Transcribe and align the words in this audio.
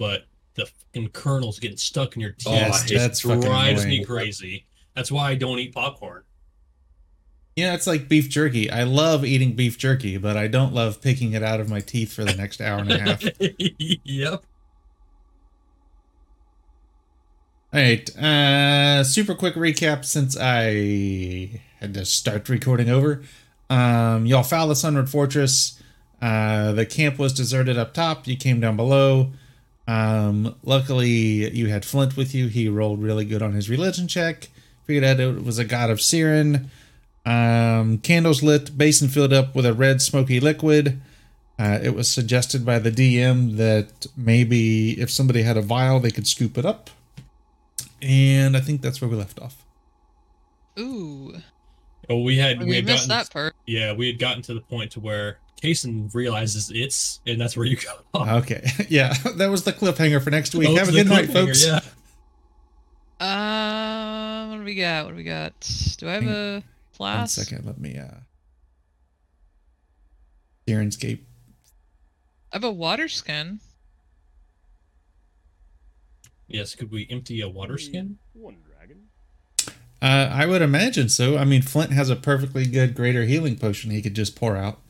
but 0.00 0.24
the 0.54 0.64
fucking 0.64 1.10
kernels 1.10 1.58
getting 1.60 1.76
stuck 1.76 2.16
in 2.16 2.22
your 2.22 2.32
teeth 2.32 2.54
Yes, 2.54 2.84
just 2.84 2.94
that's 2.94 3.20
fucking 3.20 3.42
drives 3.42 3.84
me 3.84 4.02
crazy. 4.02 4.64
That's 4.96 5.12
why 5.12 5.30
I 5.30 5.34
don't 5.34 5.58
eat 5.58 5.74
popcorn. 5.74 6.22
Yeah, 7.54 7.74
it's 7.74 7.86
like 7.86 8.08
beef 8.08 8.30
jerky. 8.30 8.70
I 8.70 8.84
love 8.84 9.24
eating 9.26 9.54
beef 9.54 9.76
jerky, 9.76 10.16
but 10.16 10.38
I 10.38 10.46
don't 10.46 10.72
love 10.72 11.02
picking 11.02 11.34
it 11.34 11.42
out 11.42 11.60
of 11.60 11.68
my 11.68 11.80
teeth 11.80 12.14
for 12.14 12.24
the 12.24 12.34
next 12.34 12.62
hour 12.62 12.78
and 12.78 12.90
a 12.90 12.98
half. 12.98 13.22
yep. 14.04 14.42
All 17.72 17.80
right. 17.80 18.16
Uh, 18.16 19.04
super 19.04 19.34
quick 19.34 19.54
recap 19.54 20.06
since 20.06 20.34
I 20.40 21.60
had 21.78 21.92
to 21.92 22.06
start 22.06 22.48
recording 22.48 22.88
over. 22.88 23.22
Um, 23.68 24.24
y'all 24.24 24.42
found 24.42 24.70
the 24.70 24.76
Sunward 24.76 25.10
Fortress. 25.10 25.80
Uh, 26.22 26.72
the 26.72 26.86
camp 26.86 27.18
was 27.18 27.34
deserted 27.34 27.76
up 27.76 27.92
top. 27.92 28.26
You 28.26 28.38
came 28.38 28.60
down 28.60 28.76
below. 28.76 29.32
Um, 29.90 30.54
luckily, 30.62 31.50
you 31.54 31.66
had 31.68 31.84
Flint 31.84 32.16
with 32.16 32.34
you. 32.34 32.46
He 32.46 32.68
rolled 32.68 33.02
really 33.02 33.24
good 33.24 33.42
on 33.42 33.52
his 33.54 33.68
religion 33.68 34.06
check. 34.06 34.48
Figured 34.86 35.04
out 35.04 35.18
it 35.20 35.44
was 35.44 35.58
a 35.58 35.64
god 35.64 35.90
of 35.90 35.98
Sirrion. 35.98 36.66
Um, 37.26 37.98
candles 37.98 38.42
lit, 38.42 38.76
basin 38.78 39.08
filled 39.08 39.32
up 39.32 39.54
with 39.54 39.66
a 39.66 39.74
red 39.74 40.00
smoky 40.00 40.38
liquid. 40.40 41.00
Uh, 41.58 41.78
it 41.82 41.94
was 41.94 42.10
suggested 42.10 42.64
by 42.64 42.78
the 42.78 42.90
DM 42.90 43.56
that 43.56 44.06
maybe 44.16 44.92
if 45.00 45.10
somebody 45.10 45.42
had 45.42 45.56
a 45.56 45.62
vial, 45.62 46.00
they 46.00 46.10
could 46.10 46.26
scoop 46.26 46.56
it 46.56 46.64
up. 46.64 46.88
And 48.00 48.56
I 48.56 48.60
think 48.60 48.80
that's 48.80 49.00
where 49.00 49.10
we 49.10 49.16
left 49.16 49.38
off. 49.40 49.64
Ooh, 50.78 51.34
Oh, 52.08 52.22
we 52.22 52.38
had 52.38 52.58
we, 52.60 52.64
we 52.66 52.76
had 52.76 52.86
missed 52.86 53.08
gotten 53.08 53.24
that 53.24 53.30
part. 53.32 53.54
yeah 53.66 53.92
we 53.92 54.06
had 54.08 54.18
gotten 54.18 54.42
to 54.42 54.54
the 54.54 54.60
point 54.62 54.92
to 54.92 55.00
where 55.00 55.38
Kason 55.60 56.12
realizes 56.14 56.70
it's 56.74 57.20
and 57.26 57.40
that's 57.40 57.56
where 57.56 57.66
you 57.66 57.76
go. 57.76 57.92
off. 58.14 58.28
Okay. 58.44 58.64
Yeah, 58.88 59.12
that 59.36 59.48
was 59.50 59.64
the 59.64 59.72
cliffhanger 59.72 60.22
for 60.22 60.30
next 60.30 60.54
week. 60.54 60.68
Oh, 60.70 60.76
Have 60.76 60.88
a 60.88 60.92
good 60.92 61.08
night, 61.08 61.30
folks. 61.30 61.64
Yeah. 61.66 61.80
Um, 63.20 64.50
what 64.50 64.56
do 64.58 64.64
we 64.64 64.74
got? 64.74 65.04
What 65.04 65.10
do 65.12 65.16
we 65.16 65.24
got? 65.24 65.52
Do 65.98 66.08
I 66.08 66.12
have 66.12 66.22
Hang- 66.22 66.32
a 66.32 66.52
One 66.54 66.62
flask? 66.92 67.38
second. 67.38 67.66
Let 67.66 67.78
me, 67.78 67.98
uh, 67.98 68.06
Syrinscape. 70.66 71.20
I 72.52 72.56
have 72.56 72.64
a 72.64 72.70
water 72.70 73.08
skin. 73.08 73.60
Yes. 76.48 76.74
Could 76.74 76.90
we 76.90 77.06
empty 77.10 77.40
a 77.40 77.48
water 77.48 77.78
skin? 77.78 78.18
One 78.32 78.56
dragon. 78.68 79.08
Uh, 80.02 80.30
I 80.32 80.46
would 80.46 80.62
imagine 80.62 81.08
so. 81.08 81.36
I 81.36 81.44
mean, 81.44 81.62
Flint 81.62 81.92
has 81.92 82.08
a 82.10 82.16
perfectly 82.16 82.66
good 82.66 82.94
greater 82.94 83.24
healing 83.24 83.56
potion 83.56 83.90
he 83.90 84.00
could 84.02 84.14
just 84.14 84.34
pour 84.34 84.56
out. 84.56 84.80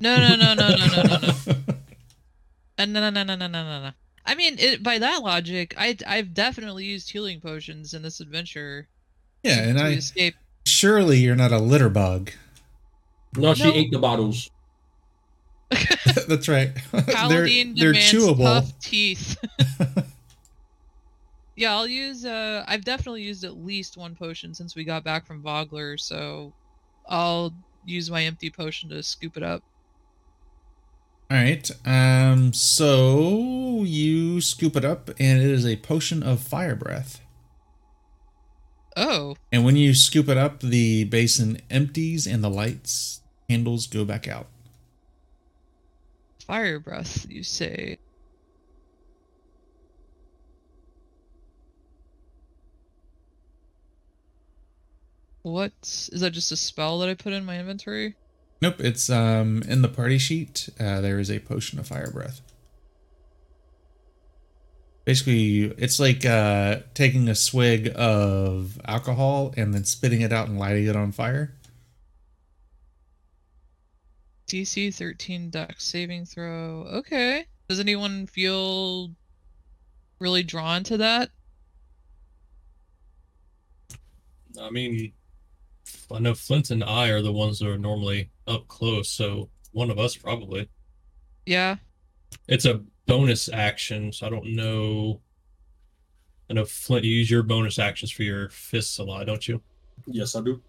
No, 0.00 0.16
no, 0.16 0.36
no, 0.36 0.54
no, 0.54 0.68
no, 0.68 0.86
no, 0.86 1.02
no, 1.02 1.18
no. 1.18 1.74
No, 2.78 2.84
no, 2.84 3.10
no, 3.10 3.22
no, 3.22 3.34
no, 3.34 3.46
no, 3.46 3.62
no. 3.82 3.90
I 4.26 4.34
mean, 4.34 4.58
it, 4.58 4.82
by 4.82 4.98
that 4.98 5.22
logic, 5.22 5.74
I 5.78 5.96
I've 6.06 6.34
definitely 6.34 6.84
used 6.84 7.10
healing 7.10 7.40
potions 7.40 7.94
in 7.94 8.02
this 8.02 8.20
adventure. 8.20 8.88
Yeah, 9.42 9.60
and 9.60 9.78
I 9.78 9.90
escape. 9.92 10.34
Surely 10.66 11.18
you're 11.18 11.36
not 11.36 11.52
a 11.52 11.58
litter 11.58 11.88
bug. 11.88 12.32
No, 13.36 13.54
she 13.54 13.64
no. 13.64 13.72
ate 13.72 13.90
the 13.92 13.98
bottles. 13.98 14.50
That's 16.28 16.48
right. 16.48 16.70
They're, 16.92 17.46
they're 17.46 17.92
chewable. 17.92 18.44
Tough 18.44 18.78
teeth. 18.80 19.36
yeah, 21.56 21.74
I'll 21.74 21.86
use. 21.86 22.24
Uh, 22.24 22.64
I've 22.66 22.84
definitely 22.84 23.22
used 23.22 23.44
at 23.44 23.56
least 23.56 23.96
one 23.96 24.14
potion 24.14 24.54
since 24.54 24.74
we 24.74 24.84
got 24.84 25.04
back 25.04 25.26
from 25.26 25.42
Vogler, 25.42 25.96
so 25.96 26.52
I'll 27.08 27.54
use 27.84 28.10
my 28.10 28.24
empty 28.24 28.50
potion 28.50 28.90
to 28.90 29.02
scoop 29.02 29.36
it 29.36 29.42
up. 29.42 29.62
All 31.30 31.36
right. 31.36 31.68
Um. 31.84 32.52
So 32.52 33.82
you 33.84 34.40
scoop 34.40 34.76
it 34.76 34.84
up, 34.84 35.08
and 35.18 35.40
it 35.42 35.50
is 35.50 35.66
a 35.66 35.76
potion 35.76 36.22
of 36.22 36.40
fire 36.40 36.76
breath. 36.76 37.20
Oh, 38.98 39.36
And 39.52 39.62
when 39.62 39.76
you 39.76 39.92
scoop 39.94 40.26
it 40.28 40.38
up, 40.38 40.60
the 40.60 41.04
basin 41.04 41.58
empties, 41.68 42.26
and 42.26 42.42
the 42.42 42.48
lights 42.48 43.20
candles 43.48 43.86
go 43.86 44.04
back 44.06 44.26
out. 44.26 44.46
fire 46.46 46.78
breath, 46.78 47.26
you 47.28 47.42
say? 47.42 47.98
What 55.42 55.72
is 55.82 56.20
that? 56.20 56.32
Just 56.32 56.52
a 56.52 56.56
spell 56.56 56.98
that 56.98 57.08
I 57.08 57.14
put 57.14 57.32
in 57.32 57.44
my 57.44 57.58
inventory? 57.58 58.16
Nope. 58.60 58.80
It's 58.80 59.10
um 59.10 59.62
in 59.68 59.82
the 59.82 59.88
party 59.88 60.18
sheet. 60.18 60.68
Uh, 60.80 61.00
there 61.00 61.18
is 61.18 61.30
a 61.30 61.38
potion 61.40 61.78
of 61.78 61.86
fire 61.86 62.10
breath. 62.10 62.40
Basically, 65.04 65.66
it's 65.78 66.00
like 66.00 66.26
uh, 66.26 66.80
taking 66.92 67.28
a 67.28 67.34
swig 67.36 67.92
of 67.94 68.80
alcohol 68.84 69.54
and 69.56 69.72
then 69.72 69.84
spitting 69.84 70.20
it 70.20 70.32
out 70.32 70.48
and 70.48 70.58
lighting 70.58 70.84
it 70.86 70.96
on 70.96 71.12
fire. 71.12 71.54
DC 74.48 74.92
13 74.92 75.50
dex 75.50 75.84
saving 75.84 76.24
throw. 76.24 76.86
Okay. 76.92 77.46
Does 77.68 77.78
anyone 77.78 78.26
feel 78.26 79.10
really 80.18 80.42
drawn 80.42 80.82
to 80.84 80.96
that? 80.96 81.30
I 84.60 84.70
mean, 84.70 85.12
I 86.10 86.18
know 86.18 86.34
Flint 86.34 86.70
and 86.70 86.82
I 86.82 87.10
are 87.10 87.22
the 87.22 87.32
ones 87.32 87.60
that 87.60 87.68
are 87.68 87.78
normally 87.78 88.30
up 88.46 88.66
close, 88.68 89.10
so 89.10 89.48
one 89.72 89.90
of 89.90 89.98
us 89.98 90.16
probably. 90.16 90.68
Yeah. 91.44 91.76
It's 92.48 92.64
a 92.64 92.80
bonus 93.06 93.48
action, 93.48 94.12
so 94.12 94.26
I 94.26 94.30
don't 94.30 94.54
know. 94.54 95.20
I 96.50 96.54
know 96.54 96.64
Flint, 96.64 97.04
you 97.04 97.12
use 97.14 97.30
your 97.30 97.42
bonus 97.42 97.78
actions 97.78 98.10
for 98.10 98.22
your 98.22 98.48
fists 98.50 98.98
a 98.98 99.04
lot, 99.04 99.26
don't 99.26 99.46
you? 99.46 99.60
Yes, 100.06 100.34
I 100.36 100.40
do. 100.42 100.62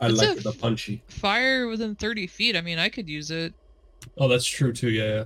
I 0.00 0.08
It's 0.08 0.18
like 0.18 0.38
a 0.38 0.40
the 0.42 0.52
punchy. 0.52 1.02
Fire 1.08 1.68
within 1.68 1.94
30 1.94 2.26
feet. 2.26 2.56
I 2.56 2.60
mean, 2.60 2.78
I 2.78 2.88
could 2.88 3.08
use 3.08 3.30
it 3.30 3.54
Oh, 4.18 4.28
that's 4.28 4.44
true 4.46 4.72
too. 4.72 4.90
Yeah, 4.90 5.04
yeah. 5.04 5.24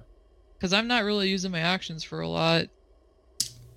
because 0.59 0.73
I'm 0.73 0.87
not 0.87 1.05
really 1.05 1.29
using 1.29 1.51
my 1.51 1.59
actions 1.61 2.03
for 2.05 2.21
a 2.21 2.29
lot 2.29 2.67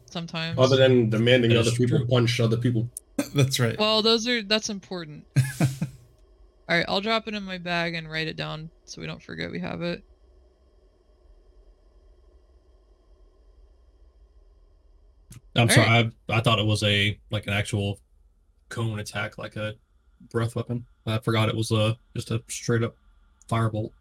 sometimes. 0.10 0.58
Other 0.60 0.78
than 0.78 1.10
demanding 1.10 1.52
That 1.52 1.60
other 1.62 1.72
people 1.72 1.98
true. 2.00 2.08
punch 2.08 2.40
other 2.40 2.58
people. 2.58 2.90
That's 3.36 3.60
right. 3.60 3.78
Well, 3.78 4.02
those 4.02 4.28
are 4.28 4.42
that's 4.44 4.70
important. 4.70 5.26
All 6.70 6.78
right, 6.78 6.86
I'll 6.88 7.02
drop 7.02 7.28
it 7.28 7.34
in 7.34 7.44
my 7.44 7.58
bag 7.58 7.94
and 7.96 8.10
write 8.10 8.28
it 8.28 8.36
down 8.38 8.70
so 8.86 9.02
we 9.02 9.08
don't 9.08 9.22
forget 9.22 9.52
we 9.52 9.60
have 9.60 9.82
it. 9.82 10.04
I'm 15.56 15.64
All 15.70 15.76
sorry. 15.76 15.88
I 15.88 16.12
I 16.30 16.42
thought 16.42 16.60
it 16.60 16.66
was 16.66 16.84
a 16.84 17.20
like 17.32 17.48
an 17.48 17.54
actual 17.54 18.00
cone 18.70 19.00
attack, 19.00 19.38
like 19.38 19.56
a 19.56 19.76
breath 20.32 20.56
weapon. 20.56 20.86
I 21.06 21.20
forgot 21.20 21.50
it 21.50 21.56
was 21.56 21.72
a 21.72 21.98
just 22.16 22.32
a 22.32 22.42
straight 22.48 22.84
up 22.84 22.96
firebolt. 23.50 23.92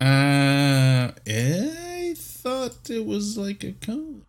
Uh, 0.00 1.10
I 1.26 2.14
thought 2.16 2.88
it 2.90 3.04
was 3.04 3.36
like 3.38 3.64
a 3.64 3.72
cone. 3.72 4.24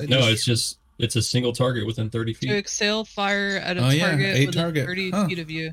I 0.00 0.06
No, 0.06 0.18
just- 0.20 0.30
it's 0.32 0.44
just 0.44 0.78
it's 0.98 1.16
a 1.16 1.22
single 1.22 1.52
target 1.52 1.86
within 1.86 2.10
30 2.10 2.32
To 2.34 2.38
feet. 2.38 2.50
exhale 2.50 3.04
fire 3.04 3.56
at 3.62 3.76
a 3.76 3.84
Oh, 3.84 3.88
yeah, 3.90 4.08
target 4.10 4.36
a 4.36 4.46
within 4.46 4.62
target. 4.62 4.86
30 4.86 5.10
Huh. 5.10 5.28
feet 5.28 5.38
of 5.38 5.50
you. 5.50 5.72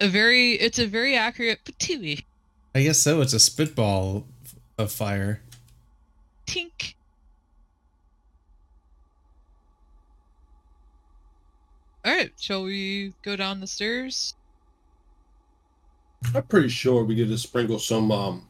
A 0.00 0.08
very, 0.08 0.52
it's 0.52 0.78
a 0.78 0.86
very 0.86 1.16
accurate 1.16 1.60
patooey. 1.64 2.24
I 2.74 2.82
guess 2.82 2.98
so. 3.00 3.20
It's 3.22 3.32
a 3.32 3.40
spitball 3.40 4.26
of 4.78 4.92
fire. 4.92 5.42
Tink. 6.46 6.94
All 12.04 12.12
right, 12.14 12.30
shall 12.38 12.62
we 12.62 13.14
go 13.22 13.34
down 13.36 13.60
the 13.60 13.66
stairs? 13.66 14.34
I'm 16.34 16.42
pretty 16.44 16.68
sure 16.68 17.04
we 17.04 17.16
could 17.16 17.28
just 17.28 17.44
sprinkle 17.44 17.78
some 17.78 18.10
um 18.12 18.48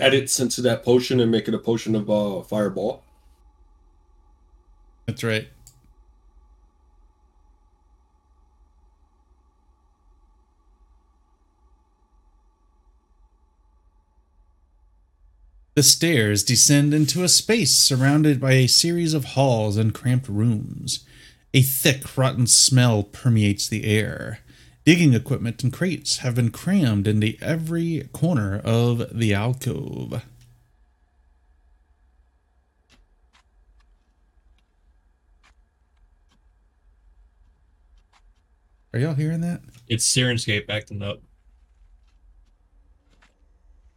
edits 0.00 0.40
into 0.40 0.60
that 0.62 0.82
potion 0.84 1.20
and 1.20 1.30
make 1.30 1.46
it 1.48 1.54
a 1.54 1.58
potion 1.58 1.94
of 1.94 2.10
uh 2.10 2.42
fireball. 2.42 3.02
That's 5.06 5.22
right. 5.22 5.48
The 15.74 15.82
stairs 15.82 16.44
descend 16.44 16.94
into 16.94 17.24
a 17.24 17.28
space 17.28 17.74
surrounded 17.74 18.40
by 18.40 18.52
a 18.52 18.68
series 18.68 19.12
of 19.12 19.24
halls 19.24 19.76
and 19.76 19.92
cramped 19.92 20.28
rooms. 20.28 21.04
A 21.52 21.62
thick, 21.62 22.16
rotten 22.16 22.46
smell 22.46 23.02
permeates 23.02 23.66
the 23.66 23.84
air. 23.84 24.38
Digging 24.84 25.14
equipment 25.14 25.64
and 25.64 25.72
crates 25.72 26.18
have 26.18 26.36
been 26.36 26.50
crammed 26.50 27.08
into 27.08 27.36
every 27.42 28.08
corner 28.12 28.60
of 28.64 29.18
the 29.18 29.34
alcove. 29.34 30.22
Are 38.94 38.98
y'all 39.00 39.14
hearing 39.14 39.40
that? 39.40 39.60
It's 39.88 40.06
Syrinscape 40.06 40.70
acting 40.70 41.02
up. 41.02 41.20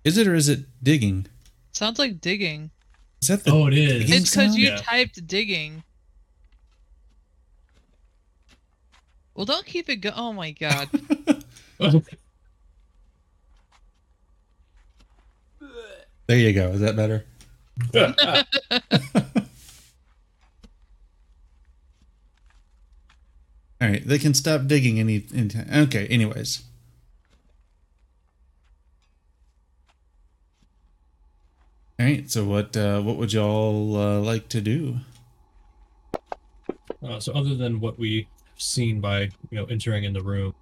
Is 0.03 0.17
it 0.17 0.27
or 0.27 0.33
is 0.33 0.49
it 0.49 0.61
digging? 0.81 1.27
Sounds 1.71 1.99
like 1.99 2.19
digging. 2.19 2.71
Is 3.21 3.27
that 3.27 3.43
the 3.43 3.51
Oh, 3.51 3.67
it 3.67 3.75
is. 3.75 4.09
It's 4.09 4.31
because 4.31 4.57
you 4.57 4.69
Yeah. 4.69 4.77
typed 4.77 5.27
digging. 5.27 5.83
Well, 9.35 9.45
don't 9.45 9.67
keep 9.67 9.87
it 9.87 9.97
go. 9.97 10.11
Oh 10.15 10.33
my 10.33 10.49
god. 10.49 10.89
There 16.25 16.37
you 16.37 16.51
go. 16.51 16.71
Is 16.71 16.81
that 16.81 16.95
better? 16.97 17.23
All 23.79 23.87
right, 23.89 24.05
they 24.05 24.17
can 24.17 24.33
stop 24.33 24.65
digging 24.67 24.99
any 24.99 25.25
anytime. 25.33 25.67
Okay, 25.71 26.07
anyways. 26.07 26.63
All 31.99 32.05
right, 32.05 32.29
so 32.29 32.43
what 32.45 32.75
uh, 32.77 33.01
what 33.01 33.17
would 33.17 33.33
y'all 33.33 33.95
uh, 33.95 34.19
like 34.19 34.49
to 34.49 34.61
do? 34.61 34.97
Uh, 37.03 37.19
so 37.19 37.33
other 37.33 37.55
than 37.55 37.79
what 37.79 37.97
we've 37.97 38.25
seen 38.57 38.99
by 38.99 39.21
you 39.21 39.29
know 39.51 39.65
entering 39.65 40.03
in 40.03 40.13
the 40.13 40.21
room, 40.21 40.53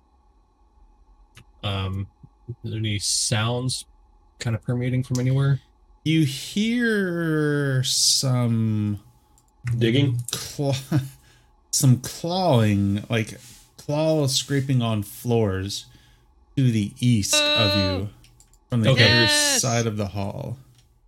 um, 1.64 2.08
are 2.50 2.70
there 2.70 2.80
any 2.80 3.00
sounds 3.00 3.86
kind 4.40 4.56
of 4.56 4.62
permeating 4.64 5.04
from 5.04 5.20
anywhere? 5.20 5.60
You 6.04 6.24
hear 6.24 7.84
some 7.84 9.00
Digging. 9.78 10.20
claw, 10.32 10.74
some 11.76 11.98
clawing, 12.00 13.04
like 13.10 13.38
claws 13.78 14.34
scraping 14.34 14.82
on 14.82 15.04
floors 15.04 15.86
to 16.56 16.72
the 16.72 16.94
east 17.02 17.36
of 17.36 17.76
you 17.78 18.10
from 18.70 18.82
the 18.82 18.90
Okay. 18.92 19.04
other 19.04 19.22
Yes. 19.24 19.62
side 19.62 19.86
of 19.86 19.98
the 19.98 20.08
hall. 20.08 20.58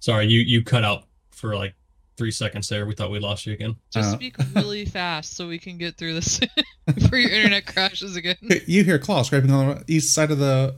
Sorry, 0.01 0.27
you 0.27 0.41
you 0.41 0.63
cut 0.63 0.83
out 0.83 1.05
for 1.31 1.55
like 1.55 1.73
three 2.17 2.31
seconds 2.31 2.67
there. 2.67 2.85
We 2.85 2.95
thought 2.95 3.11
we 3.11 3.19
lost 3.19 3.45
you 3.45 3.53
again. 3.53 3.75
Just 3.93 4.09
Uh. 4.09 4.15
speak 4.15 4.35
really 4.55 4.83
fast 4.99 5.35
so 5.37 5.47
we 5.47 5.57
can 5.57 5.77
get 5.77 5.95
through 5.97 6.15
this 6.15 6.39
before 6.93 7.17
your 7.17 7.31
internet 7.31 7.65
crashes 7.65 8.15
again. 8.17 8.35
You 8.65 8.83
hear 8.83 8.99
claws 8.99 9.27
scraping 9.27 9.51
on 9.51 9.67
the 9.69 9.83
east 9.93 10.13
side 10.13 10.31
of 10.31 10.39
the 10.39 10.75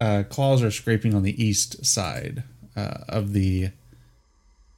uh, 0.00 0.24
claws 0.28 0.60
are 0.62 0.70
scraping 0.72 1.14
on 1.14 1.22
the 1.22 1.40
east 1.42 1.86
side 1.86 2.42
uh, 2.76 3.04
of 3.08 3.32
the 3.32 3.70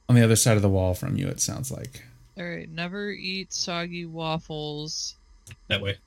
on 0.07 0.15
the 0.15 0.23
other 0.23 0.35
side 0.35 0.55
of 0.57 0.61
the 0.61 0.69
wall 0.69 0.93
from 0.93 1.17
you. 1.17 1.27
It 1.27 1.41
sounds 1.41 1.71
like. 1.71 2.03
All 2.37 2.45
right, 2.45 2.69
never 2.69 3.09
eat 3.09 3.51
soggy 3.51 4.05
waffles 4.05 5.15
That 5.69 5.81
way. 5.81 5.97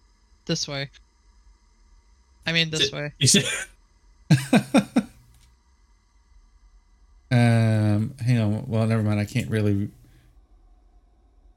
this 0.46 0.68
way. 0.68 0.90
I 2.46 2.52
mean 2.52 2.70
this 2.70 2.84
Sit- 2.84 2.92
way. 2.92 3.12
You 3.18 3.26
said- 3.28 3.44
Um, 7.32 8.14
hang 8.24 8.38
on. 8.38 8.66
Well, 8.66 8.86
never 8.86 9.02
mind. 9.02 9.20
I 9.20 9.24
can't 9.24 9.48
really 9.48 9.90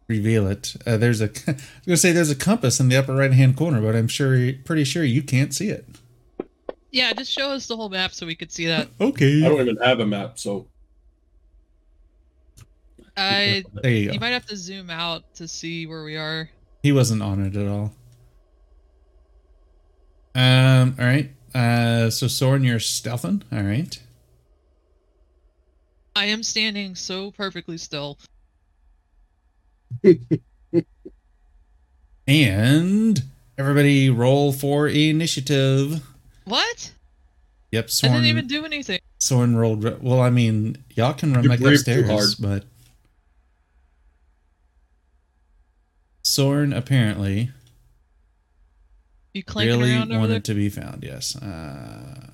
reveal 0.08 0.48
it. 0.48 0.76
Uh, 0.86 0.98
there's 0.98 1.20
a. 1.22 1.26
I 1.48 1.52
was 1.54 1.62
gonna 1.88 1.98
say 1.98 2.12
there's 2.12 2.30
a 2.30 2.36
compass 2.36 2.80
in 2.80 2.90
the 2.90 2.98
upper 2.98 3.16
right 3.16 3.34
hand 3.34 3.58
corner, 3.58 3.82
but 3.82 3.96
I'm 3.96 4.08
sure, 4.08 4.54
pretty 4.66 4.84
sure 4.84 5.04
you 5.04 5.24
can't 5.24 5.54
see 5.54 5.70
it. 5.70 5.86
Yeah, 6.92 7.12
just 7.14 7.32
show 7.32 7.50
us 7.52 7.66
the 7.66 7.76
whole 7.76 7.90
map 7.90 8.14
so 8.14 8.28
we 8.28 8.36
could 8.36 8.52
see 8.52 8.68
that. 8.68 8.88
Okay. 9.02 9.44
I 9.44 9.50
don't 9.50 9.62
even 9.62 9.78
have 9.78 10.00
a 10.00 10.06
map, 10.06 10.38
so 10.38 10.68
I 13.16 13.64
There 13.82 13.92
you 13.92 14.12
you 14.14 14.20
might 14.20 14.30
have 14.30 14.46
to 14.48 14.58
zoom 14.58 14.90
out 14.90 15.24
to 15.36 15.48
see 15.48 15.86
where 15.86 16.04
we 16.04 16.18
are. 16.18 16.50
He 16.82 16.92
wasn't 16.92 17.22
on 17.22 17.46
it 17.46 17.56
at 17.56 17.68
all. 17.68 17.94
Um. 20.36 20.96
All 21.00 21.06
right. 21.06 21.32
Uh. 21.54 22.10
So 22.10 22.28
Soren, 22.28 22.64
you're 22.64 22.80
stealthing. 22.80 23.44
All 23.52 23.62
right. 23.62 24.00
I 26.16 26.26
am 26.26 26.44
standing 26.44 26.96
so 26.96 27.32
perfectly 27.32 27.78
still. 27.78 28.18
And 32.28 33.22
everybody 33.58 34.10
roll 34.10 34.54
for 34.54 34.88
initiative. 34.88 36.02
What? 36.46 36.94
Yep. 37.72 37.90
I 38.04 38.08
didn't 38.08 38.26
even 38.26 38.48
do 38.48 38.66
anything. 38.66 39.00
Soren 39.20 39.58
rolled. 39.58 39.84
re- 39.84 39.98
Well, 40.00 40.22
I 40.22 40.30
mean, 40.30 40.78
y'all 40.96 41.14
can 41.14 41.34
run 41.34 41.44
You 41.44 41.50
back 41.50 41.60
upstairs, 41.60 42.36
but 42.36 42.66
Soren 46.34 46.74
apparently 46.74 47.52
You 49.34 49.44
clanking 49.44 49.80
really 49.80 49.94
around 49.94 50.12
over 50.12 50.20
wanted 50.22 50.34
there? 50.34 50.40
to 50.42 50.54
be 50.56 50.70
found. 50.70 51.04
Yes. 51.04 51.36
Uh, 51.36 52.30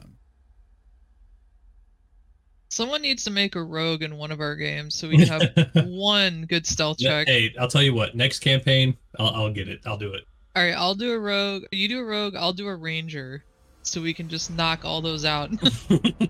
Someone 2.71 3.01
needs 3.01 3.23
to 3.23 3.31
make 3.31 3.55
a 3.55 3.63
rogue 3.63 4.03
in 4.03 4.15
one 4.17 4.31
of 4.31 4.39
our 4.39 4.55
games 4.55 4.95
so 4.95 5.09
we 5.09 5.17
can 5.17 5.27
have 5.27 5.69
one 5.87 6.45
good 6.45 6.67
stealth 6.67 6.99
check. 6.99 7.27
Hey, 7.27 7.53
I'll 7.59 7.67
tell 7.67 7.81
you 7.81 7.93
what. 7.95 8.15
Next 8.15 8.39
campaign, 8.39 8.95
I'll, 9.17 9.27
I'll 9.29 9.51
get 9.53 9.67
it. 9.67 9.81
I'll 9.85 9.97
do 9.97 10.13
it. 10.13 10.23
All 10.55 10.63
right, 10.63 10.75
I'll 10.75 10.95
do 10.95 11.11
a 11.11 11.19
rogue. 11.19 11.63
You 11.71 11.87
do 11.87 11.99
a 11.99 12.03
rogue. 12.05 12.35
I'll 12.35 12.53
do 12.53 12.67
a 12.67 12.75
ranger, 12.75 13.43
so 13.81 14.01
we 14.01 14.13
can 14.13 14.29
just 14.29 14.51
knock 14.51 14.85
all 14.85 15.01
those 15.01 15.25
out. 15.25 15.49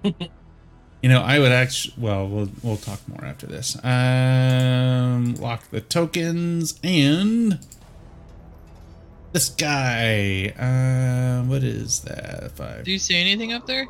you 1.02 1.10
know, 1.10 1.22
I 1.22 1.40
would 1.40 1.52
actually. 1.52 1.94
Well, 1.98 2.28
we'll 2.28 2.50
we'll 2.62 2.78
talk 2.78 3.00
more 3.08 3.24
after 3.24 3.48
this. 3.48 3.78
Um, 3.84 5.36
lock 5.36 5.70
the 5.70 5.82
tokens 5.82 6.80
and 6.84 7.60
this 9.32 9.50
guy. 9.50 10.50
Uh, 10.58 11.44
what 11.48 11.64
is 11.64 12.02
that? 12.02 12.52
Five. 12.52 12.84
do 12.84 12.92
you 12.92 13.00
see 13.00 13.16
anything 13.16 13.54
up 13.54 13.66
there? 13.66 13.88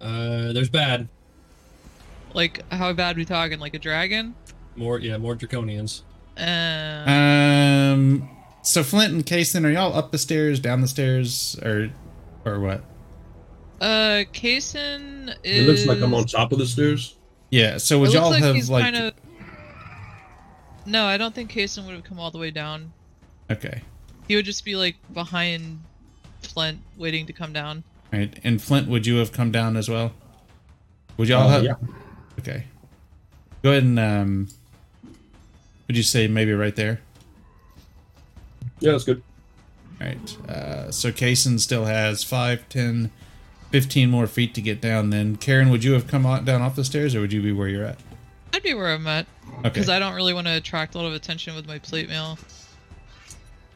Uh, 0.00 0.52
there's 0.52 0.68
bad. 0.68 1.08
Like 2.34 2.62
how 2.70 2.92
bad 2.92 3.16
we 3.16 3.24
talking? 3.24 3.58
Like 3.58 3.74
a 3.74 3.78
dragon? 3.78 4.34
More, 4.76 4.98
yeah, 4.98 5.16
more 5.16 5.34
draconians. 5.34 6.02
Um. 6.36 7.08
Um. 7.08 8.28
So 8.62 8.82
Flint 8.82 9.14
and 9.14 9.24
Kason, 9.24 9.64
are 9.64 9.70
y'all 9.70 9.96
up 9.96 10.12
the 10.12 10.18
stairs, 10.18 10.60
down 10.60 10.82
the 10.82 10.88
stairs, 10.88 11.58
or 11.64 11.90
or 12.44 12.60
what? 12.60 12.84
Uh, 13.80 14.24
Kason 14.32 15.34
is. 15.44 15.66
it 15.66 15.68
looks 15.68 15.86
like 15.86 16.00
I'm 16.00 16.14
on 16.14 16.24
top 16.26 16.52
of 16.52 16.58
the 16.58 16.66
stairs. 16.66 17.16
Yeah. 17.50 17.78
So 17.78 17.98
would 17.98 18.10
looks 18.10 18.14
y'all 18.14 18.30
like 18.30 18.42
have 18.42 18.54
he's 18.54 18.70
like? 18.70 18.84
kind 18.84 18.96
of. 18.96 19.14
No, 20.86 21.04
I 21.04 21.16
don't 21.18 21.34
think 21.34 21.52
Kason 21.52 21.84
would 21.86 21.94
have 21.94 22.04
come 22.04 22.18
all 22.18 22.30
the 22.30 22.38
way 22.38 22.50
down. 22.50 22.92
Okay. 23.50 23.82
He 24.26 24.36
would 24.36 24.44
just 24.44 24.64
be 24.64 24.74
like 24.76 24.96
behind 25.12 25.80
Flint, 26.42 26.78
waiting 26.96 27.26
to 27.26 27.32
come 27.32 27.52
down. 27.52 27.84
Right. 28.12 28.38
And 28.44 28.60
Flint, 28.60 28.88
would 28.88 29.06
you 29.06 29.16
have 29.16 29.32
come 29.32 29.50
down 29.50 29.76
as 29.76 29.88
well? 29.88 30.12
Would 31.18 31.28
y'all 31.28 31.46
Uh, 31.46 31.50
have? 31.50 31.64
yeah. 31.64 31.74
Okay. 32.38 32.64
Go 33.62 33.70
ahead 33.70 33.82
and 33.82 33.98
um. 33.98 34.48
Would 35.88 35.96
you 35.96 36.02
say 36.02 36.28
maybe 36.28 36.52
right 36.52 36.76
there? 36.76 37.00
Yeah, 38.80 38.92
that's 38.92 39.04
good. 39.04 39.22
All 40.00 40.06
right. 40.06 40.48
Uh, 40.48 40.90
so 40.92 41.10
Kason 41.10 41.58
still 41.58 41.86
has 41.86 42.22
5, 42.22 42.68
10, 42.68 43.10
15 43.70 44.10
more 44.10 44.26
feet 44.26 44.54
to 44.54 44.60
get 44.60 44.80
down. 44.80 45.10
Then 45.10 45.36
Karen, 45.36 45.70
would 45.70 45.84
you 45.84 45.92
have 45.92 46.06
come 46.06 46.24
on, 46.26 46.44
down 46.44 46.62
off 46.62 46.74
the 46.76 46.84
stairs, 46.84 47.14
or 47.14 47.20
would 47.20 47.32
you 47.32 47.42
be 47.42 47.52
where 47.52 47.68
you're 47.68 47.84
at? 47.84 47.98
I'd 48.54 48.62
be 48.62 48.74
where 48.74 48.88
I'm 48.94 49.06
at 49.06 49.26
Okay. 49.58 49.60
because 49.68 49.88
I 49.88 49.98
don't 49.98 50.14
really 50.14 50.32
want 50.34 50.46
to 50.46 50.54
attract 50.56 50.94
a 50.94 50.98
lot 50.98 51.06
of 51.06 51.12
attention 51.14 51.54
with 51.54 51.66
my 51.66 51.78
plate 51.78 52.08
mail. 52.08 52.38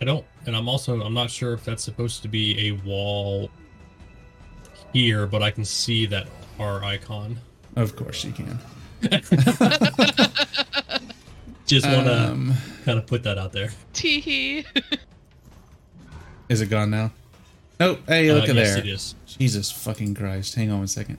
I 0.00 0.04
don't, 0.04 0.24
and 0.46 0.56
I'm 0.56 0.68
also 0.68 1.00
I'm 1.02 1.14
not 1.14 1.30
sure 1.30 1.52
if 1.52 1.64
that's 1.64 1.84
supposed 1.84 2.22
to 2.22 2.28
be 2.28 2.68
a 2.68 2.72
wall 2.86 3.50
here, 4.92 5.26
but 5.26 5.42
I 5.42 5.50
can 5.50 5.64
see 5.64 6.06
that 6.06 6.26
R 6.58 6.82
icon. 6.84 7.38
Of 7.76 7.94
course 7.96 8.24
you 8.24 8.32
can. 8.32 8.58
Just 11.66 11.86
want 11.86 12.06
to 12.06 12.28
Um, 12.30 12.54
kind 12.84 12.98
of 12.98 13.06
put 13.06 13.22
that 13.22 13.38
out 13.38 13.52
there. 13.52 13.70
Teehee. 13.94 14.64
is 16.48 16.60
it 16.60 16.66
gone 16.66 16.90
now? 16.90 17.12
Nope. 17.82 18.00
Hey, 18.06 18.30
look 18.32 18.48
Uh, 18.48 18.52
at 18.52 18.56
yes, 18.56 18.68
there. 18.74 18.78
it 18.78 18.86
is. 18.86 19.14
Jesus 19.26 19.72
fucking 19.72 20.14
Christ. 20.14 20.54
Hang 20.54 20.70
on 20.70 20.78
one 20.78 20.86
second. 20.86 21.18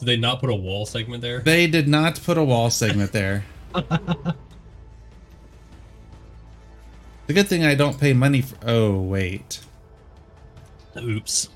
Did 0.00 0.06
they 0.06 0.16
not 0.16 0.40
put 0.40 0.50
a 0.50 0.54
wall 0.54 0.86
segment 0.86 1.22
there? 1.22 1.38
They 1.38 1.68
did 1.68 1.86
not 1.86 2.20
put 2.20 2.36
a 2.36 2.42
wall 2.42 2.68
segment 2.68 3.12
there. 3.12 3.44
the 3.72 4.34
good 7.28 7.46
thing 7.46 7.64
I 7.64 7.76
don't 7.76 7.96
pay 8.00 8.12
money 8.12 8.40
for. 8.40 8.56
Oh, 8.66 9.00
wait. 9.00 9.60
Oops. 10.96 11.48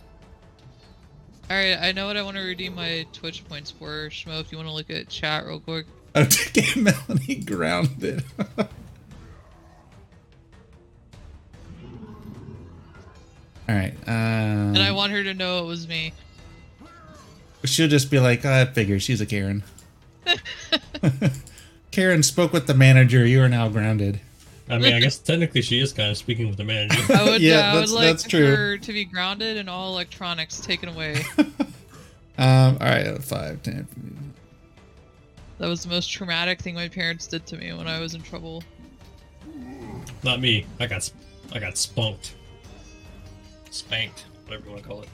All 1.50 1.57
right, 1.57 1.76
I 1.76 1.90
know 1.90 2.07
what 2.07 2.16
I 2.16 2.23
want 2.23 2.37
to 2.37 2.45
redeem 2.45 2.76
my 2.76 3.04
Twitch 3.12 3.45
points 3.49 3.73
for. 3.73 4.09
Schmo, 4.09 4.40
if 4.40 4.52
you 4.52 4.59
want 4.59 4.69
to 4.69 4.75
look 4.75 4.88
at 4.88 5.09
chat 5.09 5.47
real 5.47 5.59
quick. 5.59 5.87
Oh, 6.14 6.25
to 6.25 6.52
get 6.52 6.76
Melanie 6.76 7.43
grounded. 7.45 8.23
All 13.68 13.75
right. 13.75 13.94
Um, 14.06 14.75
And 14.75 14.78
I 14.78 14.90
want 14.92 15.12
her 15.12 15.23
to 15.25 15.35
know 15.35 15.64
it 15.64 15.66
was 15.66 15.88
me. 15.88 16.12
she'll 17.64 17.88
just 17.88 18.11
be 18.11 18.18
like, 18.21 18.44
I 18.44 18.64
figure 18.66 18.99
she's 19.00 19.21
a 19.21 19.26
Karen. 19.26 19.62
Karen 21.90 22.23
spoke 22.23 22.52
with 22.52 22.66
the 22.66 22.75
manager. 22.75 23.25
You 23.26 23.42
are 23.42 23.49
now 23.49 23.68
grounded. 23.68 24.21
I 24.68 24.78
mean, 24.78 24.94
I 24.94 25.00
guess 25.00 25.18
technically 25.18 25.61
she 25.62 25.78
is 25.80 25.92
kind 25.92 26.11
of 26.11 26.16
speaking 26.16 26.49
with 26.49 26.56
the 26.56 26.64
manager. 26.64 27.00
I 27.14 27.25
would, 27.25 27.42
Yeah, 27.42 27.59
uh, 27.59 27.62
I 27.62 27.75
would 27.75 27.80
that's- 27.83 27.92
like 27.92 28.06
that's 28.06 28.23
true. 28.25 28.47
her 28.56 28.78
to 28.78 28.92
be 28.92 29.04
grounded 29.04 29.56
and 29.59 29.68
all 29.68 29.92
electronics 29.92 30.61
taken 30.61 30.88
away. 30.88 31.23
Um, 32.37 32.78
all 32.80 32.88
right, 32.88 33.23
five, 33.23 33.62
ten. 33.62 33.87
That 35.59 35.68
was 35.68 35.85
the 35.85 35.88
most 35.88 36.11
traumatic 36.11 36.61
thing 36.61 36.75
my 36.75 36.88
parents 36.88 37.28
did 37.28 37.47
to 37.47 37.56
me 37.56 37.73
when 37.73 37.87
I 37.87 38.00
was 38.00 38.14
in 38.14 38.23
trouble. 38.23 38.64
Not 40.25 40.40
me. 40.40 40.66
I 40.80 40.88
got 40.88 41.09
I 41.52 41.61
got 41.61 41.78
spunked. 41.78 42.35
Spanked, 43.75 44.26
whatever 44.47 44.66
you 44.66 44.71
want 44.71 44.83
to 44.85 44.88
call 44.88 45.02
it. 45.02 45.09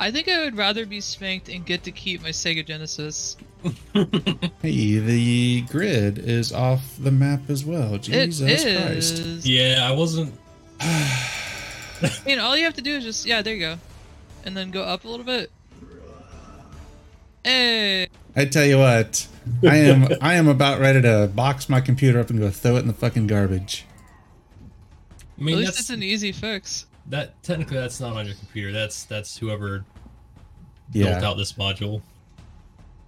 I 0.00 0.10
think 0.10 0.26
I 0.26 0.40
would 0.40 0.56
rather 0.56 0.84
be 0.84 1.00
spanked 1.00 1.48
and 1.48 1.64
get 1.64 1.84
to 1.84 1.92
keep 1.92 2.20
my 2.20 2.30
Sega 2.30 2.66
Genesis. 2.66 3.36
Hey, 4.60 4.98
the 4.98 5.60
grid 5.62 6.18
is 6.18 6.52
off 6.52 6.96
the 6.98 7.12
map 7.12 7.48
as 7.48 7.64
well. 7.64 7.94
It 7.94 8.02
Jesus 8.02 8.64
Christ. 8.64 9.18
is. 9.20 9.48
Yeah, 9.48 9.86
I 9.88 9.92
wasn't. 9.92 10.34
I 10.80 12.10
mean, 12.26 12.40
all 12.40 12.56
you 12.56 12.64
have 12.64 12.74
to 12.74 12.82
do 12.82 12.96
is 12.96 13.04
just 13.04 13.24
yeah, 13.24 13.40
there 13.40 13.54
you 13.54 13.60
go, 13.60 13.78
and 14.44 14.56
then 14.56 14.72
go 14.72 14.82
up 14.82 15.04
a 15.04 15.08
little 15.08 15.24
bit. 15.26 15.52
Hey, 17.44 18.08
I 18.34 18.44
tell 18.46 18.64
you 18.64 18.78
what, 18.78 19.28
I 19.62 19.76
am 19.76 20.08
I 20.20 20.34
am 20.34 20.48
about 20.48 20.80
ready 20.80 21.02
to 21.02 21.30
box 21.32 21.68
my 21.68 21.80
computer 21.80 22.18
up 22.18 22.30
and 22.30 22.40
go 22.40 22.50
throw 22.50 22.74
it 22.74 22.80
in 22.80 22.88
the 22.88 22.94
fucking 22.94 23.28
garbage. 23.28 23.84
I 25.38 25.42
mean, 25.42 25.54
at 25.54 25.58
least 25.58 25.68
that's 25.68 25.80
it's 25.82 25.90
an 25.90 26.02
easy 26.02 26.32
fix. 26.32 26.86
That. 27.06 27.40
Technically, 27.42 27.76
that's 27.78 28.00
not 28.00 28.16
on 28.16 28.26
your 28.26 28.34
computer. 28.36 28.72
That's 28.72 29.04
that's 29.04 29.36
whoever 29.36 29.84
Yeah. 30.92 31.10
built 31.12 31.24
out 31.24 31.36
this 31.36 31.54
module. 31.54 32.02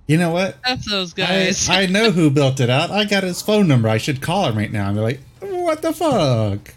You 0.06 0.18
know 0.18 0.30
what? 0.30 0.58
That's 0.64 0.88
those 0.90 1.14
guys. 1.14 1.68
I 1.68 1.86
know 1.86 2.10
who 2.10 2.28
built 2.30 2.60
it 2.60 2.68
out. 2.68 2.90
I 2.90 3.04
got 3.06 3.22
his 3.22 3.40
phone 3.40 3.66
number. 3.68 3.88
I 3.88 3.96
should 3.96 4.20
call 4.20 4.46
him 4.48 4.56
right 4.58 4.70
now 4.70 4.88
and 4.88 4.96
be 4.96 5.00
like, 5.00 5.20
what 5.40 5.80
the 5.80 5.92
fuck? 5.94 6.74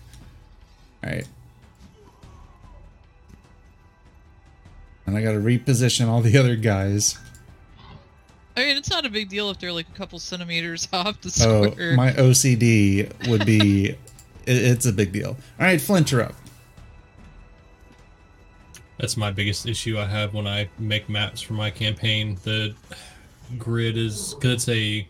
Alright. 1.03 1.27
And 5.05 5.17
I 5.17 5.21
gotta 5.21 5.39
reposition 5.39 6.07
all 6.07 6.21
the 6.21 6.38
other 6.38 6.55
guys. 6.55 7.17
I 8.55 8.62
mean, 8.65 8.77
it's 8.77 8.89
not 8.89 9.05
a 9.05 9.09
big 9.09 9.29
deal 9.29 9.50
if 9.51 9.59
they're 9.59 9.71
like 9.74 9.88
a 9.88 9.97
couple 9.97 10.19
centimeters 10.19 10.88
off 10.93 11.19
the 11.21 11.45
Oh, 11.45 11.95
my 11.95 12.12
OCD 12.13 13.27
would 13.27 13.45
be. 13.45 13.89
it, 13.89 13.97
it's 14.45 14.86
a 14.86 14.93
big 14.93 15.12
deal. 15.12 15.38
Alright, 15.59 15.81
Flint, 15.81 16.12
you're 16.12 16.24
up. 16.24 16.36
That's 18.97 19.15
my 19.15 19.31
biggest 19.31 19.67
issue 19.67 19.99
I 19.99 20.05
have 20.05 20.33
when 20.33 20.47
I 20.47 20.69
make 20.79 21.07
maps 21.07 21.41
for 21.41 21.53
my 21.53 21.69
campaign. 21.69 22.37
The 22.43 22.73
grid 23.57 23.97
is 23.97 24.33
because 24.33 24.53
it's 24.53 24.69
a 24.69 25.07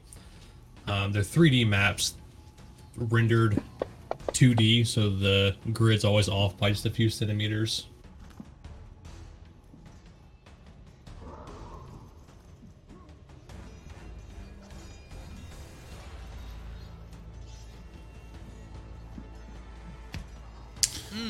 um, 0.88 1.12
they're 1.12 1.22
3D 1.22 1.68
maps 1.68 2.16
rendered 2.96 3.62
2D, 4.30 4.86
so 4.88 5.10
the 5.10 5.56
grid's 5.74 6.06
always 6.06 6.30
off 6.30 6.58
by 6.58 6.70
just 6.70 6.86
a 6.86 6.90
few 6.90 7.10
centimeters. 7.10 7.88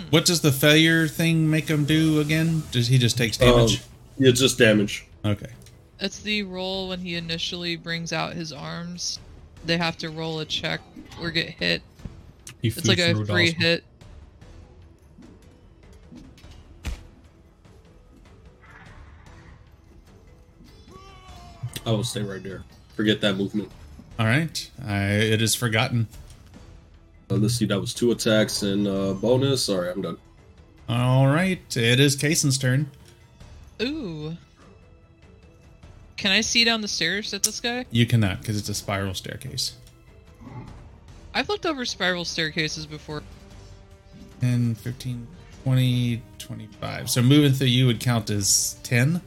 What 0.10 0.26
does 0.26 0.42
the 0.42 0.52
failure 0.52 1.08
thing 1.08 1.50
make 1.50 1.68
him 1.68 1.86
do 1.86 2.22
again? 2.22 2.64
Does 2.72 2.88
he 2.88 2.98
just 2.98 3.18
takes 3.18 3.38
damage? 3.38 3.78
Um, 3.78 3.84
yeah, 4.20 4.32
just 4.32 4.58
damage. 4.58 5.06
okay. 5.26 5.52
It's 6.00 6.20
the 6.20 6.44
roll 6.44 6.90
when 6.90 7.00
he 7.00 7.16
initially 7.16 7.76
brings 7.76 8.14
out 8.14 8.34
his 8.34 8.54
arms. 8.54 9.20
They 9.66 9.78
have 9.78 9.98
to 9.98 10.10
roll 10.10 10.40
a 10.40 10.46
check 10.46 10.80
or 11.20 11.32
get 11.32 11.50
hit. 11.50 11.82
He 12.62 12.70
It's 12.70 12.88
like 12.88 13.00
a 13.00 13.14
free 13.16 13.48
Dawson. 13.52 13.62
hit. 13.62 13.84
I 21.86 21.92
will 21.92 22.04
stay 22.04 22.22
right 22.22 22.44
there. 22.44 22.64
Forget 22.96 23.22
that 23.22 23.36
movement. 23.36 23.72
Alright. 24.20 24.70
I 24.86 25.04
it 25.06 25.42
is 25.42 25.56
forgotten. 25.56 26.08
Uh, 27.30 27.36
let's 27.36 27.56
see, 27.56 27.66
that 27.66 27.80
was 27.80 27.94
two 27.94 28.12
attacks 28.12 28.64
and 28.64 28.88
uh, 28.88 29.14
bonus. 29.14 29.68
All 29.70 29.82
right, 29.82 29.92
I'm 29.94 30.02
done. 30.02 30.18
Alright. 30.90 31.76
It 31.76 32.00
is 32.00 32.16
Kason's 32.16 32.58
turn. 32.58 32.90
Ooh. 33.82 34.38
Can 36.16 36.32
I 36.32 36.42
see 36.42 36.64
down 36.64 36.82
the 36.82 36.88
stairs 36.88 37.34
at 37.34 37.44
this 37.44 37.60
guy? 37.60 37.86
You 37.92 38.06
cannot, 38.06 38.40
because 38.40 38.58
it's 38.58 38.70
a 38.70 38.74
spiral 38.74 39.14
staircase. 39.14 39.74
I've 41.34 41.50
looked 41.50 41.66
over 41.66 41.86
spiral 41.86 42.26
staircases 42.26 42.86
before. 42.86 43.22
10, 44.42 44.76
15, 44.76 45.28
20, 45.64 46.22
25. 46.40 47.10
So 47.10 47.22
moving 47.22 47.52
through 47.52 47.68
you 47.68 47.86
would 47.86 48.00
count 48.00 48.30
as 48.30 48.78
10. 48.84 49.22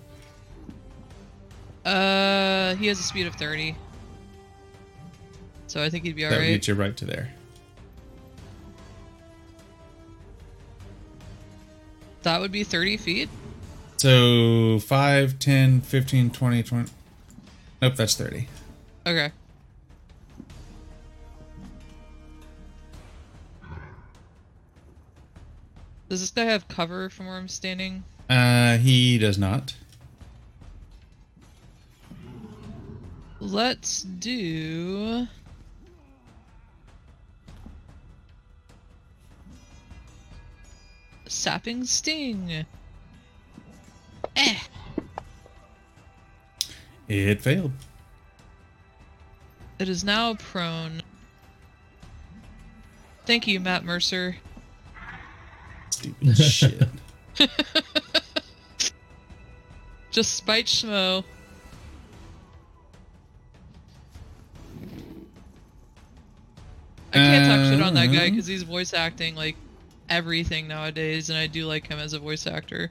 Uh, 1.84 2.74
he 2.76 2.86
has 2.86 2.98
a 2.98 3.02
speed 3.02 3.26
of 3.26 3.34
30. 3.36 3.76
So 5.66 5.82
I 5.82 5.90
think 5.90 6.04
he'd 6.04 6.16
be 6.16 6.24
alright. 6.24 6.30
that 6.32 6.40
would 6.40 6.46
alright. 6.46 6.60
get 6.60 6.68
you 6.68 6.74
right 6.74 6.96
to 6.96 7.04
there. 7.04 7.32
That 12.22 12.40
would 12.40 12.52
be 12.52 12.64
30 12.64 12.96
feet? 12.98 13.28
So 13.96 14.78
5, 14.80 15.38
10, 15.38 15.80
15, 15.82 16.30
20, 16.30 16.62
20. 16.62 16.90
Nope, 17.82 17.96
that's 17.96 18.14
30. 18.14 18.48
Okay. 19.06 19.32
Does 26.08 26.20
this 26.20 26.30
guy 26.30 26.44
have 26.44 26.66
cover 26.68 27.08
from 27.08 27.26
where 27.26 27.36
I'm 27.36 27.48
standing? 27.48 28.02
Uh, 28.28 28.78
he 28.78 29.16
does 29.16 29.38
not. 29.38 29.74
Let's 33.38 34.02
do. 34.02 35.26
Sapping 41.40 41.84
Sting. 41.84 42.66
Eh. 44.36 44.58
It 47.08 47.40
failed. 47.40 47.72
It 49.78 49.88
is 49.88 50.04
now 50.04 50.34
prone. 50.34 51.00
Thank 53.24 53.46
you, 53.46 53.58
Matt 53.58 53.84
Mercer. 53.84 54.36
Stupid 55.88 56.36
shit. 56.36 56.88
Just 60.10 60.34
spite 60.34 60.66
Schmo. 60.66 61.24
I 67.12 67.16
can't 67.16 67.46
talk 67.46 67.72
shit 67.72 67.82
on 67.82 67.94
that 67.94 68.08
guy 68.08 68.28
because 68.28 68.46
he's 68.46 68.62
voice 68.62 68.92
acting 68.92 69.34
like 69.36 69.56
everything 70.10 70.68
nowadays, 70.68 71.30
and 71.30 71.38
I 71.38 71.46
do 71.46 71.66
like 71.66 71.86
him 71.86 71.98
as 71.98 72.12
a 72.12 72.18
voice 72.18 72.46
actor. 72.46 72.90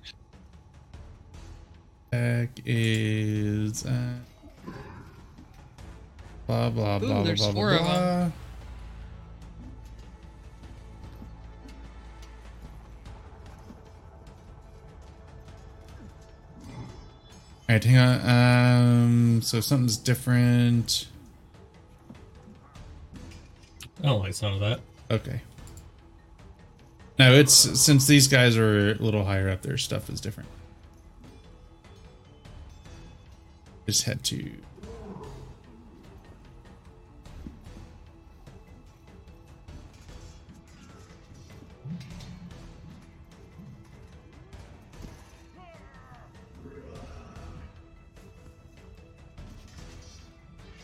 Attack 2.11 2.49
is 2.65 3.85
uh, 3.85 4.13
blah 6.47 6.69
blah 6.69 6.95
Ooh, 6.95 6.99
blah 6.99 6.99
blah 6.99 7.23
there's 7.23 7.41
blah 7.41 7.51
four 7.51 7.73
of 7.73 7.81
blah. 7.81 7.93
them. 7.93 8.33
All 17.69 17.75
right, 17.75 17.83
hang 17.83 17.97
on. 17.99 18.19
Um, 18.27 19.41
so 19.43 19.59
something's 19.59 19.97
different. 19.97 21.05
I 24.01 24.07
don't 24.07 24.19
like 24.19 24.29
the 24.31 24.33
sound 24.33 24.55
of 24.55 24.61
that. 24.61 24.79
Okay. 25.11 25.41
No, 27.19 27.33
it's 27.33 27.53
since 27.53 28.07
these 28.07 28.29
guys 28.29 28.55
are 28.55 28.91
a 28.91 28.93
little 28.93 29.25
higher 29.25 29.49
up, 29.49 29.61
their 29.61 29.77
stuff 29.77 30.09
is 30.09 30.21
different. 30.21 30.47
Just 33.85 34.03
had 34.03 34.23
to. 34.23 34.49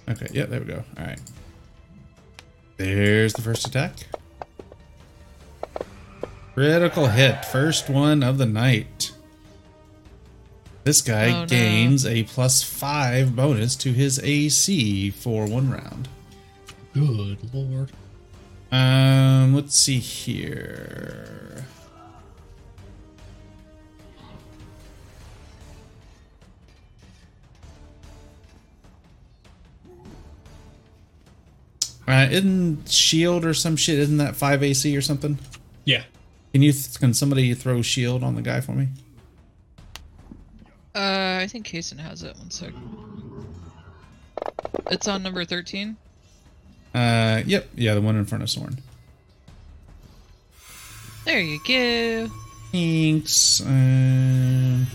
Okay, 0.10 0.28
yeah, 0.34 0.46
there 0.46 0.60
we 0.60 0.66
go. 0.66 0.84
All 0.98 1.06
right. 1.06 1.20
There's 2.76 3.34
the 3.34 3.42
first 3.42 3.66
attack. 3.66 4.08
Critical 6.56 7.08
hit. 7.08 7.44
First 7.44 7.90
one 7.90 8.24
of 8.24 8.38
the 8.38 8.46
night. 8.46 9.12
This 10.86 11.02
guy 11.02 11.32
oh, 11.32 11.42
no. 11.42 11.46
gains 11.48 12.06
a 12.06 12.24
plus 12.24 12.64
five 12.64 13.36
bonus 13.36 13.76
to 13.76 13.92
his 13.92 14.20
AC 14.24 15.10
for 15.10 15.48
one 15.48 15.70
round. 15.70 16.08
Good 16.94 17.54
lord. 17.54 17.92
Um, 18.72 19.54
let's 19.54 19.76
see 19.76 20.00
here. 20.00 21.66
Uh, 32.08 32.30
isn't 32.32 32.90
shield 32.90 33.44
or 33.44 33.54
some 33.54 33.76
shit? 33.76 34.00
Isn't 34.00 34.18
that 34.18 34.38
five 34.38 34.64
AC 34.64 34.96
or 34.96 35.02
something? 35.02 35.38
Yeah. 35.84 36.04
Can 36.56 36.62
you? 36.62 36.72
Th- 36.72 36.98
can 36.98 37.14
somebody 37.14 37.54
throw 37.54 37.82
shield 37.82 38.24
on 38.24 38.36
the 38.36 38.42
guy 38.42 38.62
for 38.62 38.72
me? 38.72 38.88
Uh, 40.96 41.40
I 41.42 41.48
think 41.50 41.68
Kason 41.68 42.00
has 42.00 42.24
it. 42.24 42.34
One 42.38 42.50
sec. 42.50 42.72
It's 44.90 45.06
on 45.06 45.22
number 45.22 45.44
13. 45.44 45.98
Uh, 46.94 47.42
yep. 47.46 47.68
Yeah, 47.76 47.94
the 47.94 48.00
one 48.00 48.16
in 48.16 48.24
front 48.24 48.42
of 48.42 48.50
Sorn. 48.50 48.78
There 51.26 51.42
you 51.42 51.60
go. 51.68 52.32
Thanks. 52.72 53.60
Um, 53.60 54.88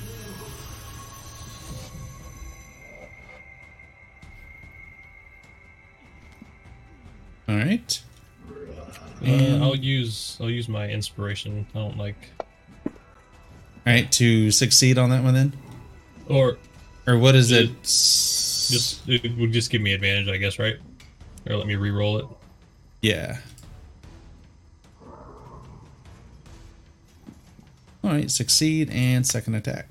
all 7.47 7.57
right. 7.57 8.03
And- 9.33 9.55
um, 9.57 9.63
I'll 9.63 9.77
use 9.77 10.37
I'll 10.41 10.51
use 10.51 10.69
my 10.69 10.89
inspiration. 10.89 11.67
I 11.75 11.79
don't 11.79 11.97
like 11.99 12.31
All 12.87 12.93
right, 13.87 14.11
to 14.13 14.51
succeed 14.51 14.99
on 14.99 15.11
that 15.11 15.23
one 15.23 15.35
then, 15.35 15.53
or 16.29 16.59
or 17.07 17.19
what 17.19 17.35
is 17.35 17.51
it? 17.51 17.71
It- 17.71 17.83
just 17.83 19.09
it 19.09 19.37
would 19.37 19.53
just 19.53 19.71
give 19.71 19.83
me 19.83 19.93
advantage, 19.93 20.29
I 20.29 20.37
guess, 20.37 20.59
right? 20.59 20.77
Or 21.49 21.57
let 21.57 21.67
me 21.67 21.75
re-roll 21.75 22.19
it. 22.19 22.27
yeah. 23.03 23.39
All 28.03 28.11
right, 28.13 28.31
succeed 28.31 28.89
and 28.91 29.27
second 29.27 29.55
attack. 29.57 29.89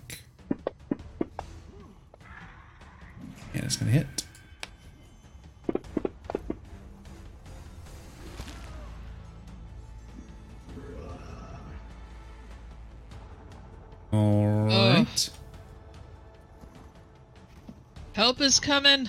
Is 18.49 18.59
coming. 18.59 19.07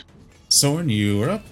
Soren, 0.50 0.90
you 0.90 1.22
are 1.22 1.30
up. 1.30 1.46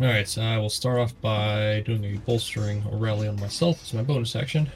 All 0.00 0.06
right, 0.06 0.26
so 0.26 0.40
I 0.40 0.56
will 0.58 0.70
start 0.70 1.00
off 1.00 1.20
by 1.20 1.82
doing 1.84 2.04
a 2.04 2.16
bolstering 2.18 2.84
rally 2.92 3.26
on 3.26 3.40
myself 3.40 3.82
as 3.82 3.92
my 3.92 4.02
bonus 4.02 4.36
action. 4.36 4.70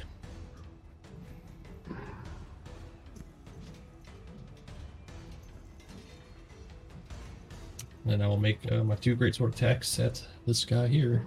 Then 8.04 8.20
I 8.20 8.26
will 8.26 8.36
make 8.36 8.58
uh, 8.72 8.82
my 8.82 8.96
two 8.96 9.14
great 9.14 9.36
sword 9.36 9.54
attacks 9.54 10.00
at 10.00 10.20
this 10.48 10.64
guy 10.64 10.88
here. 10.88 11.24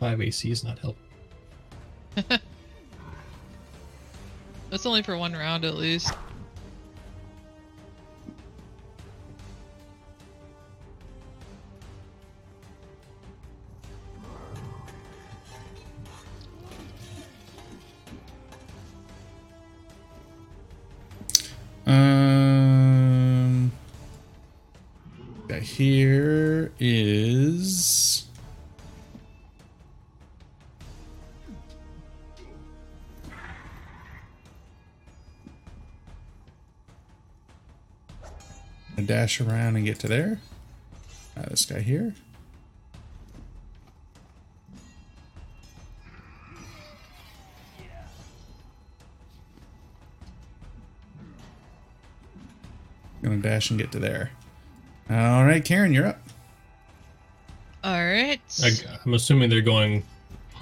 5 0.00 0.20
AC 0.20 0.50
is 0.50 0.64
not 0.64 0.78
helping. 0.78 1.04
That's 4.70 4.86
only 4.86 5.02
for 5.02 5.16
one 5.16 5.32
round 5.32 5.64
at 5.64 5.74
least. 5.76 6.12
Dash 39.28 39.42
around 39.42 39.76
and 39.76 39.84
get 39.84 39.98
to 39.98 40.08
there. 40.08 40.40
Uh, 41.36 41.42
this 41.50 41.66
guy 41.66 41.80
here. 41.80 42.14
Gonna 53.22 53.36
dash 53.38 53.70
and 53.70 53.78
get 53.78 53.92
to 53.92 53.98
there. 53.98 54.30
All 55.10 55.44
right, 55.44 55.62
Karen, 55.64 55.92
you're 55.92 56.06
up. 56.06 56.20
All 57.84 57.92
right. 57.92 58.40
I, 58.62 58.70
I'm 59.04 59.12
assuming 59.14 59.50
they're 59.50 59.60
going, 59.60 60.04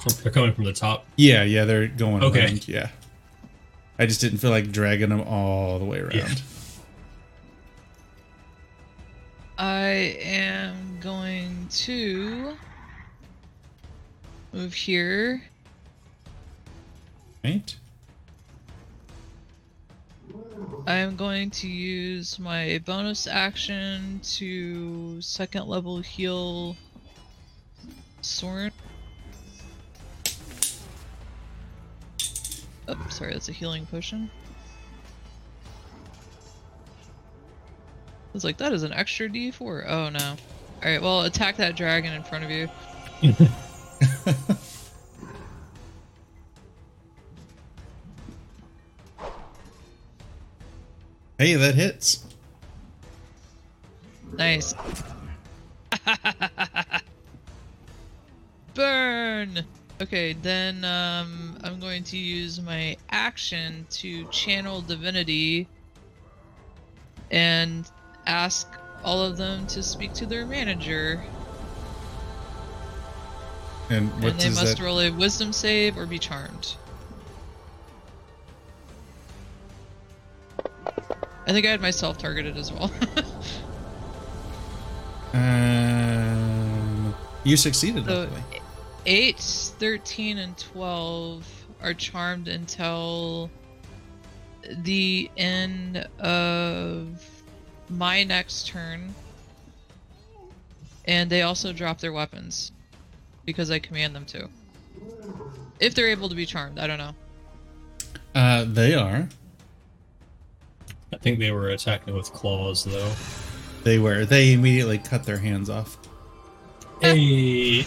from, 0.02 0.12
they're 0.22 0.32
coming 0.32 0.52
from 0.54 0.64
the 0.64 0.72
top. 0.72 1.06
Yeah, 1.16 1.42
yeah, 1.44 1.64
they're 1.64 1.86
going 1.86 2.22
Okay. 2.24 2.46
around. 2.46 2.66
Yeah. 2.66 2.88
I 3.98 4.06
just 4.06 4.20
didn't 4.20 4.38
feel 4.38 4.50
like 4.50 4.72
dragging 4.72 5.10
them 5.10 5.20
all 5.22 5.78
the 5.78 5.84
way 5.84 5.98
around. 6.00 6.14
Yeah. 6.14 6.34
Am 9.96 10.98
going 11.00 11.66
to 11.70 12.56
move 14.52 14.74
here. 14.74 15.42
Right? 17.44 17.76
I'm 20.86 21.16
going 21.16 21.50
to 21.50 21.68
use 21.68 22.38
my 22.38 22.80
bonus 22.84 23.26
action 23.26 24.20
to 24.34 25.20
second 25.20 25.66
level 25.66 26.00
heal 26.00 26.76
Soren. 28.20 28.72
Oh, 32.88 33.06
sorry, 33.10 33.32
that's 33.32 33.48
a 33.48 33.52
healing 33.52 33.86
potion. 33.86 34.30
Was 38.36 38.44
like, 38.44 38.58
that 38.58 38.72
is 38.72 38.82
an 38.82 38.92
extra 38.92 39.28
D4. 39.28 39.88
Oh 39.88 40.08
no. 40.10 40.36
Alright, 40.82 41.02
well, 41.02 41.22
attack 41.22 41.56
that 41.56 41.74
dragon 41.74 42.12
in 42.12 42.22
front 42.22 42.44
of 42.44 42.50
you. 42.50 42.68
Hey, 51.38 51.54
that 51.54 51.74
hits. 51.74 52.24
Nice. 54.38 54.74
Burn! 58.74 59.62
Okay, 60.00 60.32
then 60.32 60.82
um, 60.86 61.58
I'm 61.62 61.78
going 61.78 62.04
to 62.04 62.16
use 62.16 62.58
my 62.62 62.96
action 63.10 63.86
to 63.90 64.24
channel 64.28 64.80
divinity 64.80 65.68
and 67.30 67.86
ask 68.26 68.68
all 69.04 69.22
of 69.22 69.36
them 69.36 69.66
to 69.68 69.82
speak 69.82 70.12
to 70.14 70.26
their 70.26 70.44
manager. 70.46 71.22
And 73.88 74.10
what 74.22 74.32
and 74.32 74.40
they 74.40 74.48
must 74.48 74.78
that? 74.78 74.80
roll 74.80 75.00
a 75.00 75.10
wisdom 75.10 75.52
save 75.52 75.96
or 75.96 76.06
be 76.06 76.18
charmed. 76.18 76.74
I 81.48 81.52
think 81.52 81.64
I 81.64 81.70
had 81.70 81.80
myself 81.80 82.18
targeted 82.18 82.56
as 82.56 82.72
well. 82.72 82.90
Um, 85.36 87.14
you 87.44 87.56
succeeded. 87.58 88.06
So- 88.06 88.20
luckily. 88.20 88.42
8, 89.04 89.38
13, 89.38 90.38
and 90.38 90.56
12 90.58 91.66
are 91.82 91.94
charmed 91.94 92.48
until 92.48 93.50
the 94.78 95.30
end 95.36 95.98
of 96.18 97.35
my 97.88 98.24
next 98.24 98.66
turn. 98.68 99.14
And 101.06 101.30
they 101.30 101.42
also 101.42 101.72
drop 101.72 102.00
their 102.00 102.12
weapons 102.12 102.72
because 103.44 103.70
I 103.70 103.78
command 103.78 104.14
them 104.14 104.24
to. 104.26 104.48
If 105.78 105.94
they're 105.94 106.08
able 106.08 106.28
to 106.28 106.34
be 106.34 106.46
charmed, 106.46 106.78
I 106.78 106.86
don't 106.86 106.98
know. 106.98 107.14
Uh, 108.34 108.64
they 108.66 108.94
are. 108.94 109.28
I 111.12 111.16
think 111.18 111.38
they 111.38 111.52
were 111.52 111.68
attacking 111.68 112.14
with 112.14 112.32
claws, 112.32 112.84
though. 112.84 113.12
They 113.84 113.98
were. 113.98 114.24
They 114.24 114.52
immediately 114.52 114.98
cut 114.98 115.24
their 115.24 115.38
hands 115.38 115.70
off. 115.70 115.96
Hey. 117.00 117.86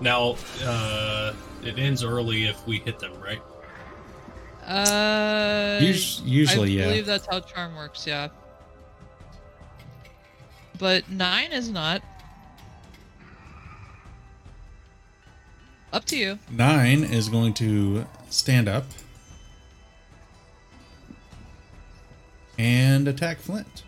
Now, 0.00 0.36
uh, 0.62 1.32
it 1.64 1.78
ends 1.78 2.04
early 2.04 2.46
if 2.46 2.64
we 2.66 2.78
hit 2.78 2.98
them, 2.98 3.12
right? 3.20 3.42
Uh, 4.66 5.78
usually, 5.80 6.80
I 6.80 6.82
yeah. 6.82 6.82
I 6.82 6.88
believe 6.88 7.06
that's 7.06 7.26
how 7.26 7.40
charm 7.40 7.76
works. 7.76 8.06
Yeah. 8.06 8.28
But 10.78 11.08
nine 11.08 11.52
is 11.52 11.70
not. 11.70 12.02
Up 15.92 16.04
to 16.06 16.16
you. 16.16 16.38
Nine 16.50 17.04
is 17.04 17.28
going 17.28 17.54
to 17.54 18.06
stand 18.28 18.68
up 18.68 18.84
and 22.58 23.06
attack 23.06 23.38
Flint. 23.38 23.84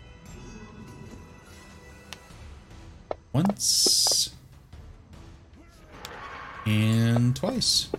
Once 3.33 4.33
and 6.65 7.35
twice. 7.35 7.89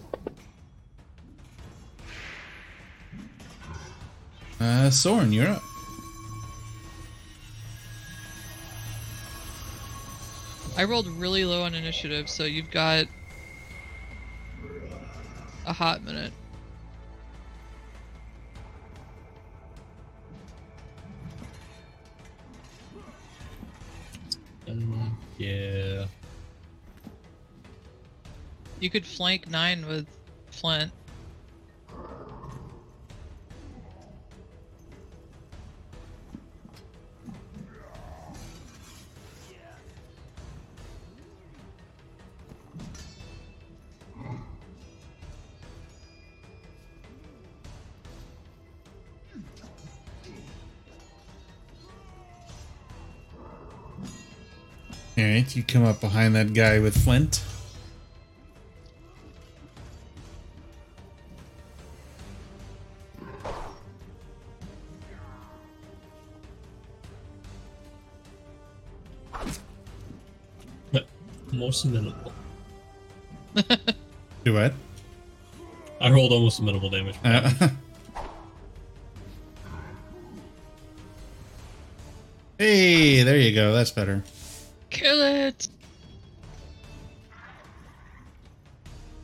Uh, 4.60 4.90
Soren, 4.90 5.32
you're 5.32 5.48
up. 5.48 5.62
I 10.76 10.84
rolled 10.84 11.06
really 11.06 11.46
low 11.46 11.62
on 11.62 11.74
initiative, 11.74 12.28
so 12.28 12.44
you've 12.44 12.70
got 12.70 13.06
a 15.66 15.72
hot 15.72 16.04
minute. 16.04 16.32
Um, 24.68 25.18
yeah. 25.38 26.04
You 28.78 28.90
could 28.90 29.06
flank 29.06 29.48
nine 29.48 29.86
with 29.86 30.06
Flint. 30.50 30.92
You 55.56 55.64
come 55.64 55.84
up 55.84 56.00
behind 56.00 56.36
that 56.36 56.54
guy 56.54 56.78
with 56.78 56.96
Flint. 57.02 57.42
But 70.92 71.06
most 71.52 71.84
minimal. 71.84 72.32
Do 74.44 74.54
what? 74.54 74.72
I 76.00 76.10
rolled 76.10 76.30
almost 76.32 76.62
minimal 76.62 76.90
damage. 76.90 77.16
Uh, 77.24 77.50
hey, 82.58 83.24
there 83.24 83.36
you 83.36 83.52
go. 83.52 83.74
That's 83.74 83.90
better. 83.90 84.22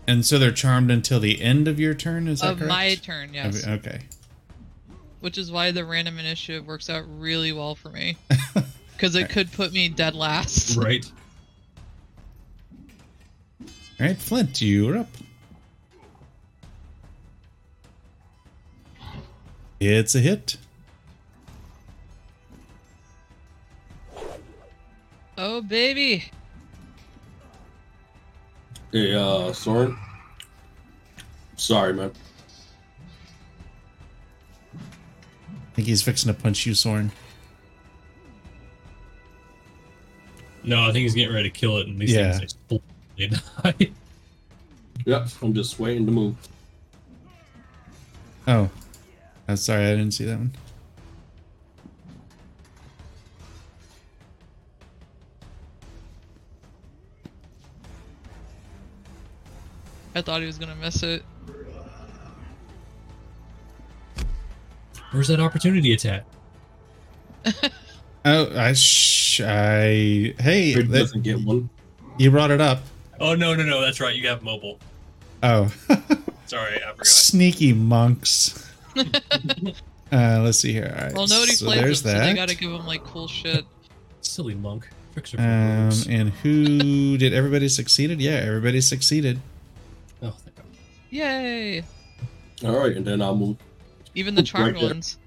And 0.08 0.24
so 0.24 0.38
they're 0.38 0.52
charmed 0.52 0.90
until 0.90 1.18
the 1.20 1.40
end 1.42 1.66
of 1.68 1.80
your 1.80 1.94
turn, 1.94 2.28
is 2.28 2.40
that 2.40 2.52
Of 2.52 2.58
correct? 2.58 2.68
my 2.68 2.94
turn, 2.96 3.34
yes. 3.34 3.66
Okay. 3.66 4.00
Which 5.20 5.36
is 5.38 5.50
why 5.50 5.72
the 5.72 5.84
random 5.84 6.18
initiative 6.18 6.66
works 6.66 6.88
out 6.88 7.04
really 7.18 7.52
well 7.52 7.74
for 7.74 7.90
me. 7.90 8.16
Because 8.92 9.14
it 9.14 9.28
could 9.28 9.52
put 9.52 9.74
me 9.74 9.90
dead 9.90 10.14
last. 10.14 10.74
right. 10.78 11.04
All 13.60 13.66
right, 14.06 14.16
Flint, 14.16 14.62
you're 14.62 14.96
up. 14.96 15.08
It's 19.80 20.14
a 20.14 20.20
hit. 20.20 20.56
Oh, 25.36 25.60
baby! 25.60 26.30
Hey, 28.96 29.12
uh, 29.12 29.52
Soren. 29.52 29.94
Sorry, 31.56 31.92
man. 31.92 32.10
I 34.74 35.74
think 35.74 35.86
he's 35.86 36.00
fixing 36.00 36.32
to 36.34 36.40
punch 36.42 36.64
you, 36.64 36.72
Soren. 36.72 37.12
No, 40.64 40.80
I 40.80 40.86
think 40.92 41.02
he's 41.02 41.12
getting 41.12 41.34
ready 41.34 41.50
to 41.50 41.54
kill 41.54 41.76
it, 41.76 41.88
and 41.88 42.00
these 42.00 42.14
Yeah. 42.14 42.38
things 42.38 42.54
explode. 42.54 42.80
Die. 43.18 43.90
Yep, 45.04 45.28
I'm 45.42 45.52
just 45.52 45.78
waiting 45.78 46.06
to 46.06 46.12
move. 46.12 46.34
Oh. 48.48 48.70
I'm 49.46 49.56
sorry, 49.58 49.84
I 49.88 49.90
didn't 49.90 50.12
see 50.12 50.24
that 50.24 50.38
one. 50.38 50.52
I 60.16 60.22
thought 60.22 60.40
he 60.40 60.46
was 60.46 60.56
gonna 60.58 60.74
miss 60.76 61.02
it. 61.02 61.22
Where's 65.12 65.28
that 65.28 65.38
opportunity 65.40 65.92
attack? 65.92 66.24
Oh, 68.28 68.50
I 68.58 68.72
sh- 68.72 69.40
I 69.40 70.34
hey, 70.40 70.72
Crit 70.74 70.88
that- 70.90 70.98
doesn't 70.98 71.22
get 71.22 71.38
one. 71.44 71.70
you 72.18 72.28
brought 72.32 72.50
it 72.50 72.60
up. 72.60 72.80
Oh 73.20 73.36
no, 73.36 73.54
no, 73.54 73.62
no, 73.62 73.80
that's 73.80 74.00
right. 74.00 74.16
You 74.16 74.26
have 74.26 74.42
mobile. 74.42 74.80
Oh, 75.44 75.72
Sorry, 76.46 76.82
I 76.82 76.90
forgot. 76.90 77.06
sneaky 77.06 77.72
monks. 77.72 78.68
uh, 78.96 79.04
let's 80.10 80.58
see 80.58 80.72
here. 80.72 80.92
All 80.98 81.04
right, 81.04 81.14
Well, 81.14 81.28
nobody 81.28 81.52
so 81.52 81.66
plays 81.66 81.78
him, 81.78 81.84
there's 81.84 82.02
so 82.02 82.08
that. 82.08 82.18
they 82.26 82.34
gotta 82.34 82.56
give 82.56 82.72
him 82.72 82.84
like 82.84 83.04
cool 83.04 83.28
shit. 83.28 83.64
Silly 84.22 84.56
monk. 84.56 84.88
Fixer 85.14 85.36
for 85.36 85.42
um, 85.44 85.92
and 86.10 86.30
who 86.30 87.16
did 87.18 87.32
everybody 87.32 87.68
succeeded? 87.68 88.20
Yeah, 88.20 88.32
everybody 88.44 88.80
succeeded. 88.80 89.38
Thank 91.16 91.42
God. 91.42 91.44
Yay! 91.44 91.84
All 92.64 92.78
right, 92.78 92.96
and 92.96 93.06
then 93.06 93.22
I'll 93.22 93.36
move. 93.36 93.56
Even 94.14 94.34
the 94.34 94.40
Right 94.40 94.46
charmed 94.46 94.76
there. 94.76 94.86
ones. 94.88 95.18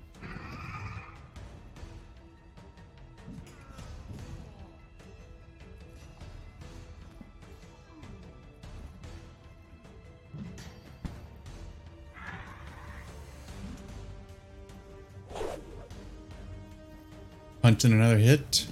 Punching 17.61 17.91
another 17.91 18.17
hit. 18.17 18.67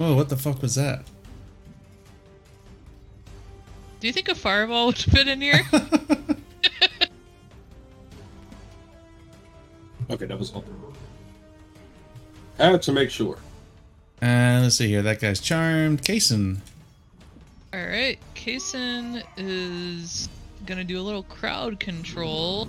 Oh, 0.00 0.14
what 0.16 0.28
the 0.28 0.36
fuck 0.36 0.62
was 0.62 0.74
that? 0.76 1.02
Do 4.00 4.06
you 4.06 4.12
think 4.12 4.28
a 4.28 4.34
fireball 4.34 4.86
would 4.86 4.98
fit 4.98 5.28
in 5.28 5.40
here? 5.40 5.62
Okay, 10.10 10.24
that 10.24 10.38
was 10.38 10.52
all. 10.52 10.64
Had 12.56 12.80
to 12.82 12.92
make 12.92 13.10
sure. 13.10 13.36
Uh, 14.22 14.60
let's 14.62 14.76
see 14.76 14.88
here. 14.88 15.02
That 15.02 15.20
guy's 15.20 15.38
charmed. 15.38 16.02
Kason. 16.02 16.58
Alright, 17.74 18.18
Kason 18.34 19.22
is 19.36 20.30
gonna 20.64 20.84
do 20.84 20.98
a 20.98 21.02
little 21.02 21.24
crowd 21.24 21.78
control. 21.78 22.68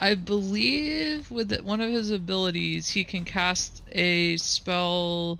I 0.00 0.14
believe 0.14 1.30
with 1.30 1.52
it- 1.52 1.64
one 1.64 1.80
of 1.80 1.90
his 1.92 2.10
abilities, 2.10 2.88
he 2.88 3.04
can 3.04 3.24
cast 3.24 3.82
a 3.92 4.36
spell 4.38 5.38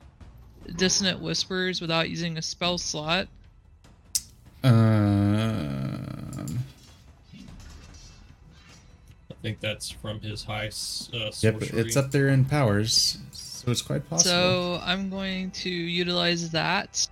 Dissonant 0.76 1.20
Whispers 1.20 1.80
without 1.80 2.08
using 2.10 2.38
a 2.38 2.42
spell 2.42 2.78
slot. 2.78 3.26
Um, 4.64 6.58
I 9.30 9.34
think 9.42 9.60
that's 9.60 9.90
from 9.90 10.20
his 10.20 10.44
high 10.44 10.66
s- 10.66 11.08
uh, 11.14 11.18
yep, 11.18 11.32
sorcery. 11.60 11.80
it's 11.80 11.96
up 11.96 12.10
there 12.10 12.28
in 12.28 12.44
powers, 12.44 13.18
so 13.32 13.70
it's 13.70 13.82
quite 13.82 14.08
possible. 14.10 14.30
So 14.30 14.80
I'm 14.84 15.10
going 15.10 15.50
to 15.52 15.70
utilize 15.70 16.50
that. 16.50 17.06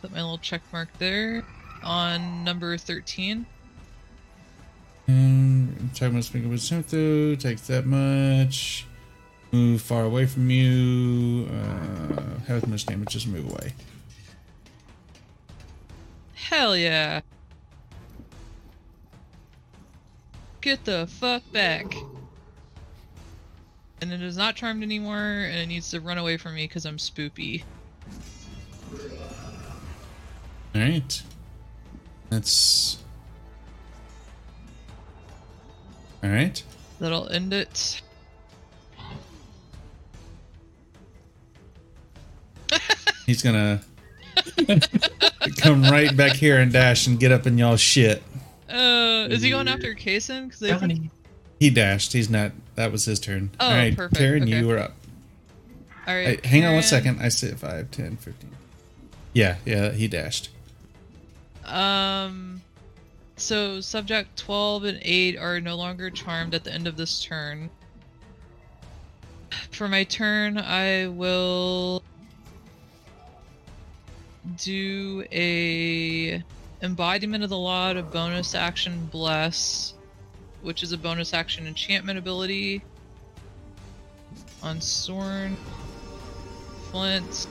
Put 0.00 0.12
my 0.12 0.20
little 0.22 0.38
check 0.38 0.62
mark 0.72 0.88
there 0.98 1.44
on 1.82 2.44
number 2.44 2.76
13. 2.78 3.44
And 5.08 5.90
check 5.92 6.12
my 6.12 6.20
speaker 6.20 6.48
with 6.48 6.60
Sympto, 6.60 7.38
takes 7.38 7.62
that 7.66 7.84
much. 7.84 8.86
Move 9.52 9.82
far 9.82 10.04
away 10.04 10.26
from 10.26 10.48
you. 10.48 11.48
Uh, 11.48 12.38
have 12.46 12.62
as 12.62 12.66
much 12.66 12.86
damage, 12.86 13.08
just 13.08 13.26
move 13.26 13.50
away. 13.50 13.74
Hell 16.34 16.76
yeah. 16.76 17.20
Get 20.60 20.84
the 20.84 21.06
fuck 21.08 21.42
back. 21.52 21.94
And 24.00 24.12
it 24.12 24.22
is 24.22 24.36
not 24.36 24.56
charmed 24.56 24.82
anymore, 24.82 25.16
and 25.16 25.56
it 25.56 25.66
needs 25.66 25.90
to 25.90 26.00
run 26.00 26.18
away 26.18 26.36
from 26.36 26.54
me 26.54 26.66
because 26.66 26.86
I'm 26.86 26.96
spoopy. 26.96 27.62
All 30.74 30.80
right. 30.80 31.22
That's. 32.30 32.98
All 36.22 36.30
right. 36.30 36.62
That'll 36.98 37.28
end 37.28 37.52
it. 37.52 38.02
He's 43.30 43.42
gonna 43.42 43.80
come 45.58 45.82
right 45.84 46.16
back 46.16 46.32
here 46.32 46.58
and 46.58 46.72
dash 46.72 47.06
and 47.06 47.16
get 47.20 47.30
up 47.30 47.46
in 47.46 47.56
y'all's 47.58 47.80
shit. 47.80 48.24
Uh, 48.68 49.28
is 49.30 49.40
he 49.40 49.50
going 49.50 49.68
after 49.68 49.94
Kason? 49.94 50.46
Because 50.48 50.64
I 50.64 50.76
think. 50.78 51.10
He 51.60 51.70
dashed. 51.70 52.12
He's 52.12 52.28
not. 52.28 52.50
That 52.74 52.90
was 52.90 53.04
his 53.04 53.20
turn. 53.20 53.52
Oh, 53.60 53.66
All 53.66 53.72
right, 53.72 53.96
perfect, 53.96 54.18
Karen, 54.18 54.42
okay. 54.42 54.58
you 54.58 54.68
are 54.72 54.78
up. 54.78 54.94
All 56.08 56.14
Hey, 56.14 56.26
right. 56.26 56.44
hang 56.44 56.64
on 56.64 56.74
one 56.74 56.82
second. 56.82 57.18
Karen, 57.18 57.30
second. 57.30 57.54
I 57.54 57.56
said 57.60 57.70
5, 57.70 57.90
10, 57.92 58.16
15. 58.16 58.50
Yeah, 59.32 59.58
yeah, 59.64 59.92
he 59.92 60.08
dashed. 60.08 60.48
Um, 61.64 62.62
so 63.36 63.80
subject 63.80 64.36
12 64.40 64.82
and 64.84 64.98
8 65.02 65.36
are 65.38 65.60
no 65.60 65.76
longer 65.76 66.10
charmed 66.10 66.52
at 66.56 66.64
the 66.64 66.72
end 66.72 66.88
of 66.88 66.96
this 66.96 67.22
turn. 67.22 67.70
For 69.70 69.86
my 69.86 70.02
turn, 70.02 70.58
I 70.58 71.06
will 71.06 72.02
do 74.56 75.24
a 75.32 76.42
embodiment 76.82 77.44
of 77.44 77.50
the 77.50 77.58
law 77.58 77.92
to 77.92 78.02
bonus 78.02 78.54
action 78.54 79.08
bless, 79.12 79.94
which 80.62 80.82
is 80.82 80.92
a 80.92 80.98
bonus 80.98 81.34
action 81.34 81.66
enchantment 81.66 82.18
ability 82.18 82.82
on 84.62 84.80
Sorn, 84.80 85.56
Flint, 86.90 87.46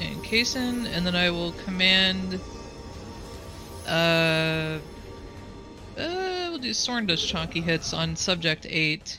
and 0.00 0.22
Kason, 0.24 0.86
and 0.86 1.06
then 1.06 1.16
I 1.16 1.30
will 1.30 1.52
command. 1.64 2.40
Uh, 3.86 4.78
uh, 5.98 6.48
we'll 6.50 6.58
do 6.58 6.72
Sorn 6.72 7.06
does 7.06 7.24
chunky 7.24 7.60
hits 7.60 7.92
on 7.92 8.14
subject 8.14 8.66
eight. 8.68 9.18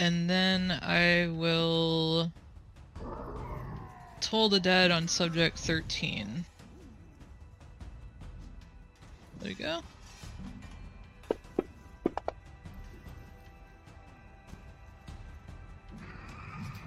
And 0.00 0.30
then 0.30 0.72
I 0.80 1.28
will 1.30 2.32
Toll 4.22 4.48
the 4.48 4.58
Dead 4.58 4.90
on 4.90 5.06
subject 5.06 5.58
13. 5.58 6.46
There 9.40 9.50
you 9.50 9.56
go. 9.56 9.80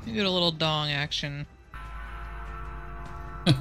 You 0.07 0.13
get 0.13 0.25
a 0.25 0.29
little 0.31 0.51
dong 0.51 0.89
action. 0.89 1.45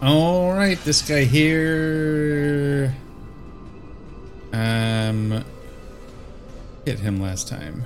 All 0.00 0.52
right, 0.52 0.78
this 0.84 1.02
guy 1.02 1.24
here. 1.24 2.94
Um, 4.52 5.44
hit 6.86 7.00
him 7.00 7.20
last 7.20 7.48
time. 7.48 7.84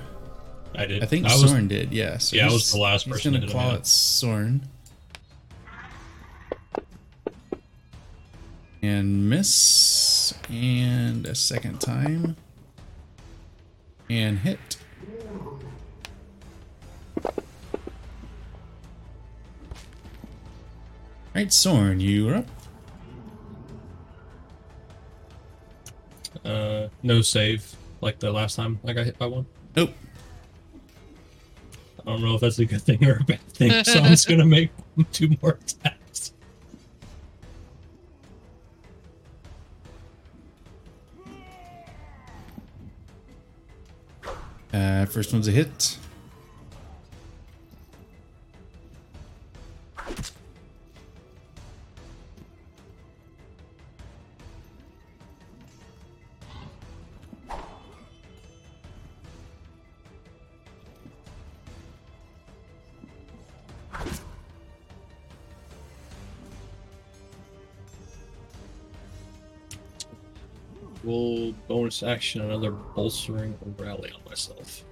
I 0.75 0.85
did. 0.85 1.03
I 1.03 1.07
think 1.07 1.25
I 1.25 1.29
Sorn 1.29 1.67
did. 1.67 1.91
Yeah. 1.91 2.19
So 2.19 2.37
Yeah, 2.37 2.47
I 2.47 2.51
was 2.53 2.71
the 2.71 2.77
last 2.77 3.05
he's 3.05 3.13
person 3.13 3.33
gonna 3.33 3.45
to 3.45 3.51
hit 3.51 3.55
him, 3.55 3.59
claw 3.61 3.75
at 3.75 3.87
Sorn. 3.87 4.61
And 8.83 9.29
miss, 9.29 10.33
and 10.49 11.25
a 11.25 11.35
second 11.35 11.81
time, 11.81 12.35
and 14.09 14.39
hit. 14.39 14.77
Right, 21.35 21.51
Sorn, 21.53 21.99
you're 21.99 22.35
up. 22.35 22.47
Uh, 26.43 26.87
no 27.03 27.21
save 27.21 27.75
like 28.01 28.19
the 28.19 28.31
last 28.31 28.55
time 28.55 28.79
I 28.85 28.93
got 28.93 29.05
hit 29.05 29.17
by 29.17 29.27
one. 29.27 29.45
Nope. 29.75 29.91
I 31.99 32.03
don't 32.11 32.21
know 32.21 32.35
if 32.35 32.41
that's 32.41 32.57
a 32.59 32.65
good 32.65 32.81
thing 32.81 33.05
or 33.05 33.17
a 33.21 33.23
bad 33.23 33.41
thing, 33.53 33.83
so 33.83 33.99
I'm 33.99 34.05
just 34.05 34.27
gonna 34.27 34.45
make 34.45 34.71
two 35.11 35.37
more 35.41 35.59
attacks. 35.61 36.33
Uh, 44.73 45.05
first 45.05 45.31
one's 45.33 45.47
a 45.47 45.51
hit. 45.51 45.97
Bonus 72.01 72.15
action 72.17 72.41
another 72.41 72.71
bolstering 72.71 73.57
rally 73.77 74.11
on 74.11 74.21
myself. 74.27 74.83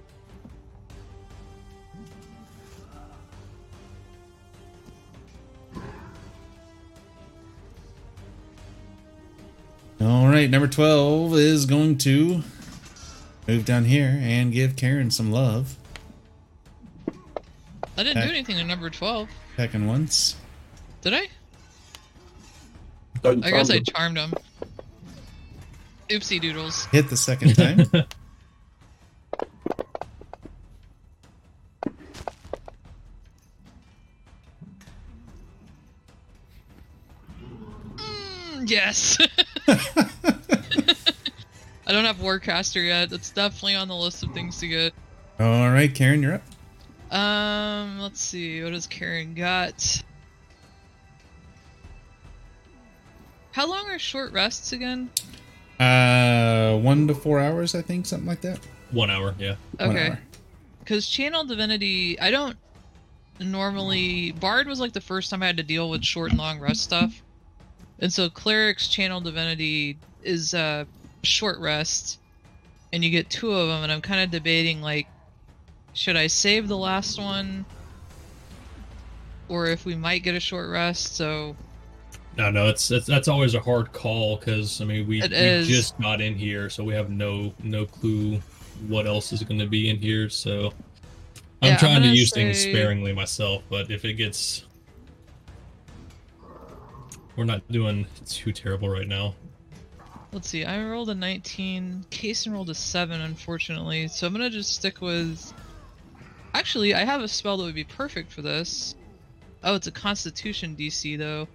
All 10.00 10.28
right, 10.28 10.48
number 10.48 10.66
12 10.66 11.34
is 11.34 11.66
going 11.66 11.98
to 11.98 12.42
move 13.46 13.64
down 13.64 13.84
here 13.84 14.18
and 14.22 14.52
give 14.52 14.76
Karen 14.76 15.10
some 15.10 15.30
love. 15.30 15.76
I 17.98 18.02
didn't 18.02 18.18
Okay. 18.18 18.26
do 18.28 18.32
anything 18.32 18.56
to 18.56 18.64
number 18.64 18.88
12. 18.88 19.28
Pecking 19.56 19.86
once. 19.86 20.36
Did 21.02 21.12
I? 21.14 21.28
Don't 23.22 23.44
I 23.44 23.50
guess 23.50 23.68
I 23.68 23.80
charmed 23.80 24.16
him. 24.16 24.32
Oopsie 26.10 26.40
doodles. 26.40 26.86
Hit 26.86 27.08
the 27.08 27.16
second 27.16 27.54
time. 27.54 27.86
Mm, 37.96 38.70
yes. 38.70 39.18
I 39.68 39.78
don't 41.92 42.04
have 42.04 42.16
Warcaster 42.16 42.84
yet. 42.84 43.12
It's 43.12 43.30
definitely 43.30 43.74
on 43.74 43.88
the 43.88 43.96
list 43.96 44.22
of 44.22 44.32
things 44.32 44.58
to 44.60 44.68
get. 44.68 44.94
All 45.38 45.70
right, 45.70 45.94
Karen, 45.94 46.22
you're 46.22 46.34
up. 46.34 47.14
Um, 47.14 47.98
let's 48.00 48.20
see. 48.20 48.62
What 48.62 48.72
has 48.72 48.86
Karen 48.86 49.34
got? 49.34 50.02
How 53.52 53.68
long 53.68 53.88
are 53.88 53.98
short 53.98 54.32
rests 54.32 54.72
again? 54.72 55.10
Uh, 56.30 56.78
one 56.78 57.08
to 57.08 57.14
four 57.14 57.40
hours, 57.40 57.74
I 57.74 57.82
think, 57.82 58.06
something 58.06 58.28
like 58.28 58.40
that. 58.42 58.60
One 58.92 59.10
hour, 59.10 59.34
yeah. 59.38 59.56
Okay. 59.80 60.16
Because 60.78 61.08
Channel 61.08 61.44
Divinity, 61.44 62.18
I 62.20 62.30
don't 62.30 62.56
normally. 63.40 64.32
Bard 64.32 64.66
was 64.68 64.80
like 64.80 64.92
the 64.92 65.00
first 65.00 65.30
time 65.30 65.42
I 65.42 65.46
had 65.46 65.56
to 65.56 65.62
deal 65.62 65.90
with 65.90 66.04
short 66.04 66.30
and 66.30 66.38
long 66.38 66.60
rest 66.60 66.82
stuff. 66.82 67.20
And 67.98 68.12
so 68.12 68.30
Cleric's 68.30 68.88
Channel 68.88 69.20
Divinity 69.20 69.98
is 70.22 70.54
uh, 70.54 70.84
short 71.22 71.58
rest. 71.58 72.18
And 72.92 73.04
you 73.04 73.10
get 73.10 73.30
two 73.30 73.52
of 73.52 73.68
them, 73.68 73.82
and 73.82 73.92
I'm 73.92 74.00
kind 74.00 74.22
of 74.22 74.30
debating 74.30 74.80
like, 74.80 75.06
should 75.92 76.16
I 76.16 76.26
save 76.28 76.68
the 76.68 76.76
last 76.76 77.18
one? 77.18 77.64
Or 79.48 79.66
if 79.66 79.84
we 79.84 79.96
might 79.96 80.22
get 80.22 80.34
a 80.34 80.40
short 80.40 80.70
rest, 80.70 81.16
so. 81.16 81.56
No, 82.36 82.50
no, 82.50 82.68
it's, 82.68 82.90
it's 82.90 83.06
that's 83.06 83.28
always 83.28 83.54
a 83.54 83.60
hard 83.60 83.92
call 83.92 84.36
because 84.36 84.80
I 84.80 84.84
mean 84.84 85.06
we, 85.06 85.22
It 85.22 85.30
we 85.30 85.36
is. 85.36 85.68
just 85.68 85.98
got 86.00 86.20
in 86.20 86.34
here, 86.34 86.70
so 86.70 86.84
we 86.84 86.94
have 86.94 87.10
no 87.10 87.52
no 87.62 87.86
clue 87.86 88.40
what 88.88 89.06
else 89.06 89.32
is 89.32 89.42
going 89.42 89.60
to 89.60 89.66
be 89.66 89.90
in 89.90 89.96
here. 89.96 90.28
So 90.30 90.72
I'm 91.62 91.68
Yeah, 91.68 91.72
I'm 91.72 91.78
trying 91.78 91.94
to 91.96 92.08
gonna 92.08 92.14
use 92.14 92.32
things 92.32 92.58
sparingly 92.58 93.12
myself, 93.12 93.62
but 93.68 93.90
if 93.90 94.04
it 94.04 94.14
gets, 94.14 94.64
we're 97.36 97.44
not 97.44 97.66
doing 97.70 98.06
too 98.26 98.52
terrible 98.52 98.88
right 98.88 99.08
now. 99.08 99.34
Let's 100.32 100.48
see, 100.48 100.64
I 100.64 100.82
rolled 100.84 101.10
a 101.10 101.14
19. 101.14 102.06
Kason 102.10 102.52
rolled 102.52 102.70
a 102.70 102.74
7, 102.74 103.20
unfortunately. 103.20 104.06
So 104.06 104.26
I'm 104.26 104.32
gonna 104.32 104.48
just 104.48 104.74
stick 104.76 105.00
with 105.00 105.52
Actually, 106.54 106.94
I 106.94 107.04
have 107.04 107.20
a 107.20 107.28
spell 107.28 107.56
that 107.58 107.64
would 107.64 107.74
be 107.74 107.84
perfect 107.84 108.32
for 108.32 108.42
this. 108.42 108.94
Oh, 109.62 109.74
it's 109.74 109.86
a 109.86 109.92
Constitution 109.92 110.74
DC 110.76 111.16
though. 111.18 111.46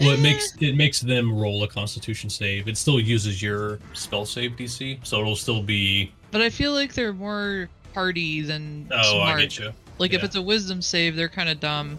Well, 0.00 0.10
it 0.12 0.20
makes 0.20 0.54
it 0.60 0.76
makes 0.76 1.00
them 1.00 1.38
roll 1.38 1.62
a 1.62 1.68
Constitution 1.68 2.30
save. 2.30 2.68
It 2.68 2.78
still 2.78 2.98
uses 2.98 3.42
your 3.42 3.78
spell 3.92 4.24
save 4.24 4.52
DC, 4.52 4.98
so 5.06 5.20
it'll 5.20 5.36
still 5.36 5.62
be. 5.62 6.12
But 6.30 6.40
I 6.40 6.48
feel 6.48 6.72
like 6.72 6.94
they're 6.94 7.12
more 7.12 7.68
hardy 7.92 8.40
than 8.40 8.88
Oh, 8.90 9.02
smart. 9.16 9.38
I 9.38 9.40
get 9.42 9.58
you. 9.58 9.72
Like 9.98 10.14
if 10.14 10.24
it's 10.24 10.36
a 10.36 10.42
Wisdom 10.42 10.80
save, 10.80 11.16
they're 11.16 11.28
kind 11.28 11.50
of 11.50 11.60
dumb. 11.60 11.98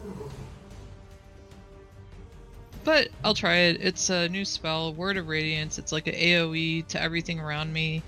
But 2.84 3.10
I'll 3.24 3.36
try 3.36 3.56
it. 3.58 3.78
It's 3.80 4.10
a 4.10 4.28
new 4.30 4.44
spell, 4.44 4.94
Word 4.94 5.18
of 5.18 5.28
Radiance. 5.28 5.78
It's 5.78 5.92
like 5.92 6.08
an 6.08 6.16
AOE 6.16 6.88
to 6.88 7.02
everything 7.02 7.40
around 7.40 7.72
me. 7.72 8.02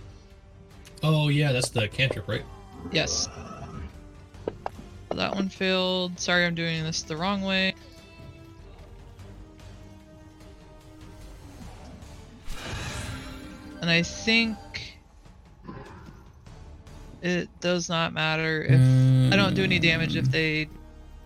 Oh 1.03 1.27
yeah, 1.29 1.51
that's 1.51 1.69
the 1.69 1.88
cantrip, 1.88 2.27
right? 2.27 2.43
Yes. 2.91 3.29
That 5.12 5.36
one 5.36 5.49
failed. 5.49 6.19
Sorry, 6.19 6.43
I'm 6.45 6.56
doing 6.56 6.84
this 6.84 7.03
the 7.03 7.15
wrong 7.15 7.43
way. 7.43 7.75
And 13.83 13.91
I 13.91 14.01
think 14.01 14.57
it 17.21 17.49
does 17.59 17.89
not 17.89 18.13
matter 18.13 18.63
if 18.63 19.33
I 19.33 19.35
don't 19.35 19.55
do 19.55 19.63
any 19.65 19.77
damage 19.77 20.15
if 20.15 20.31
they 20.31 20.69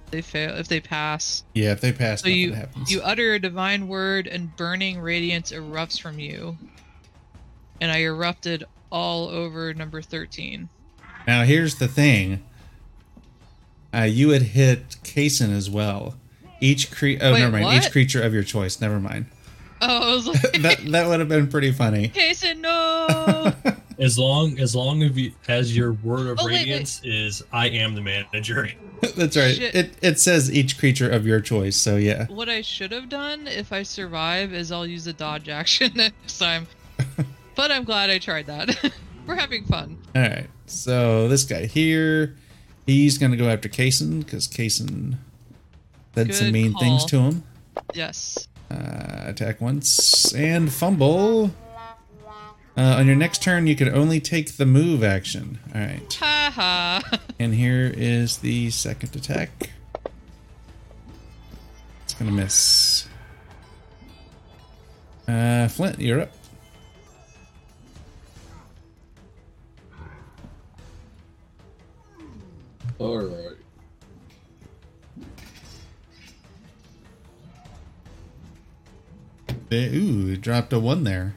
they 0.09 0.23
fail 0.23 0.57
if 0.57 0.67
they 0.67 0.79
pass. 0.79 1.43
Yeah, 1.53 1.73
if 1.73 1.81
they 1.81 1.91
pass, 1.91 2.23
So 2.23 2.29
you 2.29 2.53
happens. 2.53 2.91
you 2.91 3.01
utter 3.01 3.35
a 3.35 3.39
divine 3.39 3.87
word 3.87 4.25
and 4.25 4.55
burning 4.57 4.99
radiance 4.99 5.51
erupts 5.51 6.01
from 6.01 6.17
you. 6.17 6.57
And 7.79 7.91
I 7.91 7.99
erupted 8.01 8.63
all 8.91 9.27
over 9.27 9.71
number 9.75 10.01
13. 10.01 10.67
Now 11.27 11.43
here's 11.43 11.75
the 11.75 11.87
thing. 11.87 12.43
Uh, 13.93 14.01
you 14.01 14.29
had 14.29 14.41
hit 14.41 14.97
Kason 15.03 15.55
as 15.55 15.69
well. 15.69 16.15
Each 16.59 16.89
cre 16.89 17.09
oh 17.21 17.33
Wait, 17.33 17.39
never 17.39 17.59
mind. 17.59 17.83
Each 17.83 17.91
creature 17.91 18.23
of 18.23 18.33
your 18.33 18.41
choice. 18.41 18.81
Never 18.81 18.99
mind. 18.99 19.27
Oh, 19.81 20.11
I 20.11 20.15
was 20.15 20.27
like, 20.43 20.61
that 20.61 20.79
that 20.91 21.07
would 21.07 21.19
have 21.19 21.29
been 21.29 21.47
pretty 21.47 21.71
funny. 21.71 22.09
Kason, 22.15 22.59
no! 22.59 23.53
As 23.99 24.19
long 24.19 24.59
as 24.59 24.75
long 24.75 25.01
as, 25.01 25.17
you, 25.17 25.31
as 25.47 25.75
your 25.75 25.93
word 25.93 26.27
of 26.27 26.37
Oh, 26.39 26.45
wait, 26.45 26.51
wait. 26.53 26.57
radiance 26.59 27.01
is 27.03 27.43
"I 27.51 27.69
am 27.69 27.95
the 27.95 28.01
manager." 28.01 28.69
That's 29.15 29.35
right. 29.35 29.55
Shit. 29.55 29.73
It 29.73 29.93
it 30.03 30.19
says 30.19 30.51
each 30.51 30.77
creature 30.77 31.09
of 31.09 31.25
your 31.25 31.41
choice. 31.41 31.75
So 31.75 31.95
yeah. 31.95 32.27
what 32.27 32.47
I 32.47 32.61
should 32.61 32.91
have 32.91 33.09
done 33.09 33.47
if 33.47 33.73
I 33.73 33.81
survive 33.81 34.53
is 34.53 34.71
I'll 34.71 34.85
use 34.85 35.07
a 35.07 35.13
dodge 35.13 35.49
action 35.49 35.93
next 35.95 36.37
time. 36.37 36.67
but 37.55 37.71
I'm 37.71 37.85
glad 37.85 38.11
I 38.11 38.19
tried 38.19 38.45
that. 38.45 38.91
We're 39.25 39.35
having 39.35 39.65
fun. 39.65 39.97
All 40.15 40.21
right. 40.21 40.47
So 40.67 41.27
this 41.27 41.43
guy 41.43 41.65
here, 41.65 42.35
he's 42.85 43.17
gonna 43.17 43.35
go 43.35 43.49
after 43.49 43.67
Kason 43.67 44.23
because 44.23 44.47
Kason 44.47 45.15
said 46.13 46.35
some 46.35 46.47
Good 46.47 46.53
mean 46.53 46.73
things 46.75 47.03
to 47.05 47.19
him. 47.19 47.43
Yes. 47.95 48.47
Uh, 48.69 49.23
attack 49.25 49.61
once 49.61 50.33
and 50.33 50.71
fumble. 50.71 51.51
Uh, 52.77 52.97
on 52.99 53.07
your 53.07 53.15
next 53.15 53.41
turn, 53.41 53.65
you 53.65 53.75
can 53.75 53.89
only 53.93 54.19
take 54.19 54.57
the 54.57 54.65
move 54.65 55.03
action. 55.03 55.59
All 55.73 55.81
right. 55.81 56.13
Ha 56.19 56.51
ha. 56.53 57.19
And 57.39 57.53
here 57.53 57.93
is 57.95 58.37
the 58.37 58.71
second 58.71 59.15
attack. 59.15 59.69
It's 62.03 62.13
gonna 62.15 62.31
miss. 62.31 63.07
Uh, 65.27 65.67
Flint, 65.67 65.99
you're 65.99 66.21
up. 66.21 66.31
All 72.99 73.17
right. 73.19 73.46
Eh, 79.69 79.89
Ooh, 79.93 80.31
it 80.31 80.41
dropped 80.41 80.71
a 80.71 80.79
one 80.79 81.03
there. 81.03 81.35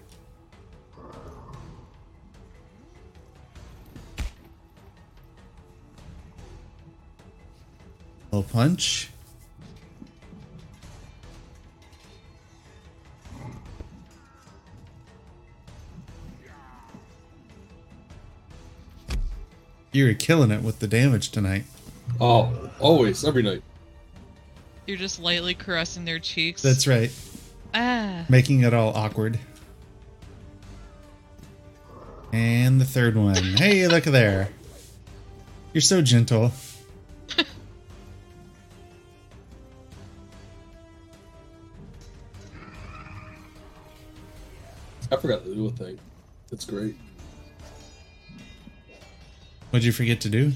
Little 8.31 8.45
punch. 8.45 9.11
You're 19.93 20.15
killing 20.15 20.53
it 20.53 20.63
with 20.63 20.79
the 20.79 20.87
damage 20.87 21.31
tonight. 21.31 21.65
Oh, 22.21 22.71
always, 22.79 23.25
every 23.25 23.43
night. 23.43 23.65
You're 24.87 24.97
just 24.97 25.21
lightly 25.21 25.55
caressing 25.55 26.05
their 26.05 26.21
cheeks. 26.21 26.63
That's 26.63 26.87
right. 26.87 27.11
Ah. 27.75 28.25
making 28.29 28.63
it 28.63 28.75
all 28.75 28.93
awkward. 28.97 29.39
And 32.33 32.81
the 32.81 32.85
third 32.85 33.17
one. 33.17 33.35
Hey, 33.35 33.89
look 33.89 34.05
there. 34.05 34.49
You're 35.73 35.81
so 35.81 36.01
gentle. 36.03 36.53
I 45.13 45.17
forgot 45.17 45.45
to 45.45 45.55
do 45.55 45.67
a 45.67 45.71
thing. 45.71 45.99
That's 46.51 46.65
great. 46.65 46.97
What'd 49.71 49.85
you 49.85 49.93
forget 49.93 50.21
to 50.23 50.29
do? 50.29 50.53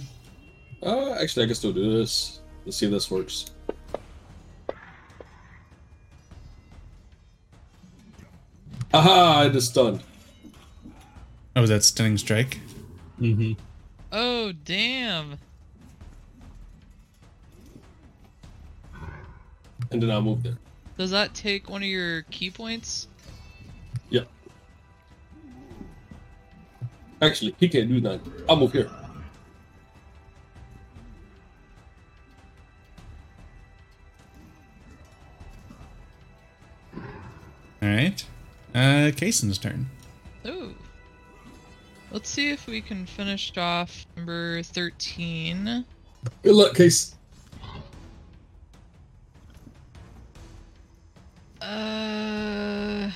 Uh, 0.83 1.13
actually, 1.13 1.45
I 1.45 1.47
can 1.47 1.55
still 1.55 1.73
do 1.73 1.99
this. 1.99 2.41
Let's 2.65 2.77
see 2.77 2.87
if 2.87 2.93
this 2.93 3.11
works. 3.11 3.51
Aha! 8.95 9.41
I 9.41 9.49
just 9.49 9.71
stunned. 9.71 10.05
Oh, 11.57 11.61
was 11.61 11.71
that 11.71 11.83
stunning 11.83 12.17
strike? 12.17 12.61
Mm-hmm. 13.21 13.55
Oh, 14.13 14.53
damn. 14.65 15.37
And 19.91 20.01
then 20.01 20.13
I'll 20.13 20.23
move 20.23 20.45
there. 20.45 20.57
Does 20.97 21.11
that 21.11 21.35
take 21.35 21.69
one 21.69 21.83
of 21.83 21.89
your 21.89 22.23
ki 22.31 22.51
points? 22.51 23.09
Yep. 24.11 24.29
Actually, 27.21 27.57
he 27.59 27.69
can't 27.69 27.89
do 27.89 28.01
that. 28.03 28.21
I'll 28.49 28.55
move 28.55 28.71
here. 28.71 28.89
All 37.83 37.89
right. 37.89 38.25
Uh, 38.75 39.13
Kason's 39.15 39.59
turn. 39.59 39.87
Ooh. 40.47 40.75
Let's 42.11 42.29
see 42.29 42.51
if 42.51 42.67
we 42.67 42.81
can 42.81 43.07
finish 43.07 43.53
off 43.57 44.05
number 44.17 44.63
13. 44.63 45.85
Good 46.43 46.55
luck, 46.55 46.75
Case. 46.75 47.15
Uh. 51.61 53.11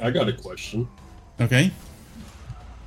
I 0.00 0.10
got 0.10 0.28
a 0.28 0.32
question. 0.32 0.88
Okay. 1.40 1.70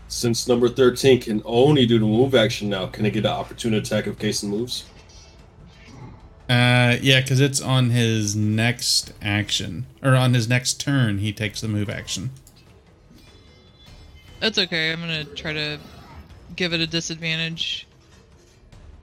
Since 0.07 0.47
number 0.47 0.69
13 0.69 1.21
can 1.21 1.41
only 1.45 1.85
do 1.85 1.99
the 1.99 2.05
move 2.05 2.35
action 2.35 2.69
now, 2.69 2.87
can 2.87 3.05
I 3.05 3.09
get 3.09 3.25
an 3.25 3.31
opportunity 3.31 3.79
attack 3.79 4.07
if 4.07 4.17
Kason 4.17 4.49
moves? 4.49 4.85
Uh, 6.49 6.97
yeah, 7.01 7.21
because 7.21 7.39
it's 7.39 7.61
on 7.61 7.91
his 7.91 8.35
next 8.35 9.13
action 9.21 9.85
or 10.01 10.15
on 10.15 10.33
his 10.33 10.49
next 10.49 10.81
turn. 10.81 11.19
He 11.19 11.31
takes 11.31 11.61
the 11.61 11.67
move 11.67 11.91
action. 11.91 12.31
That's 14.39 14.57
okay. 14.57 14.91
I'm 14.91 14.99
gonna 14.99 15.25
try 15.25 15.53
to 15.53 15.79
give 16.55 16.73
it 16.73 16.79
a 16.79 16.87
disadvantage. 16.87 17.87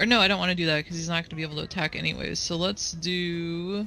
Or 0.00 0.06
no, 0.06 0.20
I 0.20 0.26
don't 0.26 0.40
want 0.40 0.50
to 0.50 0.56
do 0.56 0.66
that 0.66 0.78
because 0.78 0.96
he's 0.96 1.08
not 1.08 1.22
gonna 1.22 1.36
be 1.36 1.42
able 1.42 1.56
to 1.56 1.62
attack 1.62 1.94
anyways. 1.94 2.40
So 2.40 2.56
let's 2.56 2.92
do 2.92 3.86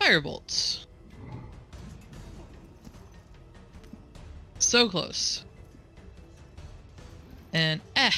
firebolt. 0.00 0.86
So 4.60 4.88
close. 4.88 5.44
And 7.52 7.80
eh. 7.96 8.10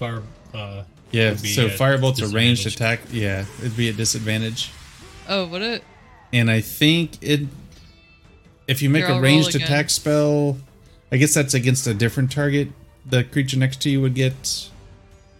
Fire. 0.00 0.22
Uh, 0.52 0.82
Yeah. 1.10 1.36
So 1.36 1.68
firebolt's 1.68 2.20
a 2.20 2.28
ranged 2.28 2.66
attack. 2.66 3.00
Yeah, 3.10 3.44
it'd 3.60 3.76
be 3.76 3.88
a 3.88 3.92
disadvantage. 3.92 4.70
Oh, 5.28 5.46
what 5.46 5.62
it? 5.62 5.82
And 6.32 6.50
I 6.50 6.60
think 6.60 7.22
it. 7.22 7.42
If 8.66 8.82
you 8.82 8.90
make 8.90 9.04
Here, 9.04 9.12
I'll 9.12 9.18
a 9.18 9.22
roll 9.22 9.30
ranged 9.30 9.54
again. 9.54 9.62
attack 9.62 9.88
spell, 9.90 10.58
I 11.10 11.16
guess 11.16 11.32
that's 11.32 11.54
against 11.54 11.86
a 11.86 11.94
different 11.94 12.30
target. 12.30 12.68
The 13.06 13.24
creature 13.24 13.58
next 13.58 13.80
to 13.82 13.90
you 13.90 14.02
would 14.02 14.14
get 14.14 14.68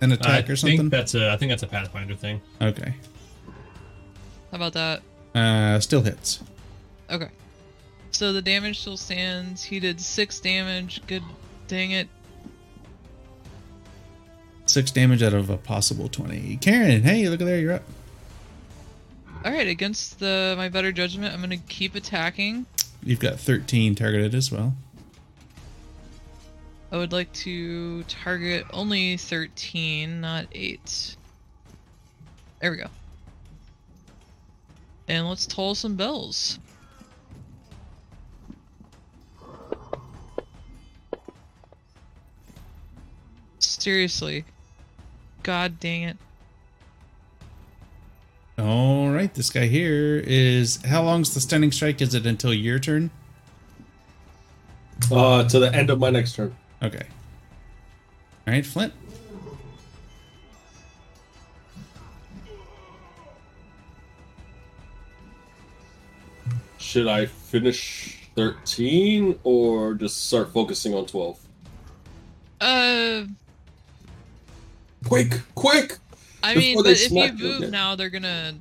an 0.00 0.12
I 0.12 0.14
attack 0.14 0.48
or 0.48 0.56
something. 0.56 0.78
I 0.78 0.82
think 0.82 0.90
that's 0.90 1.14
a. 1.14 1.30
I 1.30 1.36
think 1.36 1.50
that's 1.50 1.62
a 1.62 1.66
Pathfinder 1.66 2.14
thing. 2.14 2.40
Okay. 2.62 2.94
How 4.50 4.56
about 4.56 4.72
that? 4.72 5.02
Uh, 5.34 5.78
still 5.80 6.00
hits. 6.00 6.40
Okay. 7.10 7.28
So 8.10 8.32
the 8.32 8.40
damage 8.40 8.80
still 8.80 8.96
stands. 8.96 9.62
He 9.62 9.78
did 9.78 10.00
six 10.00 10.40
damage. 10.40 11.02
Good 11.06 11.22
dang 11.66 11.90
it. 11.90 12.08
Six 14.68 14.90
damage 14.90 15.22
out 15.22 15.32
of 15.32 15.48
a 15.48 15.56
possible 15.56 16.10
20. 16.10 16.58
Karen, 16.58 17.02
hey, 17.02 17.26
look 17.30 17.40
at 17.40 17.46
there, 17.46 17.58
you're 17.58 17.72
up. 17.72 17.82
Alright, 19.42 19.66
against 19.66 20.20
the 20.20 20.54
my 20.58 20.68
better 20.68 20.92
judgment, 20.92 21.32
I'm 21.32 21.40
gonna 21.40 21.56
keep 21.56 21.94
attacking. 21.94 22.66
You've 23.02 23.18
got 23.18 23.40
13 23.40 23.94
targeted 23.94 24.34
as 24.34 24.52
well. 24.52 24.74
I 26.92 26.98
would 26.98 27.12
like 27.12 27.32
to 27.32 28.02
target 28.04 28.66
only 28.70 29.16
13, 29.16 30.20
not 30.20 30.46
8. 30.52 31.16
There 32.60 32.70
we 32.70 32.76
go. 32.76 32.88
And 35.08 35.26
let's 35.30 35.46
toll 35.46 35.74
some 35.74 35.96
bells. 35.96 36.58
Seriously. 43.60 44.44
God 45.48 45.80
dang 45.80 46.02
it. 46.02 46.18
All 48.58 49.08
right, 49.08 49.32
this 49.32 49.48
guy 49.48 49.64
here 49.64 50.22
is. 50.26 50.76
How 50.84 51.02
long's 51.02 51.32
the 51.32 51.40
stunning 51.40 51.72
strike? 51.72 52.02
Is 52.02 52.14
it 52.14 52.26
until 52.26 52.52
your 52.52 52.78
turn? 52.78 53.10
Uh, 55.10 55.48
to 55.48 55.58
the 55.58 55.74
end 55.74 55.88
of 55.88 55.98
my 56.00 56.10
next 56.10 56.34
turn. 56.34 56.54
Okay. 56.82 57.06
All 58.46 58.52
right, 58.52 58.66
Flint. 58.66 58.92
Should 66.76 67.08
I 67.08 67.24
finish 67.24 68.28
13 68.36 69.38
or 69.44 69.94
just 69.94 70.26
start 70.26 70.52
focusing 70.52 70.92
on 70.92 71.06
12? 71.06 71.40
Uh, 72.60 73.22
Quick, 75.06 75.40
quick! 75.54 75.98
I 76.42 76.54
mean, 76.54 76.76
but 76.82 76.86
if 76.86 77.10
you 77.10 77.32
move 77.32 77.58
again. 77.58 77.70
now, 77.70 77.94
they're 77.94 78.10
gonna 78.10 78.54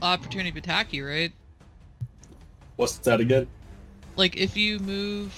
opportunity 0.00 0.50
to 0.52 0.58
attack 0.58 0.92
you, 0.92 1.06
right? 1.06 1.32
What's 2.76 2.96
that 2.98 3.20
again? 3.20 3.46
Like 4.16 4.36
if 4.36 4.56
you 4.56 4.78
move, 4.80 5.32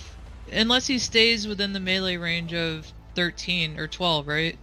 unless 0.52 0.86
he 0.86 0.98
stays 0.98 1.46
within 1.46 1.72
the 1.72 1.80
melee 1.80 2.16
range 2.16 2.54
of 2.54 2.90
thirteen 3.14 3.78
or 3.78 3.86
twelve, 3.86 4.26
right? 4.26 4.58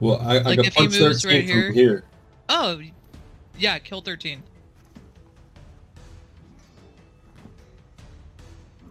Well, 0.00 0.20
I, 0.20 0.36
I 0.36 0.42
Like, 0.42 0.58
can 0.58 0.64
if 0.66 0.74
he 0.74 0.80
punch 0.86 0.98
moves 1.00 1.22
13 1.22 1.30
right 1.40 1.48
from 1.48 1.58
here- 1.58 1.72
here. 1.72 2.04
Oh, 2.48 2.80
yeah, 3.58 3.78
kill 3.78 4.00
thirteen. 4.00 4.42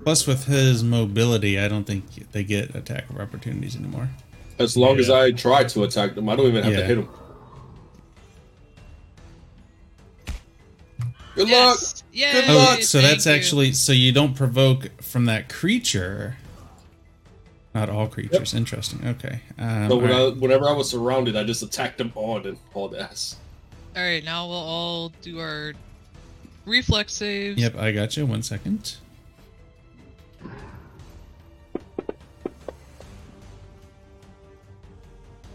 Plus, 0.04 0.26
with 0.26 0.45
his 0.45 0.84
mobility, 0.84 1.60
I 1.60 1.68
don't 1.68 1.84
think 1.86 2.32
they 2.32 2.43
get 2.43 2.74
attack 2.76 3.10
of 3.10 3.20
opportunities 3.20 3.76
anymore. 3.76 4.10
As 4.60 4.76
long 4.76 4.97
as 4.99 5.10
I 5.10 5.32
try 5.32 5.64
to 5.64 5.84
attack 5.84 6.16
them, 6.16 6.28
I 6.30 6.36
don't 6.36 6.47
even 6.47 6.64
have 6.64 6.74
Yeah. 6.74 6.80
to 6.80 6.86
hit 6.86 6.95
them. 6.95 7.10
Good 11.36 11.47
luck! 11.49 11.78
Yes, 11.80 12.04
yay! 12.12 12.32
Good 12.34 12.49
Oh, 12.49 12.56
luck. 12.58 12.82
so 12.82 12.99
thank 12.99 13.12
that's 13.12 13.26
you. 13.26 13.32
actually 13.32 13.72
so 13.74 13.93
you 13.93 14.12
don't 14.12 14.36
provoke 14.36 15.02
from 15.02 15.26
that 15.26 15.47
creature. 15.49 16.38
Not 17.74 17.89
all 17.89 18.08
creatures. 18.08 18.54
Interesting. 18.54 18.99
Okay. 19.08 19.39
Um, 19.58 19.88
So 19.89 19.95
when 19.97 20.12
all 20.12 20.32
I, 20.32 20.34
whenever 20.34 20.68
I 20.68 20.74
was 20.74 20.89
surrounded, 20.89 21.38
I 21.38 21.45
just 21.45 21.64
attacked 21.64 21.99
them 21.99 22.12
on 22.16 22.45
and 22.45 22.58
hauled 22.74 22.95
ass. 22.95 23.38
All 23.95 24.04
right, 24.04 24.24
now 24.24 24.45
we'll 24.47 24.58
all 24.58 25.14
do 25.22 25.39
our 25.39 25.74
reflex 26.66 27.14
saves. 27.14 27.62
Yep, 27.62 27.78
I 27.78 27.93
got 27.93 28.18
you. 28.18 28.26
One 28.26 28.43
second. 28.43 28.95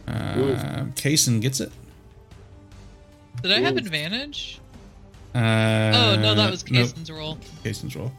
Um, 0.06 0.92
Kason 0.94 1.40
gets 1.40 1.60
it. 1.60 1.72
Did 3.42 3.52
I 3.52 3.60
have 3.60 3.76
advantage? 3.76 4.60
Uh, 5.34 5.38
oh 5.38 6.16
no, 6.20 6.34
that 6.34 6.50
was 6.50 6.68
nope, 6.70 6.86
Kason's 6.86 7.10
roll. 7.10 7.38
Kason's 7.62 7.94
roll. 7.94 8.12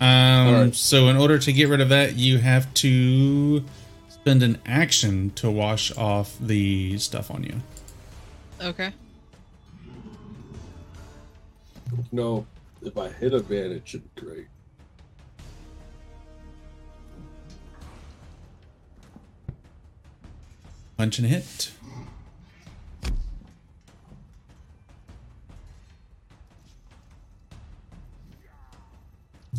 Um, 0.00 0.08
Alright. 0.08 0.74
So 0.74 1.08
in 1.08 1.16
order 1.16 1.38
to 1.38 1.52
get 1.52 1.68
rid 1.68 1.80
of 1.80 1.88
that, 1.88 2.16
you 2.16 2.38
have 2.38 2.72
to 2.74 3.64
spend 4.08 4.42
an 4.42 4.58
action 4.66 5.30
to 5.36 5.50
wash 5.50 5.96
off 5.96 6.36
the 6.40 6.98
stuff 6.98 7.30
on 7.30 7.42
you. 7.42 7.60
Okay. 8.60 8.92
No, 12.12 12.46
if 12.82 12.96
I 12.96 13.08
hit 13.08 13.34
advantage, 13.34 13.94
it'd 13.94 14.14
be 14.14 14.20
great. 14.20 14.46
Punch 21.02 21.18
and 21.18 21.26
hit. 21.26 21.72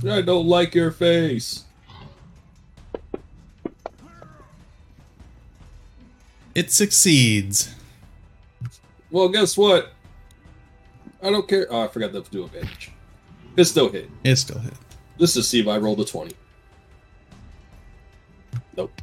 I 0.08 0.22
don't 0.22 0.48
like 0.48 0.74
your 0.74 0.90
face. 0.92 1.66
It 6.56 6.72
succeeds. 6.72 7.76
Well, 9.12 9.28
guess 9.28 9.58
what? 9.58 9.92
I 11.22 11.30
don't 11.30 11.46
care. 11.46 11.68
Oh, 11.70 11.82
I 11.82 11.88
forgot 11.90 12.14
to 12.14 12.22
do 12.32 12.46
advantage. 12.46 12.94
It 13.58 13.66
still 13.66 13.90
hit. 13.90 14.10
It 14.24 14.38
still 14.38 14.60
hit. 14.60 14.76
Let's 15.18 15.34
Just 15.34 15.50
see 15.50 15.60
if 15.60 15.68
I 15.68 15.78
rolled 15.78 16.00
a 16.00 16.06
20. 16.06 16.34
Nope. 18.78 18.94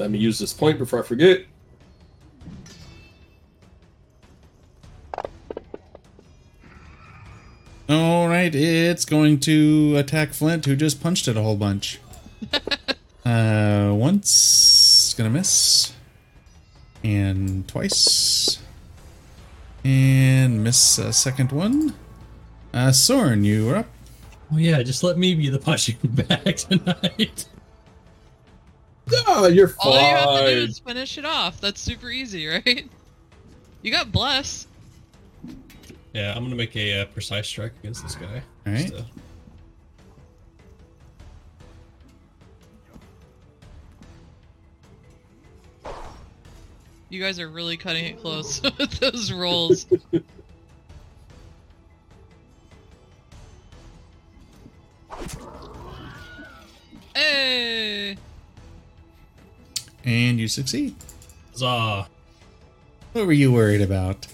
Let 0.00 0.10
me 0.10 0.18
use 0.18 0.38
this 0.38 0.54
point 0.54 0.78
before 0.78 1.00
I 1.00 1.02
forget. 1.06 1.44
All 7.86 8.26
right, 8.26 8.54
it's 8.54 9.04
going 9.04 9.40
to 9.40 9.96
attack 9.98 10.32
Flint, 10.32 10.64
who 10.64 10.74
just 10.74 11.02
punched 11.02 11.28
it 11.28 11.36
a 11.36 11.42
whole 11.42 11.56
bunch. 11.56 12.00
uh, 13.26 13.92
once, 13.92 15.12
gonna 15.18 15.28
miss, 15.28 15.92
and 17.04 17.68
twice, 17.68 18.58
and 19.84 20.64
miss 20.64 20.96
a 20.96 21.12
second 21.12 21.52
one. 21.52 21.92
Uh, 22.72 22.92
Soren, 22.92 23.44
you 23.44 23.68
are 23.68 23.76
up. 23.76 23.86
Oh 24.50 24.56
yeah, 24.56 24.82
just 24.82 25.02
let 25.02 25.18
me 25.18 25.34
be 25.34 25.50
the 25.50 25.58
punching 25.58 25.98
bag 26.04 26.56
tonight. 26.56 27.49
Ah, 29.42 29.46
you're 29.46 29.74
All 29.80 29.94
you 29.94 30.00
have 30.00 30.44
to 30.44 30.54
do 30.54 30.62
is 30.62 30.78
finish 30.78 31.16
it 31.16 31.24
off. 31.24 31.60
That's 31.60 31.80
super 31.80 32.10
easy, 32.10 32.46
right? 32.48 32.88
You 33.82 33.90
got 33.90 34.12
bless. 34.12 34.66
Yeah, 36.12 36.34
I'm 36.36 36.44
gonna 36.44 36.56
make 36.56 36.76
a 36.76 37.02
uh, 37.02 37.04
precise 37.06 37.46
strike 37.46 37.72
against 37.80 38.02
this 38.02 38.16
guy. 38.16 38.42
All 38.66 38.72
right. 38.72 38.90
Just, 38.90 38.94
uh, 38.94 39.02
You 47.08 47.20
guys 47.20 47.40
are 47.40 47.48
really 47.48 47.76
cutting 47.76 48.04
it 48.04 48.20
close 48.20 48.62
with 48.78 48.92
those 49.00 49.32
rolls. 49.32 49.86
hey! 57.16 58.16
And 60.10 60.40
you 60.40 60.48
succeed. 60.48 60.96
Huzzah. 61.52 62.08
What 63.12 63.26
were 63.26 63.32
you 63.32 63.52
worried 63.52 63.80
about? 63.80 64.26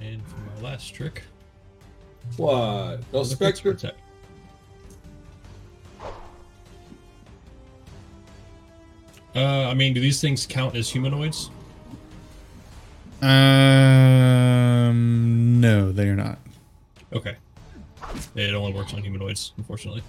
And 0.00 0.22
for 0.26 0.36
my 0.40 0.70
last 0.70 0.94
trick, 0.94 1.22
What? 2.36 3.00
No 3.12 3.24
the 3.24 3.36
fixed 3.36 3.62
specter? 3.62 3.72
protect. 3.72 4.00
Uh, 9.34 9.68
I 9.68 9.74
mean, 9.74 9.92
do 9.92 10.00
these 10.00 10.20
things 10.20 10.46
count 10.46 10.74
as 10.76 10.88
humanoids? 10.88 11.50
Um, 13.22 15.00
no, 15.60 15.90
they 15.92 16.08
are 16.08 16.16
not. 16.16 16.38
Okay. 17.12 17.36
It 18.34 18.54
only 18.54 18.72
works 18.72 18.92
on 18.94 19.02
humanoids, 19.02 19.52
unfortunately. 19.56 20.02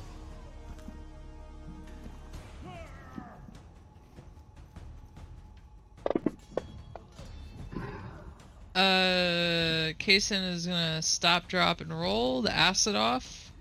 Uh, 8.76 9.93
Kason 9.97 10.51
is 10.51 10.68
gonna 10.68 11.01
stop, 11.01 11.47
drop, 11.47 11.82
and 11.82 11.97
roll 11.97 12.43
the 12.43 12.55
acid 12.55 12.95
off. 12.95 13.51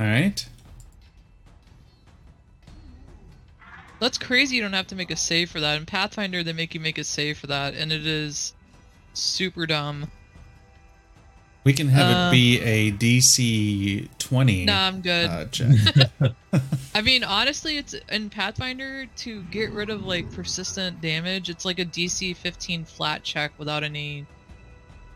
All 0.00 0.06
right. 0.06 0.48
That's 4.00 4.16
crazy. 4.16 4.56
You 4.56 4.62
don't 4.62 4.72
have 4.72 4.86
to 4.88 4.94
make 4.94 5.10
a 5.10 5.16
save 5.16 5.50
for 5.50 5.60
that. 5.60 5.76
In 5.76 5.84
Pathfinder, 5.86 6.42
they 6.42 6.52
make 6.52 6.74
you 6.74 6.80
make 6.80 6.96
a 6.96 7.04
save 7.04 7.38
for 7.38 7.48
that, 7.48 7.74
and 7.74 7.92
it 7.92 8.06
is 8.06 8.54
super 9.18 9.66
dumb. 9.66 10.10
We 11.64 11.72
can 11.72 11.88
have 11.88 12.06
Uh, 12.16 12.28
it 12.28 12.30
be 12.30 12.60
a 12.60 12.92
DC 12.92 14.08
20 14.18 14.64
Nah, 14.66 14.86
I'm 14.86 15.00
good. 15.00 15.28
uh. 16.20 16.28
I 16.94 17.00
mean, 17.02 17.24
honestly, 17.24 17.76
it's 17.76 17.94
in 18.10 18.30
Pathfinder 18.30 19.06
to 19.16 19.42
get 19.44 19.72
rid 19.72 19.90
of 19.90 20.04
like 20.06 20.30
persistent 20.32 21.00
damage. 21.00 21.50
It's 21.50 21.64
like 21.64 21.80
a 21.80 21.84
DC 21.84 22.36
15 22.36 22.84
flat 22.84 23.24
check 23.24 23.50
without 23.58 23.82
any 23.82 24.26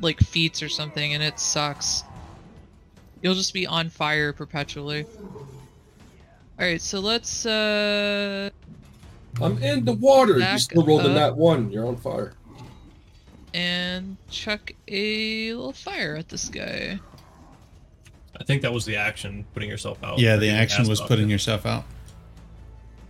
like 0.00 0.18
feats 0.18 0.60
or 0.62 0.68
something, 0.68 1.14
and 1.14 1.22
it 1.22 1.38
sucks. 1.38 2.02
You'll 3.22 3.34
just 3.34 3.54
be 3.54 3.66
on 3.66 3.88
fire 3.88 4.32
perpetually. 4.32 5.04
All 5.14 6.66
right, 6.66 6.80
so 6.80 6.98
let's. 7.00 7.46
uh 7.46 8.50
I'm 9.40 9.62
in 9.62 9.84
the 9.84 9.92
water. 9.92 10.34
you 10.34 10.38
Back 10.40 10.58
still 10.58 10.84
rolled 10.84 11.02
in 11.02 11.12
up. 11.12 11.14
that 11.14 11.36
one. 11.36 11.70
You're 11.70 11.86
on 11.86 11.96
fire. 11.96 12.32
And 13.54 14.16
chuck 14.30 14.72
a 14.88 15.52
little 15.52 15.72
fire 15.72 16.16
at 16.16 16.28
this 16.28 16.48
guy. 16.48 16.98
I 18.38 18.44
think 18.44 18.62
that 18.62 18.72
was 18.72 18.84
the 18.84 18.96
action, 18.96 19.44
putting 19.54 19.68
yourself 19.68 20.02
out. 20.02 20.18
yeah, 20.18 20.36
the 20.36 20.50
action 20.50 20.88
was 20.88 21.00
putting 21.00 21.28
it. 21.28 21.32
yourself 21.32 21.66
out. 21.66 21.84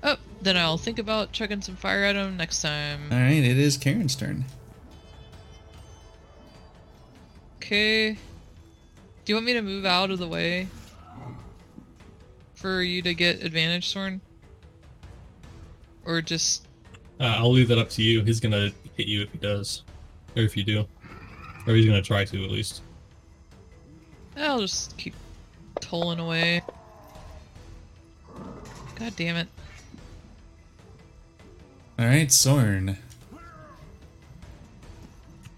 Oh, 0.02 0.16
then 0.42 0.56
I'll 0.56 0.78
think 0.78 0.98
about 0.98 1.30
chucking 1.32 1.60
some 1.62 1.76
fire 1.76 2.04
at 2.04 2.16
him 2.16 2.36
next 2.36 2.62
time. 2.62 3.00
All 3.12 3.18
right, 3.18 3.32
it 3.32 3.58
is 3.58 3.76
Karen's 3.76 4.16
turn. 4.16 4.44
Okay. 7.56 8.12
Do 8.12 8.18
you 9.26 9.34
want 9.34 9.46
me 9.46 9.52
to 9.52 9.62
move 9.62 9.84
out 9.84 10.10
of 10.10 10.18
the 10.18 10.26
way 10.26 10.66
for 12.54 12.82
you 12.82 13.02
to 13.02 13.14
get 13.14 13.42
advantage, 13.44 13.88
Sorn? 13.92 14.20
Or 16.04 16.20
just 16.22 16.66
Uh, 17.20 17.24
I'll 17.38 17.52
leave 17.52 17.68
that 17.68 17.78
up 17.78 17.90
to 17.90 18.02
you. 18.02 18.24
He's 18.24 18.40
gonna 18.40 18.72
hit 18.96 19.06
you 19.06 19.22
if 19.22 19.30
he 19.32 19.38
does, 19.38 19.82
or 19.86 19.89
if 20.34 20.56
you 20.56 20.64
do, 20.64 20.86
or 21.66 21.74
he's 21.74 21.86
gonna 21.86 22.02
try 22.02 22.24
to 22.24 22.44
at 22.44 22.50
least. 22.50 22.82
I'll 24.36 24.60
just 24.60 24.96
keep 24.96 25.14
tolling 25.80 26.18
away. 26.18 26.62
God 28.94 29.14
damn 29.16 29.36
it. 29.36 29.48
All 31.98 32.06
right, 32.06 32.30
Sorn. 32.32 32.96
I'll 33.32 33.38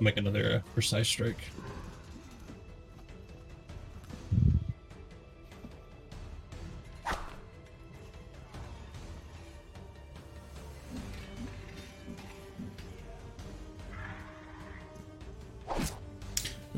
make 0.00 0.16
another 0.16 0.56
uh, 0.56 0.72
precise 0.74 1.08
strike. 1.08 1.38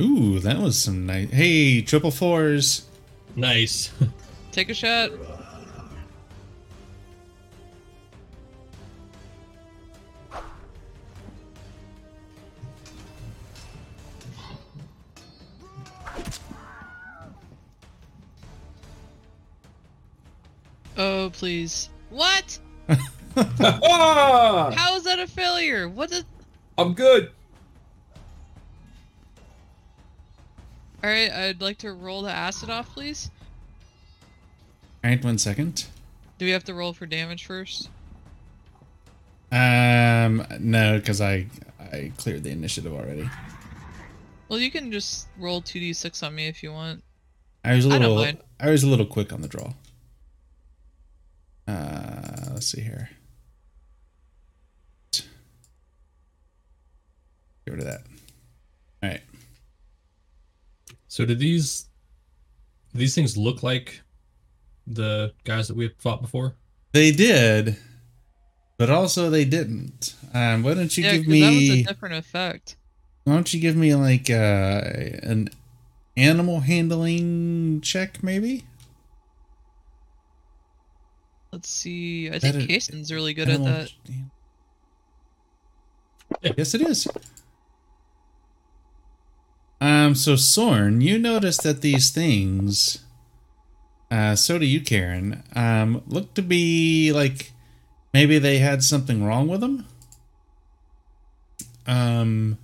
Ooh, 0.01 0.41
that 0.41 0.59
was 0.59 0.81
some 0.81 1.07
nice. 1.07 1.31
Hey, 1.31 1.81
triple 1.81 2.11
fours. 2.11 2.87
Nice. 3.37 3.93
Take 4.53 4.69
a 4.69 4.75
shot. 4.75 5.11
Oh, 20.97 21.31
please. 21.33 21.89
What? 22.11 22.59
How 23.37 24.97
is 24.97 25.05
that 25.05 25.19
a 25.19 25.27
failure? 25.27 25.89
What 25.89 26.13
is. 26.13 26.25
I'm 26.79 26.95
good. 26.95 27.31
Alright, 31.05 31.33
I'd 31.33 31.61
like 31.61 31.77
to 31.79 31.93
roll 31.93 32.23
the 32.23 32.31
acid 32.31 32.71
off, 32.71 32.95
please. 32.95 33.31
All 35.05 35.11
right, 35.11 35.23
one 35.23 35.37
second. 35.37 35.85
Do 36.39 36.47
we 36.47 36.53
have 36.53 36.65
to 36.65 36.73
roll 36.73 36.95
for 36.95 37.05
damage 37.05 37.45
first? 37.45 37.91
Um, 39.53 40.47
no, 40.59 40.99
because 40.99 41.21
I 41.21 41.47
I 41.79 42.11
cleared 42.17 42.43
the 42.43 42.53
initiative 42.53 42.95
already. 42.95 43.29
Well, 44.49 44.59
you 44.59 44.71
can 44.71 44.91
just 44.91 45.29
roll 45.39 45.61
2d6 45.61 46.27
on 46.27 46.35
me 46.35 46.47
if 46.47 46.63
you 46.63 46.73
want. 46.73 47.05
I 47.63 47.75
was 47.75 47.85
a 47.85 47.91
I 47.91 47.99
little 47.99 48.17
mind. 48.17 48.39
I 48.59 48.71
was 48.71 48.83
a 48.83 48.87
little 48.87 49.05
quick 49.05 49.31
on 49.31 49.43
the 49.43 49.49
draw. 49.49 49.75
Uh, 51.69 52.51
let's 52.55 52.69
see 52.69 52.81
here. 52.81 53.11
Get 55.13 55.27
rid 57.67 57.81
of 57.81 57.85
that. 57.85 58.01
All 59.03 59.11
right. 59.11 59.21
So 61.15 61.25
did 61.25 61.39
these 61.39 61.87
these 62.93 63.15
things 63.15 63.37
look 63.37 63.63
like 63.63 64.01
the 64.85 65.33
guys 65.45 65.69
that 65.69 65.77
we 65.77 65.85
had 65.85 65.93
fought 65.99 66.21
before? 66.21 66.57
They 66.91 67.13
did, 67.13 67.77
but 68.79 68.91
also 68.91 69.31
they 69.31 69.45
didn't. 69.45 70.17
Um, 70.35 70.65
why 70.65 70.75
don't 70.75 70.97
you 70.99 71.05
yeah, 71.05 71.13
give 71.13 71.27
because 71.27 71.41
that 71.41 71.51
was 71.51 71.57
me? 71.71 71.83
a 71.83 71.85
different 71.85 72.15
effect. 72.17 72.75
Why 73.23 73.35
don't 73.35 73.55
you 73.55 73.61
give 73.61 73.77
me 73.77 73.95
like 73.95 74.29
uh, 74.29 74.83
an 75.23 75.51
animal 76.17 76.59
handling 76.59 77.81
check, 77.81 78.21
maybe? 78.25 78.65
Let's 81.53 81.71
see. 81.71 82.29
I 82.29 82.41
think 82.41 82.57
is- 82.57 82.89
Kason's 82.89 83.13
really 83.13 83.35
good 83.35 83.49
at 83.49 83.61
Animal- 83.61 83.87
that. 86.43 86.57
Yes, 86.59 86.75
it 86.75 86.81
is. 86.81 87.07
Um, 89.85 90.15
so 90.15 90.35
Sorn, 90.37 91.03
you 91.03 91.19
notice 91.19 91.59
that 91.59 91.83
these 91.83 92.11
things, 92.11 93.05
uh, 94.11 94.35
so 94.35 94.59
do 94.59 94.65
you, 94.65 94.81
Karen, 94.81 95.43
um, 95.55 96.03
look 96.07 96.33
to 96.35 96.43
be 96.43 97.13
like 97.13 97.53
maybe 98.15 98.39
they 98.39 98.59
had 98.59 98.83
something 98.83 99.25
wrong 99.25 99.47
with 99.47 99.61
them. 99.61 99.87
Um, 101.87 102.59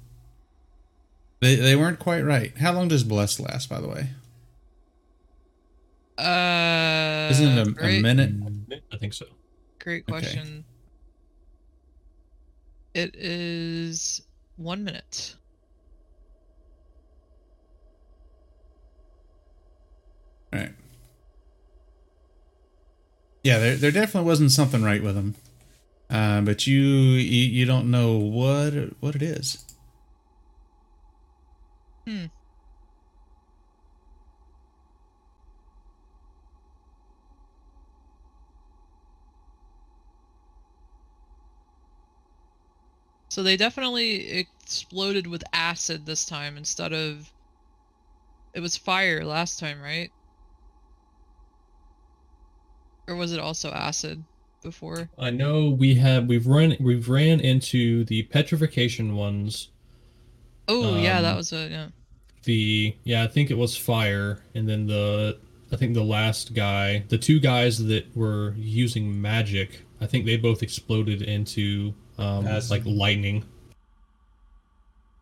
they 1.43 1.57
they 1.57 1.77
weren't 1.77 1.99
quite 1.99 2.23
right. 2.23 2.57
How 2.57 2.73
long 2.73 2.89
does 2.89 3.05
bless 3.05 3.39
last, 3.39 3.69
by 3.69 3.81
the 3.81 3.89
way? 3.89 4.09
Uh, 6.19 7.31
Isn't 7.31 7.59
it 7.59 7.79
a, 7.79 7.87
a 7.87 8.01
minute? 8.01 8.35
I 8.93 8.97
think 8.97 9.13
so. 9.13 9.27
Great 9.79 10.07
Okay. 10.09 10.21
question. 10.21 10.65
It 12.95 13.15
is 13.17 14.23
one 14.57 14.85
minute. 14.85 15.37
Right. 20.53 20.73
Yeah, 23.43 23.59
there 23.59 23.77
there 23.77 23.91
definitely 23.91 24.27
wasn't 24.29 24.53
something 24.53 24.83
right 24.83 25.03
with 25.03 25.17
him. 25.17 25.35
Uh, 26.11 26.41
but 26.43 26.67
you, 26.67 26.81
you 26.81 27.45
you 27.61 27.65
don't 27.67 27.91
know 27.91 28.19
what 28.19 28.73
what 29.01 29.15
it 29.17 29.23
is. 29.23 29.65
Hmm. 32.07 32.27
So 43.31 43.43
they 43.43 43.57
definitely 43.57 44.29
exploded 44.29 45.27
with 45.27 45.43
acid 45.55 46.05
this 46.05 46.27
time 46.27 46.57
instead 46.59 46.93
of 46.93 47.33
it 48.55 48.61
was 48.61 48.77
fire 48.77 49.25
last 49.25 49.59
time, 49.59 49.81
right? 49.81 50.13
Or 53.11 53.17
was 53.17 53.33
it 53.33 53.41
also 53.41 53.73
acid 53.73 54.23
before? 54.63 55.11
I 55.19 55.31
know 55.31 55.69
we 55.71 55.97
have 55.97 56.27
we've 56.27 56.47
run 56.47 56.77
we've 56.79 57.09
ran 57.09 57.41
into 57.41 58.05
the 58.05 58.23
petrification 58.25 59.17
ones. 59.17 59.69
Oh 60.69 60.97
yeah, 60.97 61.21
that 61.21 61.33
Um, 61.33 61.37
was 61.37 61.53
a 61.53 61.69
yeah. 61.69 61.87
The 62.45 62.95
yeah, 63.03 63.25
I 63.25 63.27
think 63.27 63.51
it 63.51 63.59
was 63.59 63.77
fire, 63.77 64.43
and 64.55 64.69
then 64.69 64.87
the 64.87 65.39
I 65.73 65.77
think 65.77 65.95
the 65.95 66.05
last 66.05 66.55
guy, 66.55 67.05
the 67.09 67.19
two 67.19 67.41
guys 67.41 67.85
that 67.87 68.17
were 68.17 68.55
using 68.57 69.21
magic, 69.21 69.83
I 70.01 70.07
think 70.07 70.25
they 70.25 70.37
both 70.37 70.63
exploded 70.63 71.23
into 71.23 71.93
um, 72.17 72.47
Acid. 72.47 72.71
like 72.71 72.83
lightning. 72.87 73.45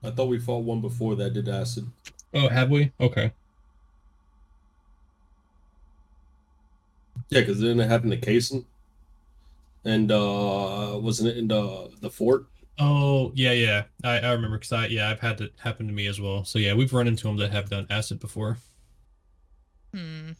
I 0.02 0.10
thought 0.10 0.26
we 0.28 0.38
fought 0.38 0.64
one 0.64 0.80
before 0.80 1.16
that 1.16 1.32
did 1.32 1.48
acid. 1.48 1.86
Oh, 2.34 2.48
have 2.48 2.70
we? 2.70 2.92
Okay. 3.00 3.32
Yeah, 7.30 7.40
because 7.40 7.60
didn't 7.60 7.80
it 7.80 7.88
happen 7.88 8.10
to 8.10 8.16
Kason? 8.16 8.64
And 9.84 10.10
uh 10.10 10.98
wasn't 11.00 11.28
it 11.30 11.36
in 11.38 11.48
the 11.48 11.90
the 12.00 12.10
fort? 12.10 12.46
Oh 12.78 13.32
yeah, 13.34 13.52
yeah. 13.52 13.84
I, 14.04 14.18
I 14.20 14.32
remember 14.32 14.58
because 14.58 14.72
I 14.72 14.86
yeah 14.86 15.10
I've 15.10 15.20
had 15.20 15.40
it 15.40 15.52
happen 15.58 15.86
to 15.86 15.92
me 15.92 16.06
as 16.06 16.20
well. 16.20 16.44
So 16.44 16.58
yeah, 16.58 16.74
we've 16.74 16.92
run 16.92 17.08
into 17.08 17.24
them 17.24 17.36
that 17.38 17.52
have 17.52 17.70
done 17.70 17.86
acid 17.90 18.20
before. 18.20 18.58
Hmm. 19.94 20.32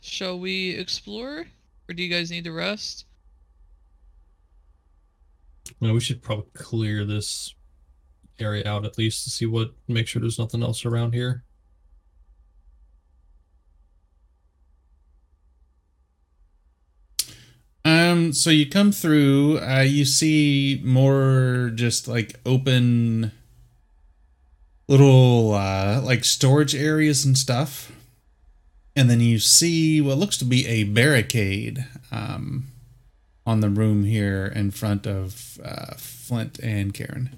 Shall 0.00 0.38
we 0.38 0.70
explore? 0.70 1.46
Or 1.88 1.94
do 1.94 2.02
you 2.02 2.08
guys 2.08 2.30
need 2.30 2.44
to 2.44 2.52
rest? 2.52 3.06
You 5.80 5.88
know, 5.88 5.94
we 5.94 6.00
should 6.00 6.22
probably 6.22 6.46
clear 6.54 7.04
this 7.04 7.54
area 8.38 8.66
out 8.66 8.84
at 8.84 8.98
least 8.98 9.24
to 9.24 9.30
see 9.30 9.46
what 9.46 9.72
make 9.88 10.06
sure 10.06 10.20
there's 10.20 10.38
nothing 10.38 10.62
else 10.62 10.84
around 10.84 11.12
here. 11.12 11.44
Um, 18.16 18.32
so 18.32 18.50
you 18.50 18.66
come 18.66 18.92
through, 18.92 19.58
uh, 19.58 19.80
you 19.82 20.04
see 20.04 20.80
more 20.84 21.70
just 21.74 22.08
like 22.08 22.40
open 22.46 23.32
little 24.88 25.52
uh 25.52 26.00
like 26.00 26.24
storage 26.24 26.74
areas 26.74 27.24
and 27.24 27.36
stuff. 27.36 27.92
And 28.94 29.10
then 29.10 29.20
you 29.20 29.40
see 29.40 30.00
what 30.00 30.16
looks 30.16 30.38
to 30.38 30.44
be 30.44 30.64
a 30.66 30.84
barricade 30.84 31.84
um 32.12 32.68
on 33.44 33.60
the 33.60 33.68
room 33.68 34.04
here 34.04 34.46
in 34.46 34.70
front 34.70 35.06
of 35.06 35.58
uh 35.64 35.94
Flint 35.96 36.60
and 36.60 36.94
Karen. 36.94 37.36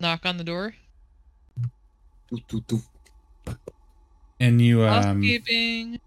Knock 0.00 0.24
on 0.24 0.38
the 0.38 0.44
door. 0.44 0.74
Doo, 2.30 2.40
doo, 2.48 2.60
doo. 2.66 2.82
And 4.38 4.60
you 4.60 4.82
um 4.84 5.22
Housekeeping. 5.22 6.00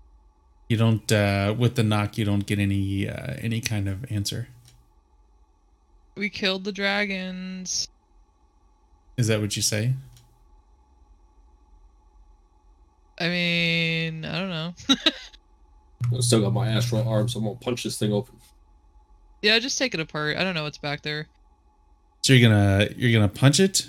you 0.67 0.77
don't 0.77 1.11
uh 1.11 1.53
with 1.57 1.75
the 1.75 1.83
knock 1.83 2.17
you 2.17 2.25
don't 2.25 2.45
get 2.45 2.57
any 2.57 3.07
uh 3.07 3.35
any 3.39 3.61
kind 3.61 3.87
of 3.87 4.11
answer. 4.11 4.47
We 6.15 6.29
killed 6.29 6.63
the 6.63 6.71
dragons. 6.71 7.87
Is 9.17 9.27
that 9.27 9.39
what 9.41 9.55
you 9.55 9.61
say? 9.61 9.93
I 13.19 13.27
mean, 13.29 14.25
I 14.25 14.39
don't 14.39 14.49
know. 14.49 14.73
I 14.89 16.19
still 16.19 16.41
got 16.41 16.51
my 16.53 16.67
astral 16.67 17.07
arm, 17.07 17.29
so 17.29 17.39
I'm 17.39 17.45
gonna 17.45 17.57
punch 17.59 17.83
this 17.83 17.97
thing 17.97 18.11
open. 18.11 18.35
yeah, 19.43 19.59
just 19.59 19.77
take 19.77 19.93
it 19.93 19.99
apart. 19.99 20.37
I 20.37 20.43
don't 20.43 20.55
know 20.55 20.63
what's 20.63 20.79
back 20.79 21.03
there. 21.03 21.27
So 22.23 22.31
you're 22.33 22.49
gonna 22.49 22.87
you're 22.95 23.11
gonna 23.11 23.27
punch 23.27 23.59
it. 23.59 23.87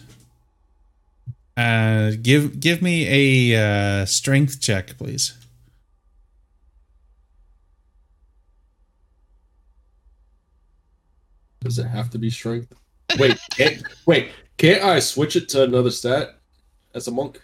Uh, 1.57 2.13
give 2.21 2.59
give 2.59 2.83
me 2.83 3.53
a 3.55 4.03
uh, 4.03 4.07
strength 4.07 4.61
check, 4.61 4.99
please. 4.99 5.35
Does 11.61 11.79
it 11.79 11.85
have 11.87 12.11
to 12.11 12.19
be 12.19 12.31
strength? 12.31 12.73
Wait, 13.19 13.39
can't, 13.51 13.83
wait, 14.07 14.33
can't 14.59 14.83
I 14.83 14.99
switch 14.99 15.37
it 15.37 15.49
to 15.51 15.63
another 15.63 15.91
stat 15.91 16.39
as 16.95 17.07
a 17.09 17.11
monk? 17.11 17.41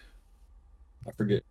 I 1.06 1.12
forget. 1.12 1.42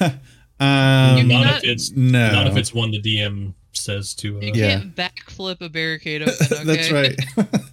Um, 0.60 1.18
You 1.18 1.24
not 1.24 1.44
not- 1.46 1.64
if 1.64 1.64
it's 1.64 1.90
no, 1.90 2.30
not 2.30 2.46
if 2.46 2.56
it's 2.56 2.72
one 2.72 2.92
the 2.92 3.02
DM 3.02 3.54
says 3.72 4.14
to. 4.14 4.38
Uh, 4.38 4.40
You 4.40 4.52
can't 4.52 4.94
backflip 4.94 5.60
a 5.60 5.68
barricade 5.68 6.22
open. 6.22 6.34
Okay? 6.40 6.64
that's 6.64 6.92
right. 6.92 7.18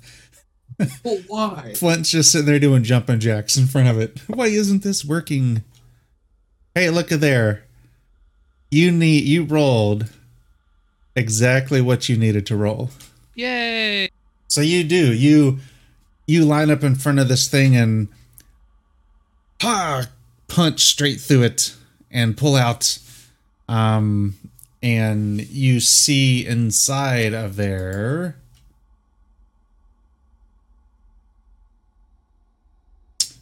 Well, 1.04 1.22
why? 1.28 1.74
Flint's 1.76 2.12
just 2.12 2.32
sitting 2.32 2.48
there 2.48 2.60
doing 2.60 2.84
jumping 2.84 3.20
jacks 3.20 3.58
in 3.58 3.68
front 3.68 3.88
of 3.88 4.00
it. 4.00 4.20
Why 4.28 4.48
isn't 4.48 4.84
this 4.84 5.04
working? 5.06 5.64
Hey, 6.76 6.90
look 6.90 7.12
at 7.12 7.22
there. 7.22 7.64
You 8.70 8.92
need 8.92 9.26
you 9.26 9.44
rolled 9.44 10.10
exactly 11.16 11.82
what 11.82 12.08
you 12.08 12.18
needed 12.18 12.46
to 12.48 12.56
roll. 12.56 12.90
Yay! 13.36 14.10
So 14.48 14.62
you 14.62 14.84
do. 14.84 15.14
You 15.14 15.60
you 16.28 16.46
line 16.46 16.72
up 16.72 16.84
in 16.84 16.96
front 16.96 17.20
of 17.20 17.28
this 17.28 17.48
thing 17.48 17.76
and 17.76 18.08
ha 19.62 20.08
punch 20.48 20.82
straight 20.82 21.20
through 21.20 21.44
it 21.44 21.76
and 22.10 22.36
pull 22.36 22.56
out 22.56 22.98
um 23.70 24.36
and 24.84 25.42
you 25.48 25.80
see 25.80 26.46
inside 26.46 27.34
of 27.34 27.56
there 27.56 28.36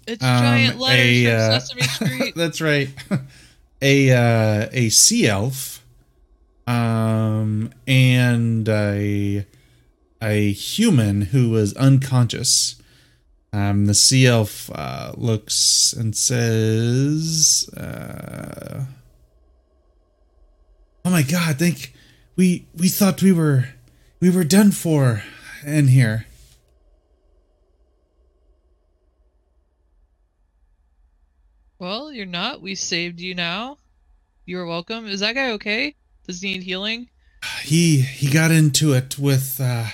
It's 0.10 0.24
Um, 0.24 0.43
giant 0.43 0.80
letters 0.80 1.05
a, 1.05 1.26
from 1.26 1.36
uh, 1.36 1.60
Sesame 1.60 1.82
Street. 1.84 2.36
That's 2.36 2.62
right. 2.62 2.89
a 3.82 4.12
uh, 4.12 4.70
a 4.72 4.89
sea 4.89 5.28
elf, 5.28 5.86
um, 6.68 7.72
and 7.88 8.68
a 8.68 9.45
a 10.22 10.51
human 10.51 11.22
who 11.22 11.49
was 11.51 11.74
unconscious. 11.76 12.76
Um, 13.51 13.86
the 13.88 13.93
sea 13.95 14.28
elf 14.28 14.70
uh, 14.76 15.14
looks 15.16 15.93
and 15.93 16.16
says, 16.16 17.70
uh, 17.76 18.86
"Oh 21.05 21.10
my 21.10 21.24
God! 21.24 21.57
Think 21.57 21.93
we 22.36 22.68
we 22.76 22.89
thought 22.89 23.22
we 23.22 23.32
were 23.32 23.70
we 24.20 24.30
were 24.30 24.43
done 24.43 24.72
for 24.72 25.24
in 25.66 25.88
here." 25.88 26.26
Well, 31.80 32.11
you're 32.11 32.25
not. 32.25 32.61
We 32.61 32.75
saved 32.75 33.19
you 33.19 33.34
now. 33.34 33.77
You're 34.45 34.65
welcome. 34.65 35.07
Is 35.07 35.19
that 35.21 35.36
guy 35.36 35.51
okay? 35.51 35.95
Does 36.27 36.41
he 36.41 36.53
need 36.53 36.63
healing? 36.63 37.09
he 37.63 38.01
he 38.01 38.30
got 38.30 38.51
into 38.51 38.91
it 38.91 39.17
with 39.17 39.61
uh 39.61 39.86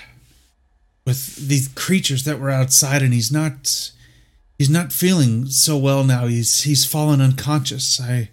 with 1.05 1.35
these 1.47 1.67
creatures 1.67 2.23
that 2.23 2.39
were 2.39 2.49
outside 2.49 3.03
and 3.03 3.13
he's 3.13 3.31
not 3.31 3.91
he's 4.57 4.69
not 4.69 4.91
feeling 4.91 5.45
so 5.45 5.77
well 5.77 6.03
now 6.03 6.25
he's 6.25 6.63
he's 6.63 6.83
fallen 6.85 7.21
unconscious 7.21 8.01
i 8.01 8.29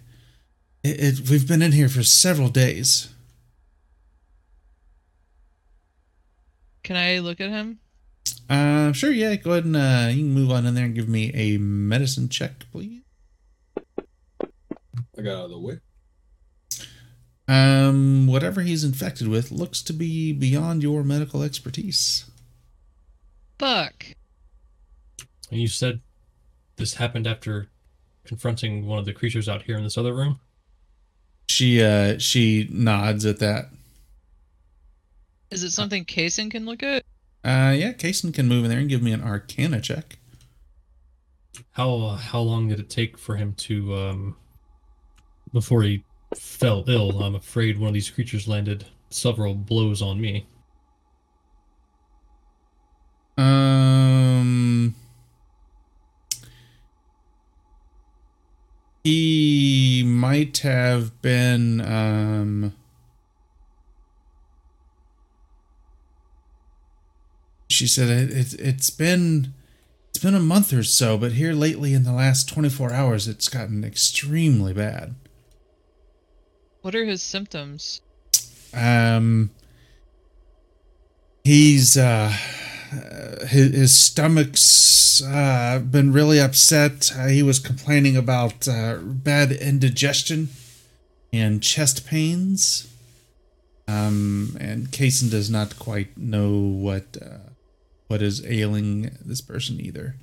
it, 0.83 1.19
it 1.19 1.29
we've 1.29 1.47
been 1.47 1.61
in 1.61 1.73
here 1.73 1.87
for 1.89 2.01
several 2.01 2.49
days 2.49 3.09
Can 6.81 6.95
I 6.95 7.19
look 7.19 7.39
at 7.39 7.49
him? 7.51 7.77
uh 8.49 8.91
sure 8.93 9.11
yeah 9.11 9.35
go 9.35 9.51
ahead 9.51 9.65
and 9.65 9.75
uh 9.75 10.07
you 10.09 10.23
can 10.23 10.33
move 10.33 10.49
on 10.49 10.65
in 10.65 10.73
there 10.73 10.85
and 10.85 10.95
give 10.95 11.07
me 11.07 11.31
a 11.35 11.57
medicine 11.59 12.29
check 12.29 12.63
please 12.71 13.02
got 15.23 15.37
out 15.37 15.45
of 15.45 15.51
the 15.51 15.59
way. 15.59 15.79
um 17.47 18.27
whatever 18.27 18.61
he's 18.61 18.83
infected 18.83 19.27
with 19.27 19.51
looks 19.51 19.81
to 19.81 19.93
be 19.93 20.31
beyond 20.33 20.81
your 20.83 21.03
medical 21.03 21.41
expertise 21.43 22.25
Fuck. 23.59 24.07
And 25.51 25.61
you 25.61 25.67
said 25.67 26.01
this 26.77 26.95
happened 26.95 27.27
after 27.27 27.67
confronting 28.25 28.87
one 28.87 28.97
of 28.99 29.05
the 29.05 29.13
creatures 29.13 29.47
out 29.47 29.61
here 29.63 29.77
in 29.77 29.83
this 29.83 29.97
other 29.97 30.13
room. 30.13 30.39
she 31.47 31.81
uh 31.81 32.17
she 32.17 32.67
nods 32.71 33.25
at 33.25 33.39
that 33.39 33.69
Is 35.51 35.63
it 35.63 35.71
something 35.71 36.03
Kason 36.05 36.49
can 36.49 36.65
look 36.65 36.81
at? 36.83 37.03
Uh, 37.45 37.75
yeah, 37.77 37.91
Kason 37.91 38.33
can 38.33 38.47
move 38.47 38.63
in 38.63 38.69
there 38.71 38.79
and 38.79 38.87
give 38.89 39.03
me 39.03 39.11
an 39.11 39.21
Arcana 39.21 39.81
check. 39.81 40.17
How 41.71 41.93
uh, 41.95 42.15
how 42.15 42.39
long 42.39 42.69
did 42.69 42.79
it 42.79 42.89
take 42.89 43.17
for 43.17 43.35
him 43.35 43.53
to 43.67 43.95
um 43.95 44.35
before 45.53 45.83
he 45.83 46.03
fell 46.35 46.83
ill? 46.87 47.23
I'm 47.23 47.35
afraid 47.35 47.77
one 47.77 47.89
of 47.89 47.93
these 47.93 48.09
creatures 48.09 48.47
landed 48.47 48.85
several 49.09 49.53
blows 49.53 50.01
on 50.01 50.19
me. 50.19 50.47
Um, 53.37 54.95
he 59.03 60.03
might 60.05 60.57
have 60.59 61.21
been. 61.21 61.81
Um, 61.81 62.73
she 67.69 67.87
said 67.87 68.09
it, 68.09 68.31
it. 68.31 68.53
It's 68.59 68.89
been. 68.89 69.53
It's 70.09 70.23
been 70.23 70.35
a 70.35 70.39
month 70.39 70.71
or 70.71 70.83
so, 70.83 71.17
but 71.17 71.31
here 71.33 71.53
lately, 71.53 71.95
in 71.95 72.03
the 72.03 72.13
last 72.13 72.47
twenty 72.47 72.69
four 72.69 72.93
hours, 72.93 73.27
it's 73.27 73.49
gotten 73.49 73.83
extremely 73.83 74.71
bad. 74.71 75.15
What 76.83 76.95
are 76.95 77.05
his 77.05 77.23
symptoms? 77.23 78.01
Um, 78.73 79.51
he's 81.45 81.97
uh, 81.97 82.33
his, 83.47 83.73
his 83.73 83.99
stomach's 83.99 85.23
uh, 85.25 85.79
been 85.79 86.11
really 86.11 86.41
upset. 86.41 87.09
Uh, 87.17 87.27
he 87.27 87.41
was 87.41 87.57
complaining 87.57 88.17
about 88.17 88.67
uh, 88.67 88.97
bad 88.97 89.53
indigestion 89.53 90.49
and 91.31 91.63
chest 91.63 92.05
pains. 92.05 92.93
Um, 93.87 94.57
and 94.59 94.87
Kason 94.87 95.31
does 95.31 95.49
not 95.49 95.79
quite 95.79 96.17
know 96.17 96.51
what 96.51 97.15
uh, 97.21 97.49
what 98.07 98.21
is 98.21 98.45
ailing 98.45 99.17
this 99.23 99.39
person 99.39 99.79
either. 99.79 100.15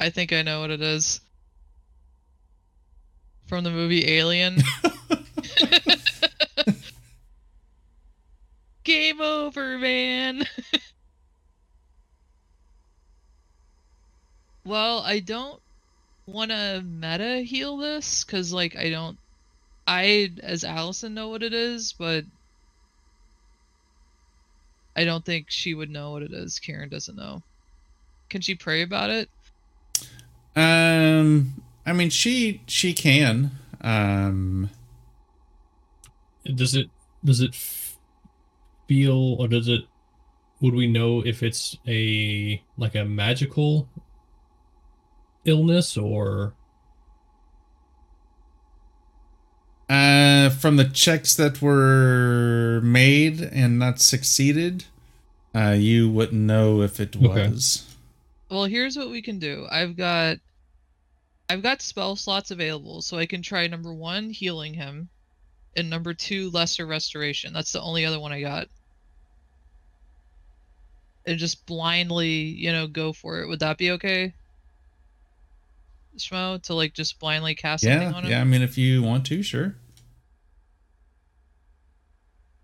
I 0.00 0.08
think 0.08 0.32
I 0.32 0.40
know 0.40 0.60
what 0.60 0.70
it 0.70 0.80
is. 0.80 1.20
from 3.46 3.64
the 3.64 3.70
movie 3.70 4.08
Alien. 4.08 4.62
Game 8.84 9.20
over, 9.20 9.78
man. 9.78 10.44
well, 14.64 15.00
I 15.00 15.20
don't 15.20 15.60
want 16.26 16.50
to 16.50 16.82
meta 16.86 17.40
heal 17.40 17.76
this 17.76 18.24
because, 18.24 18.52
like, 18.52 18.76
I 18.76 18.90
don't. 18.90 19.18
I, 19.86 20.32
as 20.42 20.64
Allison, 20.64 21.14
know 21.14 21.28
what 21.28 21.42
it 21.42 21.52
is, 21.52 21.92
but 21.92 22.24
I 24.96 25.04
don't 25.04 25.24
think 25.24 25.50
she 25.50 25.74
would 25.74 25.90
know 25.90 26.12
what 26.12 26.22
it 26.22 26.32
is. 26.32 26.58
Karen 26.58 26.88
doesn't 26.88 27.16
know. 27.16 27.42
Can 28.30 28.40
she 28.40 28.54
pray 28.54 28.82
about 28.82 29.10
it? 29.10 29.28
Um, 30.56 31.62
I 31.84 31.92
mean, 31.92 32.10
she 32.10 32.62
she 32.66 32.94
can. 32.94 33.50
Um, 33.80 34.70
Does 36.44 36.74
it 36.74 36.90
does 37.24 37.40
it 37.40 37.54
feel 38.86 39.34
or 39.38 39.48
does 39.48 39.68
it 39.68 39.82
would 40.60 40.74
we 40.74 40.86
know 40.86 41.24
if 41.24 41.42
it's 41.42 41.76
a 41.88 42.62
like 42.78 42.94
a 42.94 43.04
magical 43.04 43.88
illness 45.44 45.96
or 45.96 46.54
uh, 49.88 50.48
from 50.50 50.76
the 50.76 50.84
checks 50.84 51.34
that 51.34 51.60
were 51.60 52.80
made 52.82 53.40
and 53.40 53.78
not 53.78 54.00
succeeded, 54.00 54.84
uh, 55.54 55.76
you 55.78 56.10
wouldn't 56.10 56.42
know 56.42 56.82
if 56.82 57.00
it 57.00 57.16
Okay. 57.20 57.50
was. 57.50 57.86
Well, 58.50 58.64
here's 58.64 58.96
what 58.96 59.10
we 59.10 59.20
can 59.22 59.38
do. 59.38 59.66
I've 59.70 59.96
got 59.96 60.38
I've 61.48 61.62
got 61.62 61.80
spell 61.80 62.16
slots 62.16 62.50
available, 62.50 63.00
so 63.00 63.16
I 63.16 63.24
can 63.24 63.40
try 63.40 63.66
number 63.66 63.94
1 63.94 64.28
healing 64.28 64.74
him 64.74 65.08
and 65.76 65.90
number 65.90 66.14
2 66.14 66.50
lesser 66.50 66.86
restoration. 66.86 67.52
That's 67.52 67.72
the 67.72 67.80
only 67.80 68.04
other 68.04 68.20
one 68.20 68.32
I 68.32 68.40
got. 68.40 68.68
And 71.26 71.38
just 71.38 71.64
blindly, 71.66 72.28
you 72.28 72.70
know, 72.72 72.86
go 72.86 73.12
for 73.12 73.40
it. 73.40 73.48
Would 73.48 73.60
that 73.60 73.78
be 73.78 73.92
okay? 73.92 74.34
Schmo 76.18 76.62
to 76.62 76.74
like 76.74 76.92
just 76.92 77.18
blindly 77.18 77.54
cast 77.54 77.84
something 77.84 78.02
Yeah, 78.02 78.14
on 78.14 78.24
him. 78.24 78.30
yeah. 78.30 78.40
I 78.40 78.44
mean, 78.44 78.62
if 78.62 78.78
you 78.78 79.02
want 79.02 79.26
to, 79.26 79.42
sure. 79.42 79.74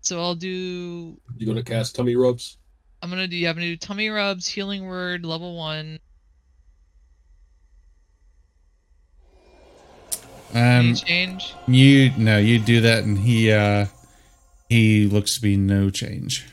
So 0.01 0.19
I'll 0.19 0.35
do 0.35 1.17
You 1.37 1.45
gonna 1.45 1.63
cast 1.63 1.95
tummy 1.95 2.15
rubs? 2.15 2.57
I'm 3.01 3.09
gonna 3.09 3.27
do. 3.27 3.35
Yeah, 3.35 3.49
I'm 3.49 3.55
gonna 3.55 3.67
do 3.67 3.77
tummy 3.77 4.09
rubs, 4.09 4.47
healing 4.47 4.85
word, 4.85 5.25
level 5.25 5.55
one. 5.57 5.99
Any 10.53 10.89
Um, 10.89 10.95
change? 10.95 11.53
you 11.67 12.11
no, 12.17 12.37
you 12.37 12.59
do 12.59 12.81
that, 12.81 13.03
and 13.03 13.17
he 13.19 13.51
uh, 13.51 13.85
he 14.69 15.07
looks 15.07 15.35
to 15.35 15.41
be 15.41 15.55
no 15.57 15.89
change. 15.89 16.45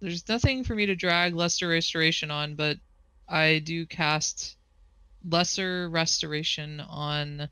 There's 0.00 0.28
nothing 0.28 0.62
for 0.64 0.74
me 0.74 0.86
to 0.86 0.94
drag 0.94 1.34
lesser 1.34 1.68
restoration 1.68 2.30
on, 2.30 2.54
but 2.54 2.78
I 3.28 3.60
do 3.64 3.86
cast 3.86 4.56
lesser 5.28 5.88
restoration 5.88 6.80
on 6.80 7.48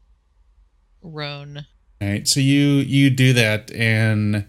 Roan. 1.03 1.67
All 2.01 2.09
right, 2.09 2.29
so 2.29 2.41
you 2.41 2.77
you 2.77 3.11
do 3.11 3.33
that, 3.33 3.71
and 3.73 4.47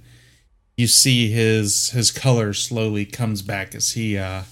you 0.77 0.87
see 0.87 1.31
his 1.31 1.91
his 1.91 2.11
color 2.11 2.53
slowly 2.53 3.05
comes 3.05 3.41
back 3.41 3.73
as 3.73 3.91
he 3.93 4.17
uh, 4.17 4.43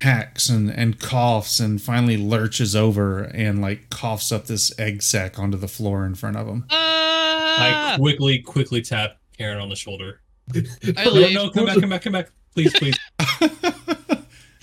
hacks 0.00 0.48
and 0.48 0.70
and 0.70 0.98
coughs, 1.00 1.60
and 1.60 1.80
finally 1.80 2.16
lurches 2.16 2.74
over 2.74 3.22
and 3.24 3.60
like 3.60 3.90
coughs 3.90 4.32
up 4.32 4.46
this 4.46 4.72
egg 4.78 5.02
sack 5.02 5.38
onto 5.38 5.58
the 5.58 5.68
floor 5.68 6.04
in 6.06 6.14
front 6.14 6.36
of 6.36 6.46
him. 6.46 6.64
Ah! 6.70 7.94
I 7.94 7.96
quickly 7.98 8.38
quickly 8.40 8.80
tap 8.82 9.18
Karen 9.36 9.60
on 9.60 9.68
the 9.68 9.76
shoulder. 9.76 10.20
I 10.54 11.04
No, 11.04 11.10
leave. 11.10 11.34
no, 11.34 11.50
come 11.50 11.66
back, 11.66 11.80
come 11.80 11.90
back, 11.90 12.02
come 12.02 12.12
back. 12.12 12.30
Please, 12.54 12.72
please. 12.72 12.98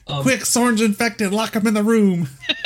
Um, 0.10 0.22
Quick, 0.24 0.46
Soren's 0.46 0.82
infected. 0.82 1.34
Lock 1.34 1.54
him 1.54 1.68
in 1.68 1.74
the 1.74 1.84
room. 1.84 2.30